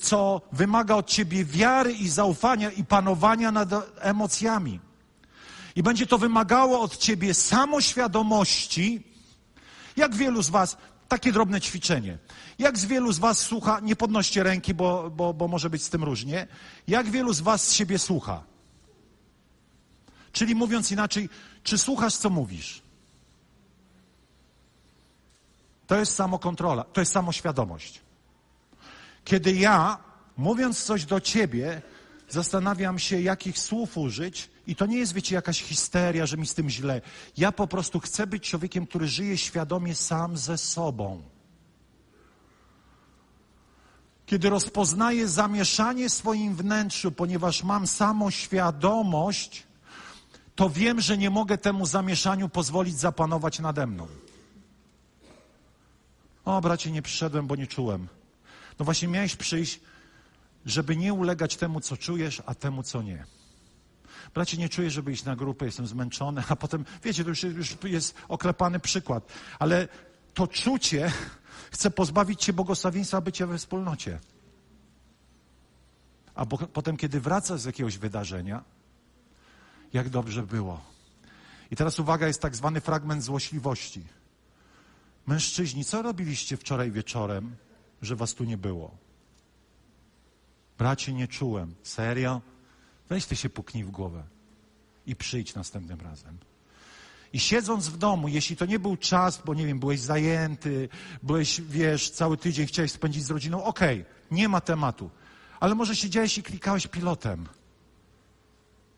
co 0.02 0.42
wymaga 0.52 0.96
od 0.96 1.08
ciebie 1.08 1.46
wiary 1.46 1.94
i 1.94 2.10
zaufania 2.10 2.72
i 2.72 2.86
panowania 2.86 3.52
nad 3.52 3.70
emocjami. 4.00 4.80
I 5.76 5.84
będzie 5.84 6.08
to 6.08 6.18
wymagało 6.18 6.82
od 6.82 6.98
ciebie 6.98 7.34
samoświadomości, 7.34 9.04
jak 9.96 10.16
wielu 10.16 10.44
z 10.44 10.50
was, 10.50 10.78
takie 11.08 11.32
drobne 11.32 11.62
ćwiczenie. 11.62 12.18
Jak 12.60 12.78
z 12.78 12.86
wielu 12.86 13.12
z 13.12 13.20
was 13.20 13.40
słucha, 13.40 13.80
nie 13.80 13.96
podnoście 13.96 14.44
ręki, 14.44 14.74
bo, 14.74 15.10
bo, 15.10 15.34
bo 15.34 15.48
może 15.48 15.70
być 15.70 15.84
z 15.84 15.90
tym 15.90 16.04
różnie, 16.04 16.48
jak 16.88 17.10
wielu 17.10 17.34
z 17.34 17.42
was 17.42 17.74
siebie 17.74 18.00
słucha? 18.00 18.49
Czyli 20.32 20.56
mówiąc 20.56 20.92
inaczej, 20.92 21.30
czy 21.64 21.78
słuchasz, 21.78 22.16
co 22.16 22.30
mówisz? 22.30 22.82
To 25.88 25.96
jest 25.96 26.16
samokontrola, 26.16 26.84
to 26.84 27.02
jest 27.02 27.12
samoświadomość. 27.12 28.02
Kiedy 29.26 29.54
ja, 29.54 29.98
mówiąc 30.38 30.84
coś 30.84 31.06
do 31.06 31.22
ciebie, 31.22 31.82
zastanawiam 32.30 33.00
się, 33.00 33.22
jakich 33.22 33.60
słów 33.60 33.98
użyć, 33.98 34.50
i 34.68 34.76
to 34.76 34.86
nie 34.86 34.98
jest, 34.98 35.14
wiecie, 35.14 35.36
jakaś 35.36 35.64
histeria, 35.64 36.26
że 36.26 36.38
mi 36.38 36.48
z 36.48 36.54
tym 36.54 36.70
źle. 36.70 37.02
Ja 37.38 37.52
po 37.52 37.68
prostu 37.68 38.00
chcę 38.00 38.28
być 38.28 38.50
człowiekiem, 38.50 38.88
który 38.88 39.08
żyje 39.08 39.38
świadomie 39.38 39.96
sam 39.96 40.38
ze 40.38 40.58
sobą. 40.58 41.24
Kiedy 44.26 44.50
rozpoznaję 44.50 45.28
zamieszanie 45.28 46.10
w 46.10 46.14
swoim 46.14 46.56
wnętrzu, 46.56 47.12
ponieważ 47.12 47.64
mam 47.64 47.88
samoświadomość, 47.88 49.68
to 50.60 50.70
wiem, 50.70 51.02
że 51.02 51.18
nie 51.18 51.30
mogę 51.30 51.58
temu 51.58 51.86
zamieszaniu 51.86 52.50
pozwolić 52.50 52.98
zapanować 52.98 53.60
nade 53.60 53.88
mną. 53.88 54.08
O, 56.46 56.62
bracie, 56.62 56.92
nie 56.92 57.02
przyszedłem, 57.02 57.48
bo 57.48 57.56
nie 57.56 57.68
czułem. 57.68 58.08
No 58.80 58.86
właśnie 58.86 59.08
miałeś 59.08 59.36
przyjść, 59.36 59.80
żeby 60.66 60.96
nie 60.96 61.14
ulegać 61.14 61.56
temu, 61.56 61.80
co 61.82 61.98
czujesz, 61.98 62.44
a 62.46 62.56
temu, 62.56 62.84
co 62.84 63.02
nie. 63.02 63.26
Bracie, 64.34 64.58
nie 64.58 64.70
czuję, 64.70 64.92
żeby 64.92 65.12
iść 65.12 65.24
na 65.24 65.36
grupę, 65.36 65.66
jestem 65.66 65.88
zmęczony, 65.88 66.44
a 66.50 66.56
potem, 66.56 66.86
wiecie, 67.04 67.24
to 67.24 67.30
już, 67.30 67.44
już 67.44 67.78
jest 67.84 68.16
oklepany 68.28 68.80
przykład, 68.80 69.32
ale 69.60 69.88
to 70.34 70.48
czucie 70.48 71.12
chce 71.72 71.92
pozbawić 71.92 72.44
cię 72.44 72.54
błogosławieństwa 72.54 73.22
bycia 73.22 73.48
we 73.48 73.58
wspólnocie. 73.58 74.20
A 76.36 76.46
bo, 76.46 76.58
potem, 76.58 76.98
kiedy 76.98 77.20
wracasz 77.20 77.60
z 77.62 77.66
jakiegoś 77.66 77.98
wydarzenia, 77.98 78.64
jak 79.94 80.10
dobrze 80.10 80.44
było. 80.44 80.82
I 81.72 81.76
teraz 81.76 82.00
uwaga, 82.00 82.28
jest 82.28 82.42
tak 82.42 82.56
zwany 82.56 82.82
fragment 82.82 83.24
złośliwości. 83.24 84.04
Mężczyźni, 85.28 85.86
co 85.86 86.02
robiliście 86.02 86.58
wczoraj 86.58 86.92
wieczorem, 86.92 87.56
że 88.02 88.16
was 88.16 88.34
tu 88.34 88.44
nie 88.44 88.58
było? 88.58 88.98
Bracie, 90.78 91.14
nie 91.14 91.28
czułem. 91.28 91.76
Serio? 91.84 92.42
Weź 93.10 93.26
ty 93.26 93.36
się 93.36 93.50
puknij 93.50 93.84
w 93.84 93.92
głowę 93.92 94.24
i 95.06 95.16
przyjdź 95.16 95.56
następnym 95.56 96.02
razem. 96.02 96.38
I 97.34 97.40
siedząc 97.40 97.88
w 97.88 97.98
domu, 97.98 98.28
jeśli 98.28 98.56
to 98.56 98.66
nie 98.66 98.80
był 98.80 98.98
czas, 98.98 99.42
bo 99.46 99.54
nie 99.54 99.66
wiem, 99.66 99.80
byłeś 99.80 100.00
zajęty, 100.00 100.90
byłeś, 101.24 101.62
wiesz, 101.62 102.10
cały 102.10 102.38
tydzień 102.38 102.68
chciałeś 102.68 102.92
spędzić 102.92 103.24
z 103.24 103.32
rodziną, 103.32 103.64
okej, 103.64 104.02
okay, 104.02 104.14
nie 104.32 104.50
ma 104.50 104.62
tematu. 104.62 105.10
Ale 105.60 105.76
może 105.76 105.96
siedziałeś 105.96 106.38
i 106.38 106.44
klikałeś 106.44 106.88
pilotem 106.88 107.48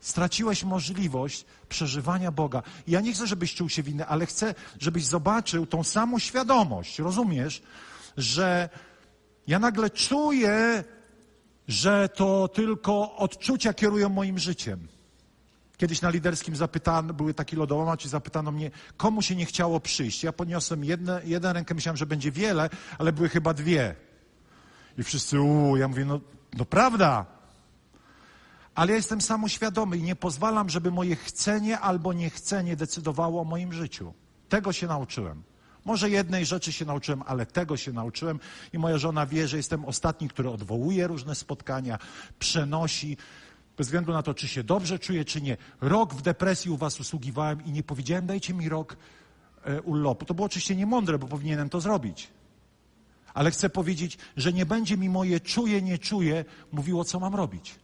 straciłeś 0.02 0.64
możliwość 0.64 1.44
przeżywania 1.68 2.32
Boga. 2.32 2.62
Ja 2.86 3.00
nie 3.00 3.12
chcę, 3.12 3.26
żebyś 3.26 3.54
czuł 3.54 3.68
się 3.68 3.82
winny, 3.82 4.06
ale 4.06 4.26
chcę, 4.26 4.54
żebyś 4.80 5.04
zobaczył 5.06 5.66
tą 5.66 5.84
samą 5.84 6.18
świadomość. 6.18 6.98
Rozumiesz, 6.98 7.62
że 8.16 8.68
ja 9.46 9.58
nagle 9.58 9.90
czuję, 9.90 10.84
że 11.68 12.08
to 12.08 12.48
tylko 12.48 13.16
odczucia 13.16 13.74
kierują 13.74 14.08
moim 14.08 14.38
życiem. 14.38 14.88
Kiedyś 15.76 16.02
na 16.02 16.10
liderskim 16.10 16.56
zapytano, 16.56 17.14
były 17.14 17.34
takie 17.34 17.56
lodołamacz 17.56 18.04
i 18.04 18.08
zapytano 18.08 18.52
mnie, 18.52 18.70
komu 18.96 19.22
się 19.22 19.36
nie 19.36 19.46
chciało 19.46 19.80
przyjść. 19.80 20.24
Ja 20.24 20.32
podniosłem 20.32 20.84
jedne, 20.84 21.20
jeden 21.24 21.52
rękę, 21.52 21.74
myślałem, 21.74 21.96
że 21.96 22.06
będzie 22.06 22.32
wiele, 22.32 22.70
ale 22.98 23.12
były 23.12 23.28
chyba 23.28 23.54
dwie. 23.54 23.94
I 24.98 25.02
wszyscy, 25.02 25.40
uuu, 25.40 25.76
ja 25.76 25.88
mówię, 25.88 26.04
no, 26.04 26.20
no 26.54 26.64
prawda, 26.64 27.26
ale 28.74 28.90
ja 28.90 28.96
jestem 28.96 29.20
samoświadomy 29.20 29.96
i 29.96 30.02
nie 30.02 30.16
pozwalam, 30.16 30.70
żeby 30.70 30.90
moje 30.90 31.16
chcenie 31.16 31.78
albo 31.78 32.12
niechcenie 32.12 32.76
decydowało 32.76 33.40
o 33.40 33.44
moim 33.44 33.72
życiu. 33.72 34.12
Tego 34.48 34.72
się 34.72 34.86
nauczyłem. 34.86 35.42
Może 35.84 36.10
jednej 36.10 36.46
rzeczy 36.46 36.72
się 36.72 36.84
nauczyłem, 36.84 37.22
ale 37.26 37.46
tego 37.46 37.76
się 37.76 37.92
nauczyłem 37.92 38.40
i 38.72 38.78
moja 38.78 38.98
żona 38.98 39.26
wie, 39.26 39.48
że 39.48 39.56
jestem 39.56 39.84
ostatni, 39.84 40.28
który 40.28 40.50
odwołuje 40.50 41.06
różne 41.06 41.34
spotkania, 41.34 41.98
przenosi, 42.38 43.16
bez 43.76 43.86
względu 43.86 44.12
na 44.12 44.22
to, 44.22 44.34
czy 44.34 44.48
się 44.48 44.64
dobrze 44.64 44.98
czuję, 44.98 45.24
czy 45.24 45.42
nie. 45.42 45.56
Rok 45.80 46.14
w 46.14 46.22
depresji 46.22 46.70
u 46.70 46.76
was 46.76 47.00
usługiwałem 47.00 47.64
i 47.64 47.72
nie 47.72 47.82
powiedziałem, 47.82 48.26
dajcie 48.26 48.54
mi 48.54 48.68
rok 48.68 48.96
e, 49.64 49.82
urlopu. 49.82 50.24
To 50.24 50.34
było 50.34 50.46
oczywiście 50.46 50.76
niemądre, 50.76 51.18
bo 51.18 51.26
powinienem 51.26 51.68
to 51.68 51.80
zrobić. 51.80 52.28
Ale 53.34 53.50
chcę 53.50 53.70
powiedzieć, 53.70 54.18
że 54.36 54.52
nie 54.52 54.66
będzie 54.66 54.96
mi 54.96 55.08
moje 55.08 55.40
czuję, 55.40 55.82
nie 55.82 55.98
czuję 55.98 56.44
mówiło, 56.72 57.04
co 57.04 57.20
mam 57.20 57.34
robić. 57.34 57.81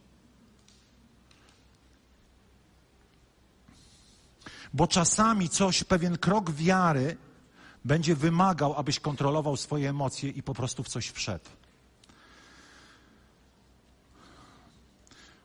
Bo 4.73 4.87
czasami 4.87 5.49
coś, 5.49 5.83
pewien 5.83 6.17
krok 6.17 6.51
wiary 6.51 7.17
będzie 7.85 8.15
wymagał, 8.15 8.73
abyś 8.75 8.99
kontrolował 8.99 9.57
swoje 9.57 9.89
emocje 9.89 10.29
i 10.29 10.43
po 10.43 10.53
prostu 10.53 10.83
w 10.83 10.87
coś 10.87 11.07
wszedł. 11.07 11.49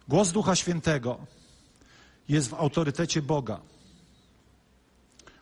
Głos 0.09 0.33
Ducha 0.33 0.57
Świętego 0.57 1.19
jest 2.29 2.49
w 2.49 2.55
autorytecie 2.55 3.23
Boga. 3.23 3.61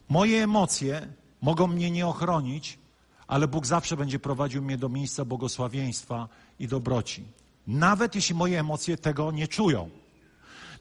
Moje 0.08 0.44
emocje 0.44 1.08
mogą 1.40 1.66
mnie 1.66 1.90
nie 1.90 2.06
ochronić, 2.06 2.78
ale 3.26 3.48
Bóg 3.48 3.66
zawsze 3.66 3.96
będzie 3.96 4.18
prowadził 4.18 4.62
mnie 4.62 4.78
do 4.78 4.88
miejsca 4.88 5.24
błogosławieństwa 5.24 6.28
i 6.58 6.68
dobroci. 6.68 7.24
Nawet 7.66 8.14
jeśli 8.14 8.34
moje 8.34 8.60
emocje 8.60 8.96
tego 8.96 9.30
nie 9.30 9.48
czują. 9.48 9.90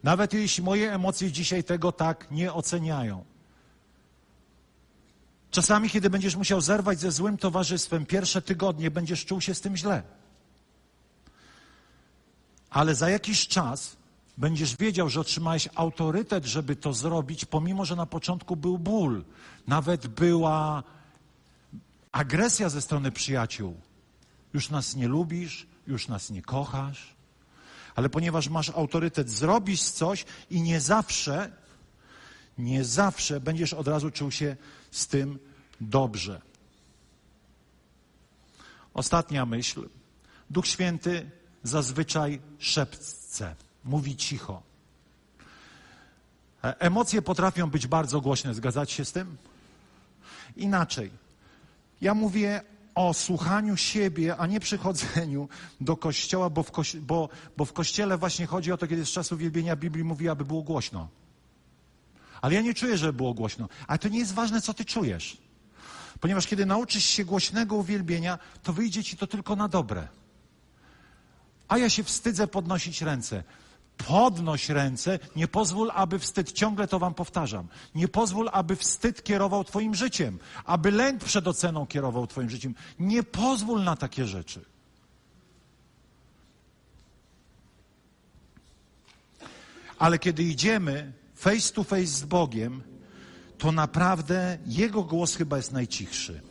Nawet 0.04 0.34
jeśli 0.34 0.64
moje 0.64 0.94
emocje 0.94 1.32
dzisiaj 1.32 1.64
tego 1.64 1.92
tak 1.92 2.32
nie 2.32 2.54
oceniają. 2.54 3.26
Czasami, 5.52 5.90
kiedy 5.90 6.10
będziesz 6.10 6.36
musiał 6.36 6.62
zerwać 6.62 7.00
ze 7.00 7.12
złym 7.12 7.38
towarzystwem, 7.38 8.06
pierwsze 8.06 8.42
tygodnie 8.42 8.92
będziesz 8.92 9.26
czuł 9.26 9.42
się 9.42 9.56
z 9.56 9.62
tym 9.62 9.78
źle. 9.78 10.04
Ale 12.70 12.96
za 12.96 13.10
jakiś 13.10 13.48
czas 13.48 13.98
będziesz 14.38 14.76
wiedział, 14.76 15.10
że 15.10 15.20
otrzymałeś 15.20 15.70
autorytet, 15.76 16.46
żeby 16.46 16.76
to 16.76 16.94
zrobić, 16.94 17.46
pomimo 17.46 17.86
że 17.86 17.96
na 17.96 18.06
początku 18.06 18.56
był 18.56 18.78
ból, 18.78 19.24
nawet 19.68 20.08
była 20.08 20.84
agresja 22.12 22.70
ze 22.70 22.82
strony 22.82 23.12
przyjaciół. 23.12 23.76
Już 24.54 24.70
nas 24.70 24.96
nie 24.96 25.08
lubisz, 25.08 25.68
już 25.88 26.08
nas 26.08 26.30
nie 26.30 26.42
kochasz, 26.42 27.16
ale 27.96 28.10
ponieważ 28.10 28.50
masz 28.50 28.70
autorytet, 28.70 29.30
zrobisz 29.30 29.82
coś 29.82 30.26
i 30.50 30.62
nie 30.62 30.82
zawsze, 30.82 31.52
nie 32.58 32.86
zawsze 32.86 33.40
będziesz 33.40 33.74
od 33.74 33.88
razu 33.88 34.12
czuł 34.12 34.32
się 34.32 34.56
z 34.92 35.08
tym 35.08 35.40
dobrze. 35.82 36.42
Ostatnia 38.94 39.46
myśl. 39.46 39.90
Duch 40.50 40.68
Święty 40.68 41.32
zazwyczaj 41.64 42.42
szepce, 42.60 43.56
mówi 43.84 44.16
cicho. 44.16 44.62
E, 46.64 46.80
emocje 46.80 47.22
potrafią 47.22 47.70
być 47.70 47.88
bardzo 47.88 48.22
głośne, 48.22 48.54
zgadzać 48.54 48.92
się 48.92 49.06
z 49.06 49.12
tym? 49.12 49.38
Inaczej. 50.56 51.12
Ja 52.02 52.14
mówię 52.14 52.62
o 52.96 53.14
słuchaniu 53.14 53.78
siebie, 53.78 54.38
a 54.38 54.48
nie 54.48 54.60
przychodzeniu 54.60 55.50
do 55.82 55.98
kościoła, 55.98 56.50
bo 56.50 56.64
w, 56.64 56.72
kości 56.72 57.00
bo, 57.00 57.30
bo 57.58 57.66
w 57.66 57.74
kościele 57.74 58.18
właśnie 58.18 58.46
chodzi 58.46 58.72
o 58.72 58.78
to, 58.78 58.88
kiedy 58.88 59.06
z 59.06 59.10
czasu 59.10 59.38
wielbienia 59.38 59.76
Biblii 59.76 60.04
mówi, 60.04 60.30
aby 60.30 60.46
było 60.46 60.62
głośno. 60.62 61.08
Ale 62.42 62.56
ja 62.56 62.62
nie 62.62 62.74
czuję, 62.74 62.98
że 62.98 63.14
było 63.14 63.34
głośno. 63.34 63.70
Ale 63.88 64.00
to 64.00 64.10
nie 64.10 64.20
jest 64.20 64.34
ważne, 64.34 64.62
co 64.62 64.74
ty 64.74 64.86
czujesz. 64.86 65.38
Ponieważ 66.20 66.48
kiedy 66.48 66.66
nauczysz 66.66 67.06
się 67.06 67.26
głośnego 67.26 67.76
uwielbienia, 67.76 68.40
to 68.64 68.74
wyjdzie 68.74 69.04
ci 69.04 69.18
to 69.18 69.28
tylko 69.28 69.56
na 69.56 69.68
dobre. 69.68 70.08
A 71.68 71.78
ja 71.78 71.90
się 71.90 72.04
wstydzę 72.04 72.48
podnosić 72.48 73.02
ręce. 73.02 73.44
Podnoś 74.08 74.70
ręce, 74.70 75.20
nie 75.36 75.48
pozwól, 75.48 75.92
aby 75.94 76.20
wstyd, 76.20 76.52
ciągle 76.52 76.88
to 76.88 77.00
wam 77.00 77.14
powtarzam, 77.14 77.68
nie 77.96 78.08
pozwól, 78.08 78.50
aby 78.54 78.76
wstyd 78.76 79.24
kierował 79.24 79.64
twoim 79.64 79.96
życiem, 79.96 80.40
aby 80.66 80.92
lęk 80.92 81.24
przed 81.24 81.48
oceną 81.48 81.88
kierował 81.88 82.28
twoim 82.28 82.50
życiem. 82.50 82.76
Nie 83.00 83.24
pozwól 83.24 83.84
na 83.84 83.96
takie 83.96 84.26
rzeczy. 84.26 84.66
Ale 90.00 90.20
kiedy 90.20 90.44
idziemy 90.44 91.14
face 91.36 91.74
to 91.74 91.84
face 91.84 92.06
z 92.06 92.26
Bogiem, 92.26 92.84
to 93.58 93.72
naprawdę 93.72 94.58
Jego 94.66 95.04
głos 95.04 95.36
chyba 95.36 95.58
jest 95.58 95.72
najcichszy. 95.72 96.42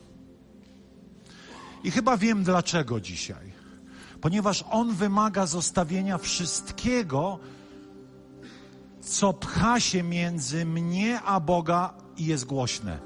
I 1.84 1.90
chyba 1.90 2.16
wiem 2.16 2.44
dlaczego 2.44 3.00
dzisiaj 3.00 3.49
ponieważ 4.20 4.64
On 4.70 4.94
wymaga 4.94 5.46
zostawienia 5.46 6.18
wszystkiego, 6.18 7.38
co 9.00 9.32
pcha 9.32 9.80
się 9.80 10.02
między 10.02 10.64
mnie 10.66 11.20
a 11.20 11.40
Boga 11.40 11.94
i 12.16 12.26
jest 12.26 12.44
głośne. 12.44 12.98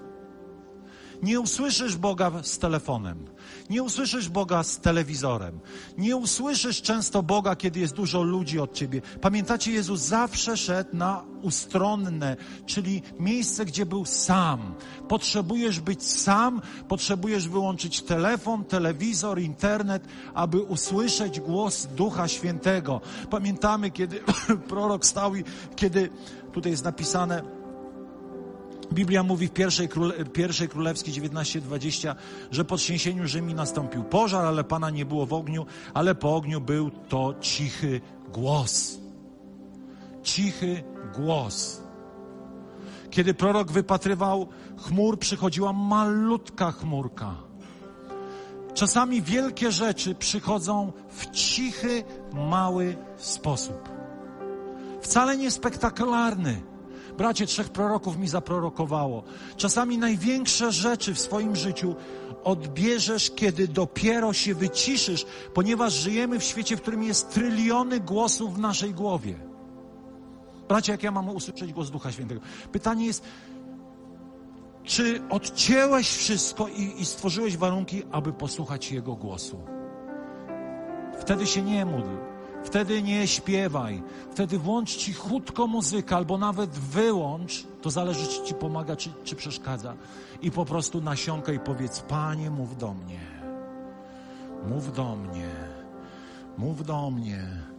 Nie 1.22 1.40
usłyszysz 1.40 1.96
Boga 1.96 2.30
z 2.42 2.58
telefonem. 2.58 3.33
Nie 3.70 3.82
usłyszysz 3.82 4.28
Boga 4.28 4.62
z 4.62 4.78
telewizorem. 4.78 5.60
Nie 5.98 6.16
usłyszysz 6.16 6.82
często 6.82 7.22
Boga, 7.22 7.56
kiedy 7.56 7.80
jest 7.80 7.94
dużo 7.94 8.22
ludzi 8.22 8.60
od 8.60 8.72
ciebie. 8.72 9.02
Pamiętacie, 9.20 9.72
Jezus 9.72 10.00
zawsze 10.00 10.56
szedł 10.56 10.96
na 10.96 11.24
ustronne, 11.42 12.36
czyli 12.66 13.02
miejsce, 13.18 13.64
gdzie 13.64 13.86
był 13.86 14.04
sam. 14.04 14.74
Potrzebujesz 15.08 15.80
być 15.80 16.02
sam, 16.02 16.62
potrzebujesz 16.88 17.48
wyłączyć 17.48 18.02
telefon, 18.02 18.64
telewizor, 18.64 19.40
internet, 19.40 20.04
aby 20.34 20.62
usłyszeć 20.62 21.40
głos 21.40 21.86
Ducha 21.86 22.28
Świętego. 22.28 23.00
Pamiętamy, 23.30 23.90
kiedy 23.90 24.20
prorok 24.68 25.06
stał 25.06 25.36
i 25.36 25.44
kiedy 25.76 26.10
tutaj 26.52 26.72
jest 26.72 26.84
napisane, 26.84 27.63
Biblia 28.92 29.22
mówi 29.22 29.48
w 29.48 29.50
pierwszej, 29.50 29.88
króle, 29.88 30.24
pierwszej 30.24 30.68
Królewskiej 30.68 31.14
19:20, 31.14 32.14
że 32.50 32.64
po 32.64 32.76
trzęsieniu 32.76 33.28
Rzymi 33.28 33.54
nastąpił 33.54 34.04
pożar, 34.04 34.44
ale 34.44 34.64
Pana 34.64 34.90
nie 34.90 35.04
było 35.04 35.26
w 35.26 35.32
ogniu, 35.32 35.66
ale 35.94 36.14
po 36.14 36.36
ogniu 36.36 36.60
był 36.60 36.90
to 36.90 37.34
cichy 37.40 38.00
głos. 38.32 38.98
Cichy 40.22 40.82
głos. 41.14 41.80
Kiedy 43.10 43.34
prorok 43.34 43.72
wypatrywał 43.72 44.48
chmur, 44.78 45.18
przychodziła 45.18 45.72
malutka 45.72 46.72
chmurka. 46.72 47.34
Czasami 48.74 49.22
wielkie 49.22 49.72
rzeczy 49.72 50.14
przychodzą 50.14 50.92
w 51.08 51.30
cichy, 51.30 52.04
mały 52.32 52.96
sposób. 53.16 53.88
Wcale 55.00 55.36
nie 55.36 55.50
spektakularny 55.50 56.73
Bracie, 57.18 57.46
trzech 57.46 57.68
proroków 57.68 58.18
mi 58.18 58.28
zaprorokowało. 58.28 59.22
Czasami 59.56 59.98
największe 59.98 60.72
rzeczy 60.72 61.14
w 61.14 61.20
swoim 61.20 61.56
życiu 61.56 61.94
odbierzesz, 62.44 63.30
kiedy 63.30 63.68
dopiero 63.68 64.32
się 64.32 64.54
wyciszysz, 64.54 65.26
ponieważ 65.54 65.92
żyjemy 65.92 66.38
w 66.38 66.44
świecie, 66.44 66.76
w 66.76 66.82
którym 66.82 67.02
jest 67.02 67.34
tryliony 67.34 68.00
głosów 68.00 68.54
w 68.54 68.58
naszej 68.58 68.94
głowie. 68.94 69.34
Bracie, 70.68 70.92
jak 70.92 71.02
ja 71.02 71.10
mam 71.10 71.28
usłyszeć 71.28 71.72
głos 71.72 71.90
Ducha 71.90 72.12
Świętego? 72.12 72.40
Pytanie 72.72 73.06
jest, 73.06 73.24
czy 74.84 75.20
odcięłeś 75.30 76.08
wszystko 76.08 76.68
i, 76.68 77.02
i 77.02 77.04
stworzyłeś 77.04 77.56
warunki, 77.56 78.02
aby 78.12 78.32
posłuchać 78.32 78.92
Jego 78.92 79.14
głosu? 79.16 79.58
Wtedy 81.20 81.46
się 81.46 81.62
nie 81.62 81.84
módl. 81.84 82.33
Wtedy 82.64 83.02
nie 83.02 83.26
śpiewaj. 83.26 84.02
Wtedy 84.30 84.58
włącz 84.58 84.96
cichutko 84.96 85.66
muzykę, 85.66 86.16
albo 86.16 86.38
nawet 86.38 86.70
wyłącz. 86.70 87.64
To 87.82 87.90
zależy, 87.90 88.26
czy 88.26 88.42
ci 88.42 88.54
pomaga, 88.54 88.96
czy, 88.96 89.10
czy 89.24 89.36
przeszkadza. 89.36 89.94
I 90.42 90.50
po 90.50 90.64
prostu 90.64 91.00
nasiąkaj 91.00 91.56
i 91.56 91.60
powiedz, 91.60 92.00
Panie, 92.00 92.50
mów 92.50 92.78
do 92.78 92.94
mnie. 92.94 93.20
Mów 94.68 94.92
do 94.92 95.16
mnie. 95.16 95.50
Mów 96.58 96.84
do 96.86 97.10
mnie. 97.10 97.73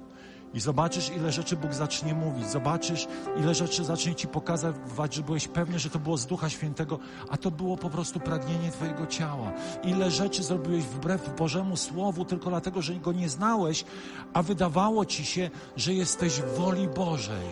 I 0.56 0.60
zobaczysz, 0.60 1.10
ile 1.10 1.32
rzeczy 1.32 1.56
Bóg 1.56 1.74
zacznie 1.74 2.14
mówić. 2.14 2.50
Zobaczysz, 2.50 3.08
ile 3.38 3.56
rzeczy 3.56 3.84
zacznie 3.84 4.16
Ci 4.16 4.28
pokazywać, 4.28 5.14
że 5.14 5.24
byłeś 5.24 5.48
pewny, 5.48 5.80
że 5.80 5.90
to 5.90 6.00
było 6.00 6.18
z 6.18 6.26
Ducha 6.26 6.50
Świętego, 6.50 7.00
a 7.30 7.38
to 7.38 7.52
było 7.52 7.78
po 7.78 7.90
prostu 7.90 8.20
pragnienie 8.20 8.72
Twojego 8.72 9.08
ciała. 9.08 9.52
Ile 9.84 10.12
rzeczy 10.12 10.44
zrobiłeś 10.44 10.84
wbrew 10.84 11.36
Bożemu 11.38 11.78
Słowu, 11.78 12.26
tylko 12.26 12.50
dlatego, 12.50 12.82
że 12.82 12.96
Go 12.96 13.12
nie 13.12 13.30
znałeś, 13.30 13.86
a 14.34 14.44
wydawało 14.44 15.06
Ci 15.06 15.26
się, 15.26 15.50
że 15.76 15.94
jesteś 15.94 16.34
w 16.34 16.58
woli 16.58 16.88
Bożej. 16.88 17.48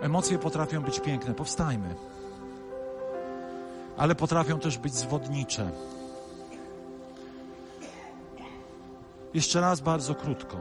Emocje 0.00 0.38
potrafią 0.38 0.82
być 0.82 1.00
piękne, 1.00 1.34
powstajmy. 1.34 1.94
Ale 3.96 4.14
potrafią 4.14 4.58
też 4.58 4.78
być 4.78 4.94
zwodnicze. 4.94 5.70
Jeszcze 9.34 9.60
raz 9.60 9.80
bardzo 9.80 10.14
krótko. 10.14 10.56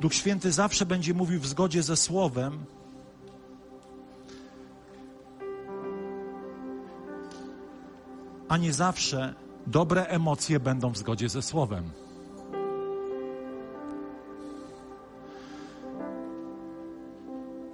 Duch 0.00 0.14
Święty 0.14 0.52
zawsze 0.52 0.86
będzie 0.86 1.14
mówił 1.14 1.40
w 1.40 1.46
zgodzie 1.46 1.82
ze 1.82 1.96
Słowem, 1.96 2.64
a 8.48 8.56
nie 8.56 8.72
zawsze 8.72 9.34
dobre 9.66 10.06
emocje 10.06 10.60
będą 10.60 10.90
w 10.90 10.98
zgodzie 10.98 11.28
ze 11.28 11.42
Słowem. 11.42 11.90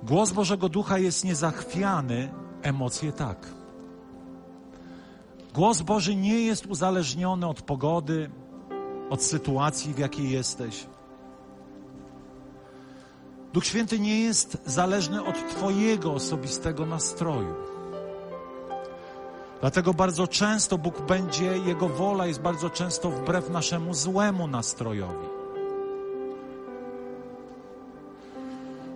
Głos 0.02 0.32
Bożego 0.32 0.68
Ducha 0.68 0.98
jest 0.98 1.24
niezachwiany, 1.24 2.32
emocje 2.62 3.12
tak. 3.12 3.46
Głos 5.54 5.82
Boży 5.82 6.16
nie 6.16 6.40
jest 6.40 6.66
uzależniony 6.66 7.48
od 7.48 7.62
pogody, 7.62 8.30
od 9.12 9.22
sytuacji, 9.22 9.94
w 9.94 9.98
jakiej 9.98 10.30
jesteś. 10.30 10.86
Duch 13.52 13.64
Święty 13.64 13.98
nie 13.98 14.20
jest 14.20 14.58
zależny 14.66 15.24
od 15.24 15.48
Twojego 15.48 16.12
osobistego 16.12 16.86
nastroju. 16.86 17.54
Dlatego 19.60 19.94
bardzo 19.94 20.26
często 20.26 20.78
Bóg 20.78 21.00
będzie, 21.00 21.58
Jego 21.58 21.88
wola 21.88 22.26
jest 22.26 22.40
bardzo 22.40 22.70
często 22.70 23.10
wbrew 23.10 23.50
naszemu 23.50 23.94
złemu 23.94 24.46
nastrojowi. 24.46 25.41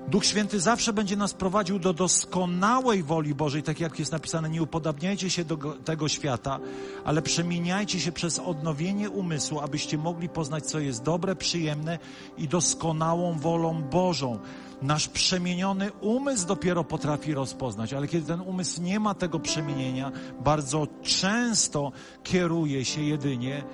Duch 0.09 0.24
Święty 0.24 0.61
zawsze 0.61 0.92
będzie 0.92 1.16
nas 1.16 1.34
prowadził 1.34 1.78
do 1.78 1.92
doskonałej 1.92 3.02
woli 3.02 3.34
Bożej, 3.34 3.62
tak 3.62 3.80
jak 3.80 3.98
jest 3.98 4.12
napisane, 4.12 4.48
nie 4.48 4.62
upodabniajcie 4.62 5.30
się 5.30 5.44
do 5.44 5.57
tego 5.57 6.09
świata, 6.09 6.59
ale 7.04 7.22
przemieniajcie 7.22 8.00
się 8.00 8.12
przez 8.12 8.38
odnowienie 8.38 9.11
umysłu, 9.11 9.61
abyście 9.61 9.98
mogli 9.98 10.28
poznać, 10.28 10.66
co 10.66 10.78
jest 10.78 11.02
dobre, 11.02 11.36
przyjemne 11.36 11.98
i 12.38 12.48
doskonałą 12.48 13.38
wolą 13.38 13.82
Bożą. 13.82 14.38
Nasz 14.82 15.09
przemieniony 15.09 15.92
umysł 16.00 16.46
dopiero 16.46 16.84
potrafi 16.84 17.34
rozpoznać, 17.34 17.92
ale 17.92 18.09
kiedy 18.09 18.26
ten 18.26 18.40
umysł 18.40 18.82
nie 18.82 19.00
ma 19.00 19.14
tego 19.14 19.40
przemienienia, 19.40 20.12
bardzo 20.40 20.86
często 21.02 21.92
kieruje 22.22 22.84
się 22.84 23.02
jedynie 23.02 23.64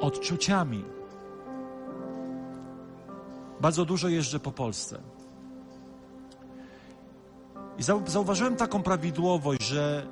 odczuciami. 0.00 0.84
Bardzo 3.60 3.84
dużo 3.84 4.08
jeżdżę 4.08 4.40
po 4.40 4.52
Polsce. 4.52 5.00
I 7.78 7.82
zauważyłem 8.06 8.56
taką 8.56 8.82
prawidłowość, 8.82 9.62
że 9.62 10.06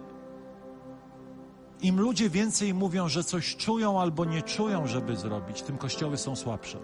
im 1.82 2.00
ludzie 2.00 2.30
więcej 2.30 2.74
mówią, 2.74 3.08
że 3.08 3.24
coś 3.24 3.56
czują 3.56 4.00
albo 4.00 4.24
nie 4.24 4.42
czują, 4.42 4.86
żeby 4.86 5.16
zrobić, 5.16 5.62
tym 5.62 5.78
kościoły 5.78 6.16
są 6.16 6.36
słabsze. 6.36 6.78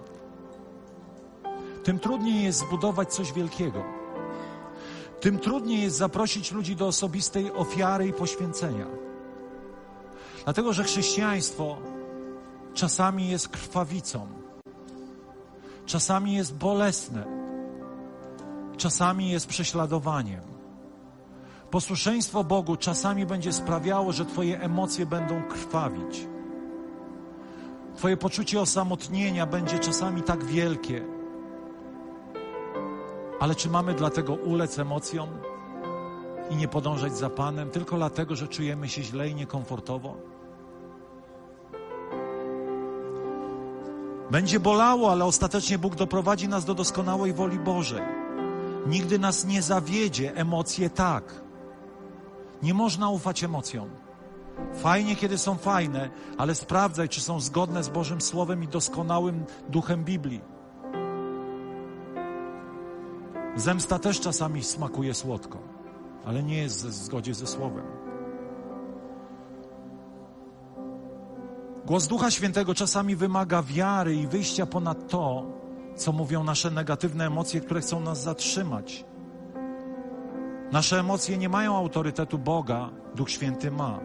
Tym 1.85 1.99
trudniej 1.99 2.45
jest 2.45 2.59
zbudować 2.59 3.15
coś 3.15 3.33
wielkiego. 3.33 3.85
Tym 5.21 5.39
trudniej 5.39 5.83
jest 5.83 5.97
zaprosić 5.97 6.53
ludzi 6.53 6.77
do 6.77 6.87
osobistej 6.87 7.53
ofiary 7.53 8.07
i 8.07 8.13
poświęcenia. 8.13 8.87
Dlatego, 10.45 10.73
że 10.73 10.85
chrześcijaństwo 10.85 11.77
czasami 12.75 13.29
jest 13.29 13.49
krwawicą, 13.49 14.27
czasami 15.87 16.33
jest 16.33 16.55
bolesne, 16.55 17.25
czasami 18.77 19.31
jest 19.31 19.47
prześladowaniem. 19.47 20.52
Posłuszeństwo 21.73 22.45
Bogu 22.45 22.77
czasami 22.77 23.27
będzie 23.27 23.53
sprawiało, 23.53 24.13
że 24.13 24.27
Twoje 24.27 24.61
emocje 24.61 25.07
będą 25.07 25.43
krwawić. 25.43 26.27
Twoje 27.97 28.17
poczucie 28.17 28.61
osamotnienia 28.61 29.47
będzie 29.47 29.79
czasami 29.79 30.23
tak 30.23 30.45
wielkie. 30.45 31.05
Ale 33.41 33.55
czy 33.55 33.71
mamy 33.71 33.95
dlatego 33.95 34.35
ulec 34.35 34.79
emocjom 34.79 35.29
i 36.51 36.57
nie 36.57 36.69
podążać 36.69 37.17
za 37.17 37.31
Panem, 37.31 37.71
tylko 37.71 37.97
dlatego, 37.97 38.37
że 38.37 38.49
czujemy 38.49 38.89
się 38.89 39.03
źle 39.03 39.29
i 39.29 39.35
niekomfortowo? 39.35 40.17
Będzie 44.31 44.61
bolało, 44.61 45.13
ale 45.13 45.25
ostatecznie 45.25 45.79
Bóg 45.79 45.95
doprowadzi 45.95 46.49
nas 46.49 46.65
do 46.65 46.75
doskonałej 46.75 47.33
woli 47.33 47.59
Bożej. 47.59 48.03
Nigdy 48.87 49.19
nas 49.19 49.45
nie 49.45 49.63
zawiedzie, 49.63 50.37
emocje 50.37 50.91
tak. 50.91 51.42
Nie 52.63 52.75
można 52.75 53.11
ufać 53.11 53.45
emocjom. 53.45 53.89
Fajnie, 54.75 55.17
kiedy 55.17 55.39
są 55.39 55.55
fajne, 55.55 56.11
ale 56.39 56.55
sprawdzaj, 56.55 57.09
czy 57.09 57.21
są 57.21 57.41
zgodne 57.41 57.83
z 57.83 57.89
Bożym 57.89 58.21
Słowem 58.21 58.63
i 58.65 58.69
doskonałym 58.69 59.45
duchem 59.69 60.05
Biblii. 60.05 60.41
Zemsta 63.57 63.99
też 63.99 64.21
czasami 64.21 64.65
smakuje 64.65 65.15
słodko, 65.15 65.59
ale 66.25 66.43
nie 66.43 66.59
jest 66.59 66.87
w 66.87 66.93
zgodzie 66.93 67.35
ze 67.35 67.47
Słowem. 67.47 67.85
Głos 71.87 72.07
Ducha 72.07 72.31
Świętego 72.31 72.75
czasami 72.75 73.17
wymaga 73.17 73.63
wiary 73.63 74.17
i 74.17 74.27
wyjścia 74.27 74.67
ponad 74.67 75.09
to, 75.09 75.47
co 75.97 76.13
mówią 76.13 76.45
nasze 76.45 76.71
negatywne 76.71 77.27
emocje, 77.27 77.61
które 77.61 77.81
chcą 77.81 78.01
nas 78.01 78.23
zatrzymać. 78.23 79.05
Nasze 80.73 81.01
emocje 81.01 81.39
nie 81.39 81.49
mają 81.49 81.77
autorytetu 81.77 82.39
Boga, 82.39 82.91
Duch 83.15 83.31
Święty 83.31 83.71
ma. 83.71 84.01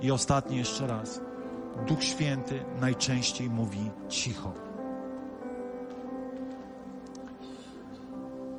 I 0.00 0.10
ostatnie 0.10 0.56
jeszcze 0.56 0.86
raz. 0.86 1.20
Duch 1.88 2.04
Święty 2.04 2.64
najczęściej 2.80 3.50
mówi 3.50 3.90
cicho. 4.08 4.52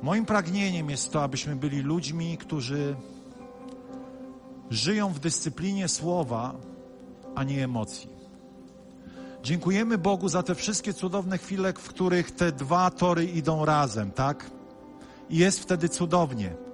Moim 0.02 0.26
pragnieniem 0.26 0.90
jest 0.90 1.12
to, 1.12 1.22
abyśmy 1.22 1.56
byli 1.56 1.80
ludźmi, 1.80 2.38
którzy 2.38 2.96
żyją 4.70 5.12
w 5.12 5.18
dyscyplinie 5.18 5.88
słowa, 5.88 6.54
a 7.34 7.44
nie 7.44 7.64
emocji. 7.64 8.10
Dziękujemy 9.42 9.98
Bogu 9.98 10.28
za 10.28 10.42
te 10.42 10.54
wszystkie 10.54 10.94
cudowne 10.94 11.38
chwile, 11.38 11.72
w 11.72 11.88
których 11.88 12.30
te 12.30 12.52
dwa 12.52 12.90
tory 12.90 13.24
idą 13.24 13.64
razem, 13.64 14.10
tak? 14.10 14.50
I 15.30 15.36
jest 15.36 15.60
wtedy 15.60 15.88
cudownie 15.88 16.67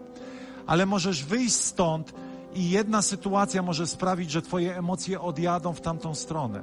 ale 0.66 0.86
możesz 0.86 1.24
wyjść 1.24 1.54
stąd 1.54 2.12
i 2.54 2.70
jedna 2.70 3.02
sytuacja 3.02 3.62
może 3.62 3.86
sprawić, 3.86 4.30
że 4.30 4.42
Twoje 4.42 4.76
emocje 4.76 5.20
odjadą 5.20 5.72
w 5.72 5.80
tamtą 5.80 6.14
stronę. 6.14 6.62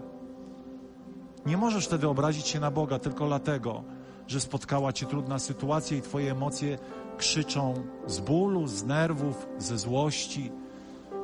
Nie 1.46 1.58
możesz 1.58 1.86
wtedy 1.86 2.08
obrazić 2.08 2.48
się 2.48 2.60
na 2.60 2.72
Boga 2.72 3.00
tylko 3.00 3.28
dlatego, 3.28 3.84
że 4.28 4.40
spotkała 4.40 4.94
Cię 4.94 5.06
trudna 5.06 5.40
sytuacja 5.40 5.98
i 5.98 6.02
Twoje 6.02 6.32
emocje 6.32 6.80
krzyczą 7.18 7.74
z 8.08 8.20
bólu, 8.20 8.68
z 8.68 8.84
nerwów, 8.84 9.48
ze 9.58 9.78
złości, 9.78 10.52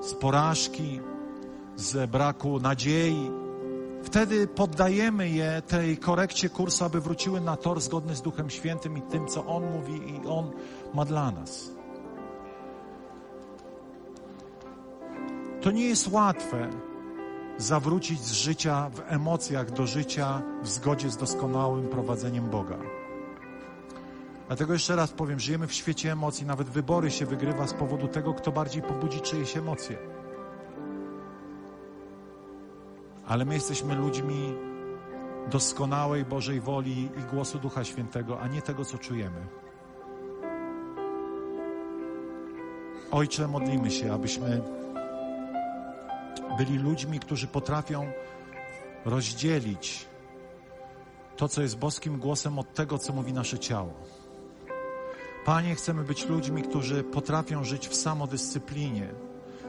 z 0.02 0.14
porażki, 0.14 1.00
z 1.76 2.10
braku 2.10 2.60
nadziei. 2.60 3.32
Wtedy 4.04 4.48
poddajemy 4.48 5.30
je 5.30 5.62
tej 5.68 5.98
korekcie 5.98 6.50
kursu, 6.50 6.86
aby 6.86 7.02
wróciły 7.02 7.42
na 7.42 7.56
tor 7.56 7.82
zgodny 7.82 8.16
z 8.16 8.22
Duchem 8.22 8.50
Świętym 8.50 8.98
i 8.98 9.02
tym, 9.02 9.28
co 9.28 9.46
On 9.46 9.72
mówi 9.72 9.94
i 9.94 10.28
On 10.28 10.52
ma 10.94 11.06
dla 11.06 11.32
nas. 11.32 11.77
To 15.68 15.72
nie 15.72 15.86
jest 15.86 16.08
łatwe 16.12 16.70
zawrócić 17.58 18.20
z 18.20 18.32
życia 18.32 18.90
w 18.90 19.02
emocjach 19.08 19.72
do 19.72 19.88
życia 19.88 20.42
w 20.64 20.68
zgodzie 20.68 21.10
z 21.10 21.18
doskonałym 21.18 21.88
prowadzeniem 21.88 22.50
Boga. 22.50 22.78
Dlatego 24.48 24.74
jeszcze 24.74 24.96
raz 24.96 25.12
powiem, 25.12 25.40
żyjemy 25.40 25.68
w 25.68 25.74
świecie 25.74 26.12
emocji, 26.12 26.46
nawet 26.46 26.70
wybory 26.70 27.12
się 27.12 27.26
wygrywa 27.26 27.68
z 27.68 27.74
powodu 27.74 28.08
tego, 28.08 28.34
kto 28.34 28.52
bardziej 28.52 28.82
pobudzi 28.82 29.22
czyjeś 29.22 29.58
emocje. 29.58 29.98
Ale 33.28 33.46
my 33.46 33.54
jesteśmy 33.54 33.96
ludźmi 33.96 34.54
doskonałej 35.52 36.26
Bożej 36.26 36.62
woli 36.62 37.10
i 37.18 37.22
głosu 37.34 37.60
Ducha 37.60 37.84
Świętego, 37.84 38.40
a 38.40 38.48
nie 38.48 38.62
tego, 38.62 38.86
co 38.86 38.98
czujemy. 38.98 39.48
Ojcze, 43.12 43.48
modlimy 43.48 43.92
się, 43.92 44.14
abyśmy 44.14 44.77
byli 46.58 46.78
ludźmi, 46.78 47.20
którzy 47.20 47.48
potrafią 47.48 48.12
rozdzielić 49.06 50.06
to, 51.38 51.48
co 51.48 51.62
jest 51.62 51.78
boskim 51.78 52.20
głosem, 52.20 52.60
od 52.60 52.74
tego, 52.74 52.98
co 52.98 53.14
mówi 53.14 53.34
nasze 53.34 53.60
ciało. 53.60 53.94
Panie, 55.46 55.76
chcemy 55.76 56.04
być 56.04 56.26
ludźmi, 56.26 56.62
którzy 56.62 57.04
potrafią 57.04 57.64
żyć 57.64 57.88
w 57.88 57.96
samodyscyplinie, 57.96 59.08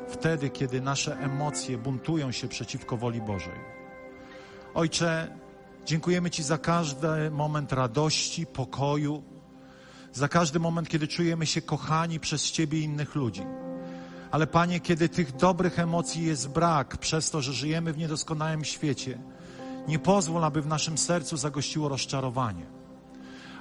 wtedy, 0.09 0.51
kiedy 0.51 0.81
nasze 0.81 1.17
emocje 1.17 1.79
buntują 1.79 2.33
się 2.33 2.49
przeciwko 2.49 2.97
woli 2.97 3.21
Bożej. 3.21 3.55
Ojcze, 4.75 5.37
dziękujemy 5.85 6.31
Ci 6.31 6.43
za 6.43 6.59
każdy 6.59 7.31
moment 7.31 7.73
radości, 7.73 8.47
pokoju, 8.47 9.23
za 10.13 10.29
każdy 10.29 10.59
moment, 10.59 10.89
kiedy 10.89 11.09
czujemy 11.09 11.47
się 11.47 11.63
kochani 11.63 12.21
przez 12.21 12.51
Ciebie 12.51 12.79
i 12.79 12.83
innych 12.83 13.15
ludzi. 13.15 13.43
Ale 14.31 14.47
Panie, 14.47 14.81
kiedy 14.81 15.09
tych 15.09 15.37
dobrych 15.37 15.79
emocji 15.79 16.25
jest 16.25 16.49
brak, 16.49 16.97
przez 16.97 17.31
to, 17.31 17.43
że 17.43 17.53
żyjemy 17.53 17.93
w 17.93 17.99
niedoskonałym 17.99 18.65
świecie, 18.65 19.19
nie 19.89 19.99
pozwól, 19.99 20.45
aby 20.45 20.63
w 20.63 20.67
naszym 20.67 20.99
sercu 20.99 21.37
zagościło 21.37 21.89
rozczarowanie. 21.89 22.67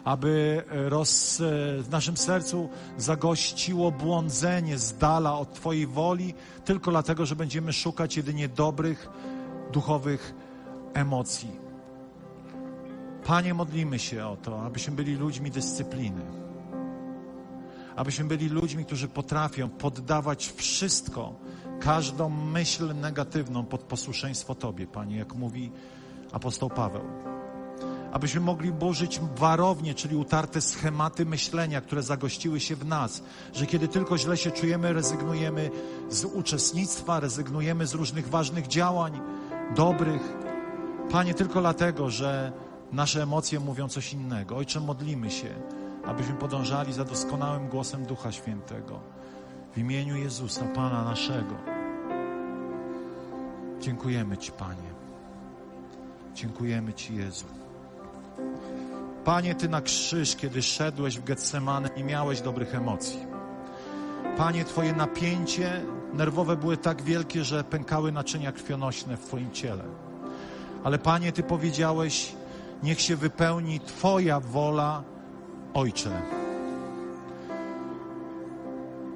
Aby 0.03 0.63
e, 0.69 0.89
roz, 0.89 1.41
e, 1.41 1.43
w 1.81 1.89
naszym 1.89 2.17
sercu 2.17 2.69
zagościło 2.97 3.91
błądzenie 3.91 4.77
z 4.77 4.97
dala 4.97 5.39
od 5.39 5.53
Twojej 5.53 5.87
woli, 5.87 6.33
tylko 6.65 6.91
dlatego, 6.91 7.25
że 7.25 7.35
będziemy 7.35 7.73
szukać 7.73 8.17
jedynie 8.17 8.49
dobrych, 8.49 9.09
duchowych 9.73 10.33
emocji. 10.93 11.51
Panie, 13.25 13.53
modlimy 13.53 13.99
się 13.99 14.25
o 14.25 14.37
to, 14.37 14.61
abyśmy 14.61 14.95
byli 14.95 15.15
ludźmi 15.15 15.51
dyscypliny 15.51 16.46
abyśmy 17.97 18.25
byli 18.25 18.49
ludźmi, 18.49 18.85
którzy 18.85 19.07
potrafią 19.07 19.69
poddawać 19.69 20.53
wszystko, 20.55 21.33
każdą 21.79 22.29
myśl 22.29 22.95
negatywną 22.95 23.65
pod 23.65 23.81
posłuszeństwo 23.81 24.55
Tobie, 24.55 24.87
Panie, 24.87 25.17
jak 25.17 25.35
mówi 25.35 25.71
apostoł 26.31 26.69
Paweł. 26.69 27.03
Abyśmy 28.11 28.41
mogli 28.41 28.71
burzyć 28.71 29.19
warownie, 29.35 29.93
czyli 29.93 30.15
utarte 30.15 30.61
schematy 30.61 31.25
myślenia, 31.25 31.81
które 31.81 32.03
zagościły 32.03 32.59
się 32.59 32.75
w 32.75 32.85
nas, 32.85 33.23
że 33.53 33.65
kiedy 33.65 33.87
tylko 33.87 34.17
źle 34.17 34.37
się 34.37 34.51
czujemy, 34.51 34.93
rezygnujemy 34.93 35.69
z 36.09 36.25
uczestnictwa, 36.25 37.19
rezygnujemy 37.19 37.87
z 37.87 37.93
różnych 37.93 38.29
ważnych 38.29 38.67
działań, 38.67 39.21
dobrych. 39.75 40.37
Panie, 41.11 41.33
tylko 41.33 41.61
dlatego, 41.61 42.09
że 42.09 42.51
nasze 42.91 43.23
emocje 43.23 43.59
mówią 43.59 43.89
coś 43.89 44.13
innego. 44.13 44.57
Ojcze, 44.57 44.79
modlimy 44.79 45.31
się 45.31 45.55
abyśmy 46.07 46.33
podążali 46.33 46.93
za 46.93 47.05
doskonałym 47.05 47.67
głosem 47.67 48.05
Ducha 48.05 48.31
Świętego. 48.31 48.99
W 49.73 49.77
imieniu 49.77 50.15
Jezusa, 50.15 50.65
Pana 50.65 51.03
naszego. 51.03 51.55
Dziękujemy 53.79 54.37
Ci, 54.37 54.51
Panie. 54.51 54.89
Dziękujemy 56.33 56.93
Ci, 56.93 57.15
Jezu. 57.15 57.45
Panie, 59.25 59.55
Ty 59.55 59.69
na 59.69 59.81
krzyż, 59.81 60.35
kiedy 60.35 60.61
szedłeś 60.61 61.17
w 61.17 61.23
Getsemane, 61.23 61.89
nie 61.97 62.03
miałeś 62.03 62.41
dobrych 62.41 62.75
emocji. 62.75 63.19
Panie, 64.37 64.65
Twoje 64.65 64.93
napięcie 64.93 65.81
nerwowe 66.13 66.55
były 66.55 66.77
tak 66.77 67.01
wielkie, 67.01 67.43
że 67.43 67.63
pękały 67.63 68.11
naczynia 68.11 68.51
krwionośne 68.51 69.17
w 69.17 69.25
Twoim 69.25 69.51
ciele. 69.51 69.83
Ale 70.83 70.99
Panie, 70.99 71.31
Ty 71.31 71.43
powiedziałeś, 71.43 72.35
niech 72.83 73.01
się 73.01 73.15
wypełni 73.15 73.79
Twoja 73.79 74.39
wola, 74.39 75.03
Ojcze. 75.77 76.21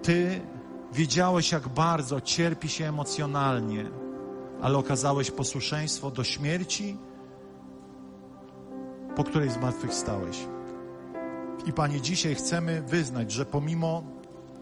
Ty 0.03 0.41
wiedziałeś, 0.93 1.51
jak 1.51 1.68
bardzo 1.68 2.22
cierpi 2.22 2.70
się 2.70 2.86
emocjonalnie, 2.86 3.86
ale 4.62 4.78
okazałeś 4.78 5.32
posłuszeństwo 5.32 6.12
do 6.12 6.24
śmierci, 6.24 6.97
po 9.16 9.24
której 9.24 9.49
zmartwychwstałeś. 9.49 10.38
I 11.66 11.74
Panie, 11.74 12.01
dzisiaj 12.01 12.36
chcemy 12.36 12.82
wyznać, 12.82 13.32
że 13.32 13.45
pomimo 13.45 14.03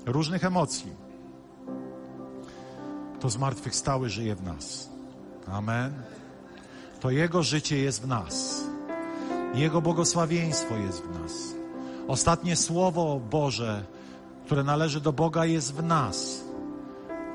różnych 0.06 0.44
emocji, 0.44 0.92
to 3.20 3.30
zmartwychwstały 3.30 4.10
żyje 4.10 4.36
w 4.36 4.44
nas. 4.44 4.90
Amen. 5.48 5.94
To 7.00 7.12
Jego 7.12 7.44
życie 7.44 7.78
jest 7.78 8.02
w 8.02 8.08
nas. 8.08 8.64
Jego 9.54 9.82
błogosławieństwo 9.82 10.76
jest 10.76 11.02
w 11.02 11.22
nas. 11.22 11.59
Ostatnie 12.10 12.56
słowo 12.56 13.20
Boże, 13.30 13.84
które 14.46 14.64
należy 14.64 15.02
do 15.02 15.14
Boga, 15.14 15.46
jest 15.46 15.74
w 15.74 15.84
nas. 15.84 16.44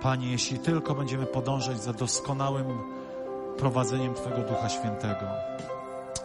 Panie, 0.02 0.32
jeśli 0.32 0.58
tylko 0.58 0.94
będziemy 0.94 1.26
podążać 1.26 1.82
za 1.82 1.92
doskonałym 1.92 2.66
prowadzeniem 3.56 4.14
Twojego 4.14 4.42
Ducha 4.42 4.68
Świętego. 4.68 5.26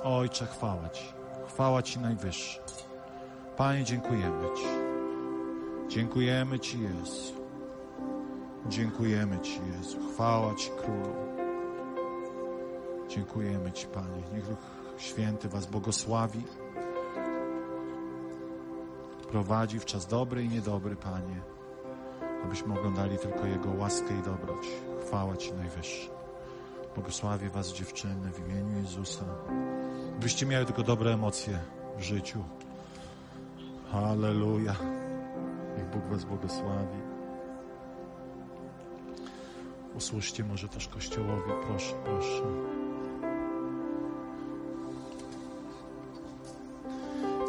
Ojcze, 0.03 0.45
chwała 0.45 0.89
Ci. 0.89 1.03
Chwała 1.47 1.81
Ci 1.83 1.99
najwyższa. 1.99 2.61
Panie, 3.57 3.83
dziękujemy 3.83 4.43
Ci. 4.57 4.67
Dziękujemy 5.87 6.59
Ci, 6.59 6.79
Jezu. 6.81 7.33
Dziękujemy 8.69 9.39
Ci, 9.39 9.59
Jezu. 9.77 9.97
Chwała 10.13 10.55
Ci, 10.55 10.69
Królu. 10.69 11.15
Dziękujemy 13.09 13.71
Ci, 13.71 13.87
Panie. 13.87 14.23
Niech 14.33 14.47
Duch 14.47 14.59
Święty 14.97 15.49
Was 15.49 15.65
błogosławi. 15.65 16.43
Prowadzi 19.31 19.79
w 19.79 19.85
czas 19.85 20.07
dobry 20.07 20.43
i 20.43 20.49
niedobry, 20.49 20.95
Panie. 20.95 21.41
Abyśmy 22.43 22.79
oglądali 22.79 23.17
tylko 23.17 23.45
Jego 23.45 23.69
łaskę 23.69 24.19
i 24.19 24.23
dobroć. 24.23 24.67
Chwała 25.07 25.37
Ci 25.37 25.53
najwyższa. 25.53 26.09
Błogosławię 26.95 27.49
Was, 27.49 27.73
dziewczyny, 27.73 28.31
w 28.31 28.39
imieniu 28.39 28.81
Jezusa. 28.81 29.25
Byście 30.19 30.45
miały 30.45 30.65
tylko 30.65 30.83
dobre 30.83 31.13
emocje 31.13 31.59
w 31.97 32.01
życiu. 32.01 32.43
Halleluja. 33.91 34.75
Niech 35.77 35.89
Bóg 35.89 36.03
Was 36.11 36.25
błogosławi. 36.25 36.99
Usłyszcie 39.95 40.43
może 40.43 40.69
też 40.69 40.87
Kościołowi, 40.87 41.51
proszę, 41.67 41.93
proszę. 42.05 42.78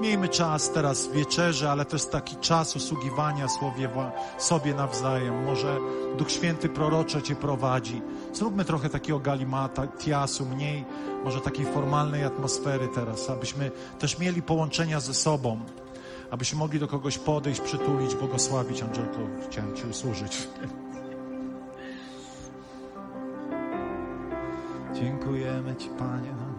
Miejmy 0.00 0.28
czas 0.28 0.70
teraz 0.70 1.08
wieczerzy, 1.08 1.68
ale 1.68 1.84
to 1.84 1.96
jest 1.96 2.12
taki 2.12 2.36
czas 2.36 2.76
usługiwania 2.76 3.48
słowie, 3.48 3.88
sobie 4.38 4.74
nawzajem. 4.74 5.44
Może 5.44 5.78
Duch 6.18 6.30
Święty 6.30 6.68
proroczo 6.68 7.20
Cię 7.20 7.34
prowadzi. 7.36 8.02
Zróbmy 8.32 8.64
trochę 8.64 8.90
takiego 8.90 9.18
galimata, 9.18 9.86
tiasu, 9.86 10.46
mniej 10.46 10.84
może 11.24 11.40
takiej 11.40 11.66
formalnej 11.66 12.24
atmosfery 12.24 12.88
teraz, 12.94 13.30
abyśmy 13.30 13.70
też 13.98 14.18
mieli 14.18 14.42
połączenia 14.42 15.00
ze 15.00 15.14
sobą, 15.14 15.60
abyśmy 16.30 16.58
mogli 16.58 16.80
do 16.80 16.88
kogoś 16.88 17.18
podejść, 17.18 17.60
przytulić, 17.60 18.14
błogosławić. 18.14 18.82
Angelko, 18.82 19.18
chciałem 19.50 19.76
Ci 19.76 19.86
usłużyć. 19.86 20.48
Dziękujemy 25.00 25.76
Ci, 25.76 25.88
Panie. 25.88 26.49